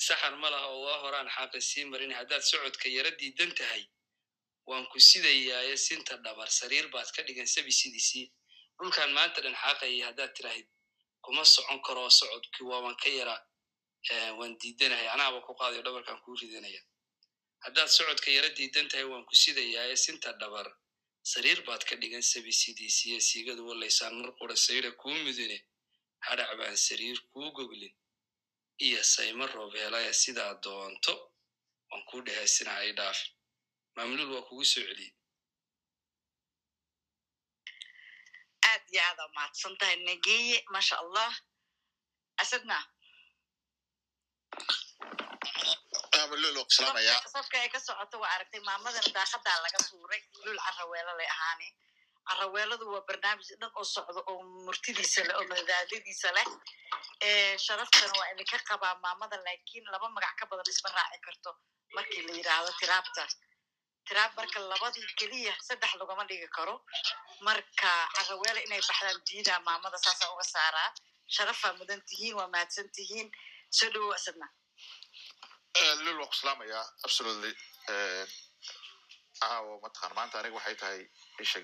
Saxar 0.06 0.34
ma 0.42 0.48
laha 0.54 0.66
oo 0.74 0.82
waa 0.86 0.98
horaan 1.04 1.28
xaaqin 1.36 1.60
sii 1.70 1.84
marin. 1.92 2.12
Haddaad 2.18 2.42
socodka 2.50 2.88
yara 2.96 3.10
diidan 3.20 3.50
tahay 3.58 3.82
waan 4.68 4.86
ku 4.92 4.98
sidayaaye 5.10 5.76
sinta 5.86 6.14
dhabar 6.24 6.48
sariir 6.58 6.86
baad 6.94 7.08
ka 7.16 7.22
dhigan 7.26 7.46
sabi 7.54 7.72
sidiisii 7.80 8.26
dhulkan 8.78 9.10
maanta 9.16 9.40
dhan 9.44 9.54
xaaqayay 9.62 10.00
haddaad 10.08 10.32
tiraahid 10.36 10.66
kuma 11.24 11.44
socon 11.54 11.78
karoo 11.86 12.10
socodkii 12.20 12.66
waaban 12.70 12.96
ka 13.02 13.08
yara 13.18 13.36
waan 14.38 14.52
diidanahay. 14.60 15.08
Anaaba 15.14 15.38
ku 15.46 15.52
qaadayo 15.60 15.82
dhabarkan 15.86 16.18
kuu 16.24 16.36
ridanaya 16.40 16.80
haddaad 17.64 17.90
socodka 17.96 18.28
yara 18.36 18.48
diidan 18.58 18.86
tahay 18.90 19.06
waan 19.12 19.24
ku 19.28 19.34
sidayaaye 19.42 19.96
sinta 20.04 20.30
dhabar 20.40 20.66
sariir 21.32 21.58
baad 21.68 21.82
ka 21.88 21.94
dhigan 22.00 22.24
sabi 22.32 22.52
sidiisiiyo 22.62 23.18
siigadu 23.28 23.62
walaysaan 23.70 24.14
mar 24.20 24.30
qura 24.38 24.56
sayra 24.66 24.90
kuu 25.00 25.14
mudune 25.24 25.58
hadhac 26.26 26.50
baan 26.60 26.76
sariir 26.86 27.18
kuu 27.32 27.48
goglin 27.56 27.94
iyo 28.86 29.00
sayma 29.14 29.44
roob 29.54 29.74
sidaa 30.22 30.52
doonto 30.64 31.14
waan 31.90 32.02
kuu 32.08 32.20
dhehaysina 32.26 32.72
ay 32.82 32.90
dhaafin 32.98 33.32
maamluul 33.96 34.30
waa 34.34 34.46
kugu 34.48 34.64
soo 34.72 34.84
celiyey 34.88 35.12
aad 38.70 38.82
iyo 38.92 39.00
aada 39.08 39.24
mahadsan 39.36 39.74
tahay 39.80 39.96
nageeye 40.08 40.56
maasha 40.72 40.96
allah. 41.04 41.32
Asadna 42.42 42.78
safka 47.34 47.56
ay 47.62 47.68
ka 47.74 47.80
socoto 47.86 48.16
waa 48.22 48.30
aragtay 48.36 48.60
maamadana 48.68 49.10
daaqadaa 49.16 49.58
laga 49.64 49.78
tuuray 49.88 50.20
lul 50.44 50.58
caraweelo 50.66 51.12
lay 51.20 51.28
ahaani 51.34 51.68
caraweeladu 52.28 52.84
waa 52.94 53.04
barnaamij 53.08 53.48
dhan 53.60 53.70
oo 53.78 53.84
socdo 53.94 54.20
oo 54.30 54.42
murtidiisa 54.66 55.20
leh 55.28 55.34
oo 55.38 55.44
madadaaladiisa 55.50 56.28
leh 56.36 56.46
sharaftana 57.66 58.12
waa 58.20 58.28
idinka 58.32 58.58
qabaa 58.68 58.94
maamada 59.04 59.36
laakiin 59.46 59.84
laba 59.92 60.08
magac 60.16 60.34
ka 60.38 60.44
badan 60.50 60.68
isma 60.72 60.90
raaci 60.96 61.18
karto. 61.26 61.50
Markii 61.96 62.22
la 62.26 62.32
yidhaahdo 62.38 62.70
tiraabta 62.80 63.22
tiraab 64.08 64.32
marka 64.38 64.58
labadii 64.72 65.06
keliya 65.18 65.54
saddex 65.66 65.92
lagama 66.00 66.24
dhigi 66.28 66.48
karo. 66.56 66.74
Marka 67.46 67.90
caraweele 68.16 68.60
inay 68.66 68.80
baxdaan 68.88 69.18
diidaa 69.28 69.60
maamada 69.68 69.98
saasaan 70.04 70.32
uga 70.34 70.44
saaraa 70.54 70.90
sharafaa 71.34 71.72
mudan 71.78 72.00
tihiin 72.08 72.34
waa 72.38 72.48
mahadsan 72.54 72.88
tihiin 72.96 73.28
soo 73.78 73.90
dhowow 73.94 74.12
asadna 74.18 74.46
lul 76.02 76.18
waan 76.20 76.28
ku 76.28 76.34
salaamayaa 76.40 76.84
absolutely 77.06 77.52
caawo 79.40 79.72
mataqaan 79.84 80.14
maanta 80.18 80.38
aniga 80.40 80.56
waxay 80.58 80.76
tahay 80.82 81.00
isha 81.44 81.60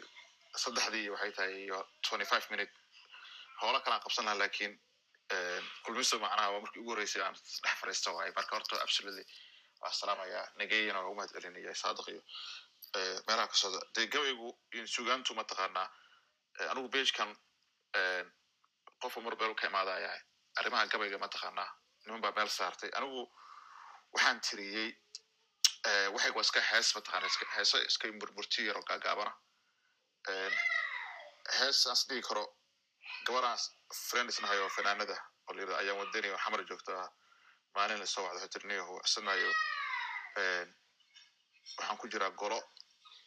saddexdii 0.62 1.08
waxay 1.14 1.32
tahay 1.38 1.54
iyo 1.64 1.78
twenty 2.08 2.24
five 2.32 2.46
minute 2.50 2.72
hoola 3.62 3.80
kalaan 3.84 4.02
qabsan 4.04 4.24
laha 4.24 4.38
laakiin 4.42 4.72
kulmiso 5.84 6.18
macnaha 6.24 6.50
waa 6.52 6.60
markii 6.64 6.80
ugu 6.82 6.90
horreysay 6.92 7.22
aan 7.22 7.34
dhex 7.64 7.76
fariista 7.80 8.10
waaye 8.16 8.32
marka 8.36 8.56
horta 8.56 8.82
absolutely 8.86 9.24
waa 9.82 9.92
salaamayaa 10.00 10.46
nageyana 10.60 11.00
waa 11.00 11.06
ugu 11.10 11.16
mahad 11.18 11.30
celinaya 11.34 11.74
saadiq 11.82 12.08
iyo 12.14 12.22
meelaha 13.26 13.46
ka 13.48 13.54
socda. 13.62 13.80
Dee 13.94 14.06
gabaygu 14.12 14.48
sugaantu 14.94 15.34
mataqaanaa 15.40 15.88
anigu 16.70 16.88
beijkan 16.94 17.30
qofka 19.02 19.20
mar 19.26 19.34
beel 19.40 19.54
ka 19.54 19.66
imaadaya 19.70 20.10
arrimaha 20.58 20.86
gabayga 20.92 21.18
mataqaanaa 21.24 21.68
niman 22.06 22.20
baa 22.24 22.32
meel 22.36 22.48
saartay. 22.58 22.90
Anigu 22.98 23.22
waxaan 24.14 24.40
tiriyey 24.46 24.88
waxay 26.14 26.32
waa 26.36 26.44
iska 26.46 26.60
hees 26.70 26.88
mataqana 26.96 27.28
heeso 27.56 27.76
iska 27.88 28.04
murmurti 28.20 28.66
yaro 28.68 28.82
gaagaabana 28.88 29.32
hees 31.58 31.78
aan 31.86 31.96
isdhigi 31.98 32.22
karo 32.28 32.44
gabadhaas 33.26 33.62
friends 34.08 34.36
nahay 34.42 34.58
oo 34.64 34.68
fanaanada 34.76 35.16
oo 35.48 35.52
layirada 35.56 35.78
ayaan 35.82 35.98
wadani 36.00 36.28
oo 36.34 36.38
xamar 36.44 36.60
joogta 36.70 36.92
maalin 37.74 37.98
la 38.02 38.06
soo 38.12 38.24
wacdo 38.26 38.40
hotirniyahu 38.44 38.94
isanayo 39.06 39.50
waxaan 41.78 41.98
ku 42.00 42.06
jiraa 42.12 42.30
golo 42.40 42.58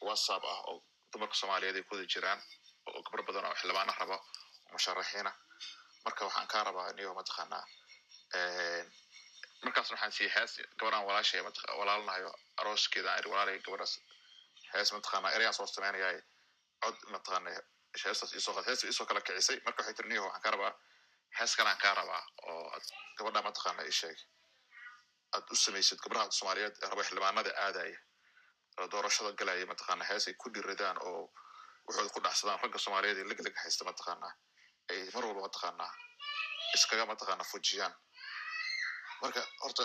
whatsapp 0.08 0.44
ah 0.54 0.60
oo 0.70 0.78
dumarka 1.12 1.36
soomaaliyeed 1.40 1.76
ay 1.80 1.84
kuwada 1.88 2.06
jiraan 2.14 2.40
oo 2.88 3.02
gabar 3.06 3.22
badan 3.28 3.46
oo 3.50 3.56
xildhibaana 3.60 3.94
raba 4.00 4.16
oo 4.18 4.72
musharaxiina. 4.74 5.32
Marka 6.06 6.26
waxaan 6.28 6.48
kaa 6.54 6.64
rabaa 6.68 6.92
niyo 6.98 7.14
mataqaanaa 7.20 7.66
markaas 9.66 9.92
waxaan 9.92 10.12
siiyey 10.18 10.34
hees 10.36 10.54
gabadhaan 10.80 11.06
walaashay 11.08 11.42
walaalnahayo 11.80 12.32
arooskeeda 12.62 13.10
aan 13.14 13.26
walaalay 13.32 13.60
gabadhaas 13.66 13.94
hees 14.74 14.90
mataqaanaa 14.96 15.32
ereyaan 15.36 15.54
soo 15.58 15.68
sameynaya 15.68 16.10
cod 16.84 16.98
mataqaana 17.14 17.50
heestaas 18.04 18.34
isoo 18.40 18.64
heesta 18.68 18.88
isoo 18.88 19.06
kala 19.10 19.22
kicisay. 19.22 19.58
Marka 19.66 19.80
waxay 19.82 19.94
tiri 19.98 20.10
niyo 20.10 20.22
waxaan 20.26 20.42
kaa 20.44 20.52
rabaa 20.56 20.74
hees 21.40 21.56
kalaan 21.58 21.78
kaa 21.84 21.94
rabaa 22.00 22.24
oo 22.50 22.66
ad 22.76 22.86
gabadha 23.18 23.42
mataqaana 23.50 23.82
ii 23.90 23.92
sheeg. 24.02 24.18
Aad 25.36 25.46
u 25.52 25.56
samaysid 25.56 26.00
gabdhaha 26.04 26.32
soomaaliyeed 26.38 26.76
raba 26.90 27.04
xildhibaanada 27.08 27.52
aadaya 27.66 27.98
oo 28.80 28.88
doorashada 28.92 29.32
galaya 29.40 29.66
mataqaana 29.74 30.04
hees 30.10 30.28
ay 30.28 30.34
ku 30.42 30.50
dhiradaan 30.56 30.98
oo 31.08 31.22
waxooda 31.88 32.10
ku 32.16 32.20
dhacsadaan 32.26 32.60
ragga 32.64 32.80
soomaaliyeed 32.86 33.18
ee 33.22 33.28
legleg 33.32 33.56
haysta 33.64 33.84
mataqaana 33.90 34.30
ay 34.92 35.00
mar 35.16 35.24
walba 35.26 35.42
mataqaana 35.48 35.86
iskaga 36.76 37.06
mataqaana 37.12 37.44
fujiyaan 37.52 37.94
marka 39.24 39.42
horta 39.64 39.84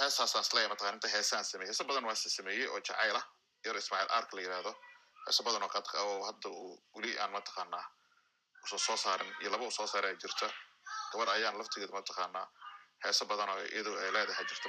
heestaasaan 0.00 0.42
is 0.44 0.52
leeyahay 0.54 0.70
mataqana 0.72 0.96
inta 0.98 1.08
heesaan 1.14 1.44
sameeyey. 1.44 1.68
Heese 1.70 1.84
badan 1.88 2.04
waa 2.08 2.14
sameeyey 2.14 2.66
oo 2.68 2.80
jacayl 2.88 3.16
ah. 3.20 3.24
Yar 3.64 3.76
ismaaciil 3.76 4.10
ark 4.18 4.32
la 4.34 4.40
yidhaahdo 4.44 4.72
heese 5.26 5.42
badan 5.46 5.62
oo 5.62 6.24
hadda 6.28 6.48
uu 6.48 6.72
weli 6.96 7.18
aan 7.18 7.30
mataqaanaa 7.36 7.84
usan 8.64 8.78
soo 8.78 8.96
saarin 8.96 9.30
iyo 9.40 9.50
laba 9.52 9.64
uu 9.64 9.70
soo 9.70 9.86
saaray 9.86 10.16
jirta 10.22 10.46
gabar 11.12 11.28
ayaan 11.36 11.58
laftigeeda 11.58 11.92
mataqaanaa 11.98 12.46
heese 13.04 13.24
badan 13.30 13.48
oo 13.54 13.60
iyadu 13.74 13.92
ay 14.02 14.10
leedahay 14.16 14.44
jirta 14.50 14.68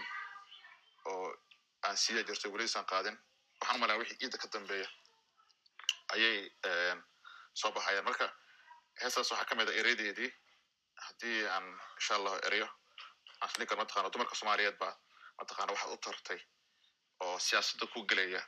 oo 1.10 1.28
aan 1.86 1.98
siiya 1.98 2.24
jirta 2.28 2.50
welisan 2.54 2.86
qaadin. 2.92 3.18
Waxaan 3.62 3.80
malaa 3.80 3.98
wixii 3.98 4.18
ciidda 4.20 4.38
ka 4.38 4.48
dambeeya. 4.54 4.90
Ayay 6.14 6.38
soo 7.54 7.72
baxayaan. 7.72 8.06
Marka 8.06 8.26
heestaas 9.02 9.32
waxaa 9.32 9.46
ka 9.50 9.56
mid 9.56 9.70
a 9.70 9.74
eredeedii 9.82 10.30
haddii 11.06 11.48
aan 11.56 11.66
insha 11.98 12.16
allahu 12.16 12.38
ereyo 12.48 12.68
karo 13.48 13.78
mataqana 13.82 14.10
dumarka 14.14 14.36
soomaaliyeed 14.36 14.78
baa 14.78 14.96
mataqana 15.40 15.72
waxaad 15.74 15.94
u 15.94 15.98
tartay 15.98 16.40
oo 17.20 17.40
siyaasadda 17.40 17.86
ku 17.94 18.06
gelaya. 18.06 18.42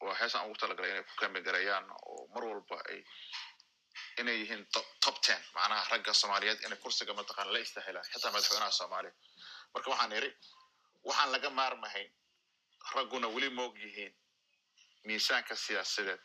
Waa 0.00 0.14
heesaan 0.20 0.46
ugu 0.46 0.56
talagalay 0.60 0.90
inay 0.90 1.04
ku 1.04 1.14
kambegareeyaan 1.20 1.86
oo 1.90 2.28
mar 2.34 2.44
walba 2.44 2.76
ay 2.90 3.04
inay 4.20 4.36
yihiin 4.40 4.66
top 5.04 5.20
ten 5.26 5.42
macnaha 5.54 5.84
ragga 5.90 6.14
soomaaliyeed 6.14 6.60
inay 6.66 6.78
kursiga 6.78 7.12
mataqana 7.14 7.52
la 7.52 7.58
istahilaan 7.58 8.04
xitaa 8.12 8.30
madaxweynaha 8.32 8.70
soomaaliya. 8.70 9.12
Marka 9.74 9.90
waxaan 9.90 10.12
iri 10.12 10.30
waxaan 11.04 11.32
laga 11.32 11.50
maarmahayn 11.50 12.10
ragguna 12.94 13.28
weli 13.28 13.50
moog 13.50 13.76
yihiin 13.84 14.12
miisaanka 15.04 15.54
siyaasadeed 15.56 16.20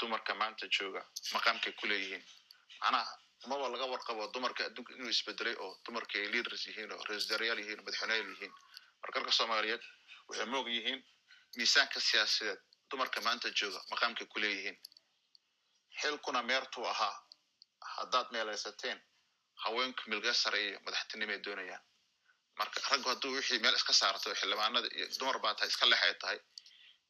dumarka 0.00 0.34
maanta 0.34 0.66
jooga 0.78 1.02
maqaamkay 1.32 1.72
ku 1.72 1.86
leeyihiin. 1.86 2.24
Macnaha 2.80 3.12
maba 3.50 3.68
laga 3.68 3.86
warqabo 3.92 4.22
dumarka 4.34 4.64
adduunka 4.68 4.92
inuu 4.96 5.08
isbedelay 5.14 5.54
oo 5.64 5.72
dumarka 5.84 6.14
ay 6.18 6.28
leaders 6.32 6.62
yihiin 6.66 6.92
oo 6.92 7.02
ra'iisul 7.08 7.42
yihiin 7.60 7.80
madaxweyneyaal 7.84 8.28
yihiin. 8.32 8.52
Marka 9.02 9.16
ragga 9.20 9.32
soomaaliyeed 9.38 9.82
waxay 10.28 10.46
moog 10.52 10.66
yihiin 10.76 11.00
miisaanka 11.56 12.00
siyaasadeed 12.08 12.60
dumarka 12.90 13.20
maanta 13.26 13.48
jooga 13.58 13.80
maqaamkay 13.90 14.26
ku 14.32 14.38
leeyihiin. 14.40 14.76
Xilkuna 16.00 16.42
meertuu 16.42 16.84
ahaa 16.92 17.14
haddaad 17.96 18.26
meelaysateen 18.34 18.98
haweenku 19.64 20.02
milga 20.10 20.32
sare 20.34 20.60
iyo 20.68 20.78
madaxtinimay 20.86 21.38
doonayaan. 21.44 21.82
Marka 22.58 22.80
raggu 22.90 23.08
hadduu 23.08 23.32
wixii 23.36 23.58
meel 23.58 23.74
iska 23.74 23.92
saarto 23.92 24.34
xildhibaanada 24.40 24.88
iyo 24.96 25.06
dumar 25.20 25.38
baa 25.44 25.54
tahay 25.54 25.68
iska 25.68 25.86
lexay 25.92 26.14
tahay 26.22 26.38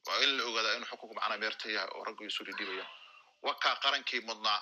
waa 0.07 0.17
in 0.23 0.37
la 0.37 0.43
ogaadaa 0.49 0.73
inuu 0.77 0.89
xukunku 0.91 1.15
macnaa 1.15 1.37
meerta 1.43 1.69
yahay 1.75 1.89
oo 1.95 2.03
raggu 2.07 2.23
isu 2.29 2.43
dhidhibayaan 2.47 2.89
wakaa 3.47 3.75
qarankii 3.83 4.21
mudnaa 4.29 4.59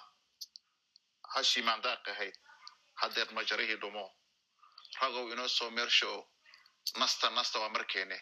hashii 1.36 1.64
maandaaq 1.70 2.08
ahayd 2.14 2.36
haddeer 3.02 3.30
majarihii 3.38 3.80
dhumo 3.84 4.06
ragow 5.02 5.26
inoo 5.34 5.48
soo 5.58 5.70
meersha 5.78 6.08
oo 6.16 6.22
nasta 7.02 7.30
nasta 7.38 7.60
waa 7.64 7.70
markeene 7.78 8.18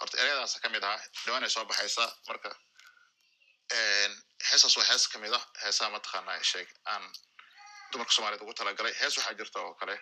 horta 0.00 0.16
ereyadaasa 0.22 0.60
ka 0.62 0.68
mid 0.74 0.82
ahaa 0.88 1.00
dhawaanay 1.24 1.50
soo 1.56 1.64
baxaysaa 1.70 2.08
marka 2.28 2.50
heesaas 4.50 4.76
waa 4.76 4.84
hees 4.90 5.08
ka 5.12 5.18
mid 5.18 5.32
ah 5.38 5.44
heesaha 5.64 5.90
mataqaanaa 5.96 6.42
sheeg 6.52 6.68
aan 6.92 7.04
dumarka 7.92 8.12
soomaaliyed 8.16 8.42
ugu 8.44 8.54
talagalay 8.60 8.94
hees 9.00 9.16
waxaa 9.18 9.34
jirta 9.40 9.60
oo 9.60 9.74
kale 9.80 9.96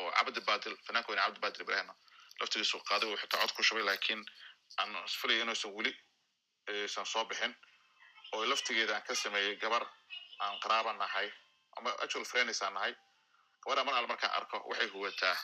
oo 0.00 0.10
cabdi 0.16 0.40
badil 0.48 0.74
fanaanka 0.86 1.08
weyne 1.12 1.22
cabdi 1.24 1.40
badil 1.44 1.62
ibrahim 1.64 1.90
laftigiisu 2.40 2.78
qaaday 2.88 3.08
uu 3.10 3.16
xitaa 3.22 3.40
cod 3.42 3.52
ku 3.56 3.62
shubay 3.68 3.84
laakiin 3.88 4.22
aan 4.80 4.90
isfilaya 5.08 5.42
inuusan 5.44 5.72
weli 5.76 5.92
aysan 6.70 7.06
soo 7.12 7.24
bixin 7.30 7.52
oo 8.32 8.44
laftigeeda 8.52 8.94
aan 8.96 9.02
ka 9.08 9.14
sameeyey 9.22 9.56
gabar 9.62 9.84
aan 10.44 10.60
qaraaba 10.62 10.92
nahay 11.02 11.28
ama 11.76 11.90
actual 12.04 12.24
friends 12.24 12.62
aan 12.62 12.74
nahay. 12.74 12.94
Gabadha 13.62 13.84
mar 13.84 13.94
al 13.94 14.06
markaan 14.06 14.32
arko 14.38 14.56
waxay 14.70 14.88
huwataa 14.94 15.36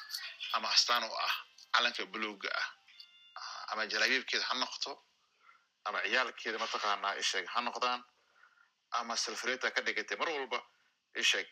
ama 0.53 0.69
astaan 0.69 1.05
u 1.05 1.13
ah 1.27 1.35
calanka 1.75 2.07
buluuga 2.07 2.51
ah. 2.61 2.69
Ama 3.73 3.87
jalaabiibkeeda 3.87 4.45
ha 4.49 4.55
noqto 4.55 4.93
ama 5.85 5.99
ciyaalkeeda 6.03 6.59
mataqaanaa 6.59 7.15
isheeg 7.23 7.47
ha 7.55 7.61
noqdaan 7.61 8.01
ama 8.99 9.17
silfreta 9.17 9.71
ka 9.71 9.81
dhigatay 9.87 10.17
mar 10.19 10.29
walba 10.29 10.59
isheeg 11.23 11.49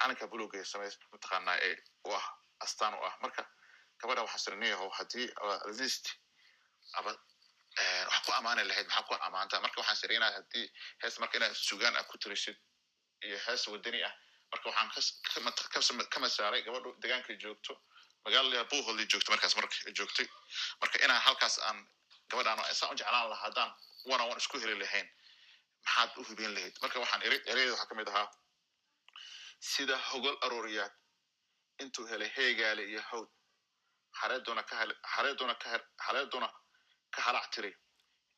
calanka 0.00 0.26
buluuga 0.32 0.64
samey 0.64 0.90
mataqaanaa 1.12 1.56
ee 1.68 1.76
u 2.04 2.12
ah 2.14 2.26
astaan 2.64 2.94
u 2.94 3.02
ah. 3.08 3.14
Marka 3.22 3.42
gabadha 4.00 4.22
waxaa 4.22 4.38
sirniyaho 4.44 4.88
haddii 4.98 5.26
atleast 5.66 6.04
aba 6.98 7.10
wax 8.10 8.20
ku 8.26 8.32
amaani 8.38 8.62
lahayd 8.70 8.86
maxaa 8.86 9.02
ku 9.08 9.14
amaantaa 9.26 9.60
marka 9.64 9.80
waxaan 9.80 9.96
sirinaha 10.02 10.32
haddii 10.38 10.66
hees 11.02 11.18
marka 11.22 11.36
inaad 11.38 11.54
sugaan 11.68 11.96
ah 11.96 12.04
ku 12.10 12.18
tirisid 12.22 12.56
iyo 13.26 13.38
hees 13.46 13.66
wadani 13.68 14.02
ah. 14.08 14.14
Marka 14.52 14.68
waxaan 14.70 14.90
ka 16.12 16.18
masaalay 16.20 16.62
gabadhu 16.62 16.90
degaanka 17.02 17.32
joogto. 17.42 17.74
Magaalada 18.24 18.64
buuholdii 18.70 19.06
joogto 19.12 19.30
markaas 19.32 19.56
marka 19.56 19.76
joogtay. 19.98 20.26
Marka 20.80 20.96
inaan 21.04 21.22
halkaas 21.26 21.58
aan 21.58 21.78
gabadhaan 22.30 22.74
saan 22.74 22.92
u 22.92 22.96
jeclaan 22.96 23.30
lahaa 23.30 23.42
haddaan 23.44 23.70
on 24.12 24.20
one 24.20 24.36
isku 24.36 24.58
heli 24.60 24.78
lahayn 24.82 25.08
maxaad 25.84 26.10
u 26.18 26.24
hubin 26.28 26.54
lahayd? 26.54 26.74
Marka 26.82 26.98
waxaan 27.00 27.22
eri 27.22 27.36
ereyada 27.50 27.72
waxaa 27.72 27.86
ka 27.90 27.94
mid 27.94 28.08
ahaa 28.08 28.28
sida 29.60 29.96
hogol 30.10 30.36
arooriyaad 30.46 30.92
intuu 31.82 32.06
helay 32.10 32.30
heegaale 32.36 32.82
iyo 32.90 33.02
hawd. 33.10 33.28
Xareeduna 34.20 34.62
ka 34.62 34.76
hel 34.80 34.92
xareeduna 35.14 35.54
ka 35.62 35.68
xareeduna 36.06 36.48
ka 37.14 37.20
halac 37.26 37.46
tiri. 37.54 37.72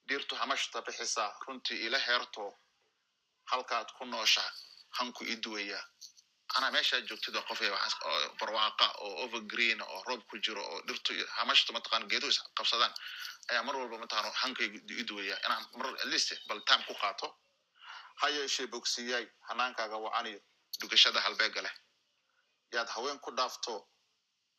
Dhirtu 0.09 0.35
hamashta 0.37 0.83
bixisaa 0.83 1.31
runtii 1.47 1.79
ila 1.87 1.99
heerto 1.99 2.45
halkaad 3.51 3.89
ku 3.99 4.05
noosha 4.05 4.45
hanku 4.99 5.25
i 5.25 5.37
duwaya. 5.37 5.81
Anaa 6.57 6.83
joogtid 7.09 7.37
oo 7.37 7.43
qof 7.49 7.61
barwaaqa 8.41 8.87
oo 9.05 9.25
overgreen 9.25 9.81
oo 9.83 10.03
roob 10.09 10.23
ku 10.29 10.39
jiro 10.39 10.63
oo 10.73 10.81
dhirtu 10.87 11.13
hamashta 11.37 11.73
mataqaan 11.73 12.09
geeduhu 12.11 12.31
isqabsadaan 12.33 12.95
ayaa 13.51 13.63
mar 13.63 13.77
walba 13.77 13.99
mataqaan 13.99 14.33
hankaygu 14.43 14.79
i 15.03 15.05
duwaya. 15.05 15.37
Inaan 15.47 15.65
mar 15.79 15.87
at 16.03 16.05
least 16.13 16.35
bal 16.49 16.61
time 16.65 16.83
ku 16.89 16.95
qaato. 16.95 17.29
Ha 18.21 18.29
yeeshee 18.29 18.67
bogsiyaay 18.67 19.27
hanaankaaga 19.49 19.97
wacaniyo 19.97 20.41
dhugashada 20.81 21.21
halbeega 21.21 21.63
leh. 21.63 21.75
Yaad 22.73 22.89
haween 22.89 23.19
ku 23.21 23.31
dhaafto 23.31 23.89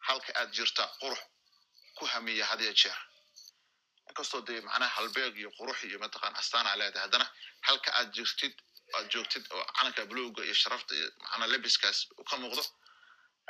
halka 0.07 0.31
aad 0.39 0.51
jirta 0.53 0.83
qurux 1.01 1.19
ku 1.97 2.05
hamiya 2.05 2.45
had 2.45 2.61
iyo 2.61 2.73
jeer. 2.73 2.97
Inkastoo 4.09 4.41
dee 4.47 4.61
macnaha 4.61 4.95
halbeeg 4.95 5.37
iyo 5.37 5.51
qurux 5.57 5.83
iyo 5.83 5.99
mataqaan 5.99 6.35
astaana 6.35 6.75
leedahay 6.75 7.03
haddana 7.05 7.27
halka 7.67 7.91
aad 7.99 8.13
jirtid 8.15 8.53
aad 8.97 9.07
joogtid 9.13 9.45
oo 9.55 9.63
calanka 9.77 10.05
buluuga 10.05 10.43
iyo 10.43 10.53
sharafta 10.53 10.93
iyo 10.95 11.07
macnaa 11.21 11.47
lebiskaas 11.53 12.07
ka 12.29 12.35
muuqdo 12.37 12.63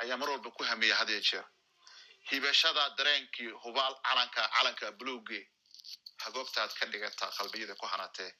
ayaa 0.02 0.16
mar 0.16 0.28
walba 0.30 0.50
ku 0.50 0.62
hamiya 0.64 0.96
had 0.96 1.08
jeer. 1.28 1.44
Hibashada 2.30 2.90
dareenkii 2.98 3.50
hubaal 3.62 3.94
calanka 4.08 4.42
calanka 4.56 4.92
buluuge 4.98 5.40
hagoogtaad 6.24 6.70
ka 6.78 6.86
dhigataa 6.86 7.30
qalbiyada 7.38 7.74
ku 7.74 7.86
hanatee 7.86 8.30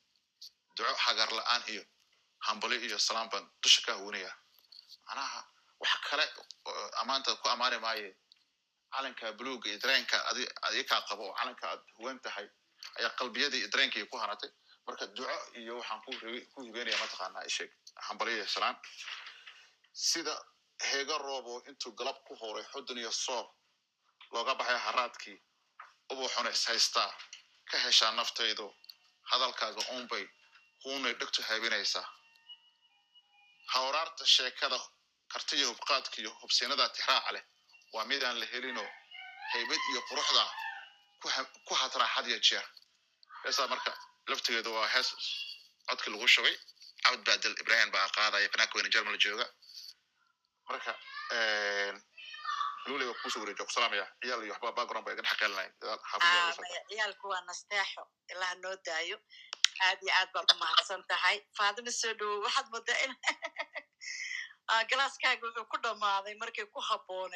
duco 0.77 0.95
hagar 1.05 1.31
la'aan 1.39 1.63
iyo 1.73 1.85
hambali 2.47 2.77
iyo 2.87 2.99
salaam 2.99 3.29
baan 3.31 3.45
dusha 3.63 3.83
ka 3.87 3.93
hawinaya 3.93 4.33
macnaha 5.07 5.41
wax 5.83 5.93
kale 6.11 6.25
ammaanta 7.01 7.35
ku 7.43 7.49
ammaani 7.49 7.79
maaye 7.79 8.09
calanka 8.95 9.33
buluuga 9.39 9.67
iyo 9.71 9.79
dareenka 9.79 10.17
adikaa 10.69 11.01
qabo 11.09 11.23
oo 11.29 11.35
calanka 11.39 11.65
aad 11.71 11.83
huwan 11.99 12.19
tahay 12.21 12.47
ayaa 12.99 13.11
qalbiyadii 13.19 13.59
iyo 13.63 13.69
dareenkii 13.75 14.05
ku 14.07 14.17
hanatay 14.23 14.51
marka 14.93 15.07
duco 15.17 15.37
iyo 15.61 15.73
waxaan 15.79 16.01
ku 16.55 16.61
hibeynaya 16.67 16.99
mataqaanaa 17.03 17.45
isheeg 17.51 17.71
hambaliya 18.07 18.47
salaan 18.55 18.77
sida 19.93 20.35
heega 20.91 21.19
roobo 21.19 21.55
intuu 21.69 21.93
galab 21.99 22.19
ku 22.27 22.35
horay 22.41 22.65
xudun 22.73 22.99
iyo 22.99 23.13
soob 23.13 23.47
looga 24.33 24.55
baxay 24.55 24.79
haraadkii 24.87 25.39
ubuxuna 26.13 26.51
is 26.51 26.65
haystaa 26.69 27.11
ka 27.71 27.79
heshaa 27.85 28.13
naftaydu 28.19 28.67
hadalkaaga 29.31 29.83
unbay 29.97 30.25
huunay 30.85 31.15
dhegtu 31.21 31.43
haabinaysaa 31.49 32.07
hawraarta 33.75 34.25
sheekada 34.27 34.79
kartiyo 35.33 35.67
hubqaadka 35.71 36.17
iyo 36.23 36.31
hubsiinada 36.41 36.89
tixraaca 36.95 37.31
leh 37.37 37.45
waa 37.95 38.05
midaan 38.11 38.37
la 38.41 38.47
helinoo 38.53 38.89
haybad 39.53 39.81
iyo 39.91 40.01
quruxda 40.09 40.45
ku 41.67 41.75
hatraa 41.81 42.07
had 42.15 42.27
iyo 42.31 42.39
jeer. 42.49 42.67
Heesaa 43.45 43.67
marka 43.73 43.93
laftigeeda 44.31 44.71
waa 44.77 44.89
hees 44.95 45.09
codkii 45.89 46.13
lagu 46.15 46.29
shubay 46.35 46.57
cabd 47.05 47.21
badel 47.27 47.55
ibrahim 47.63 47.91
baa 47.97 48.09
qaadaya 48.17 48.49
fanaanka 48.53 48.75
weyne 48.77 48.91
jermal 48.95 49.19
jooga. 49.25 49.47
Marka 50.69 50.93
lule 52.87 53.05
waa 53.09 53.21
ku 53.23 53.31
soo 53.31 53.41
wareejo 53.43 53.65
kusalaamaya 53.69 54.07
ciyaal 54.21 54.43
iyo 54.45 54.53
waxba 54.55 54.77
background 54.79 55.05
ba 55.07 55.13
iga 55.13 55.23
dhex 55.27 55.37
qeelinay 55.41 55.69
ciyaalku 56.91 57.27
waa 57.33 57.43
nasteexo 57.49 58.03
ilaha 58.33 58.55
noo 58.63 58.77
daayo. 58.87 59.17
Aad 59.87 59.99
iyo 60.05 60.13
aad 60.19 60.31
baad 60.35 60.49
u 60.53 60.55
mahadsan 60.63 61.03
tahay. 61.11 61.37
Faadima 61.59 61.93
soo 62.01 62.15
dhowo 62.19 62.37
waxaad 62.47 62.67
moodaa 62.73 62.99
in 63.05 63.13
galaaskaaga 64.91 65.45
wuxuu 65.47 65.67
ku 65.71 65.77
dhammaaday 65.85 66.35
markay 66.43 66.67
ku 66.75 66.81
habboonay 66.89 67.31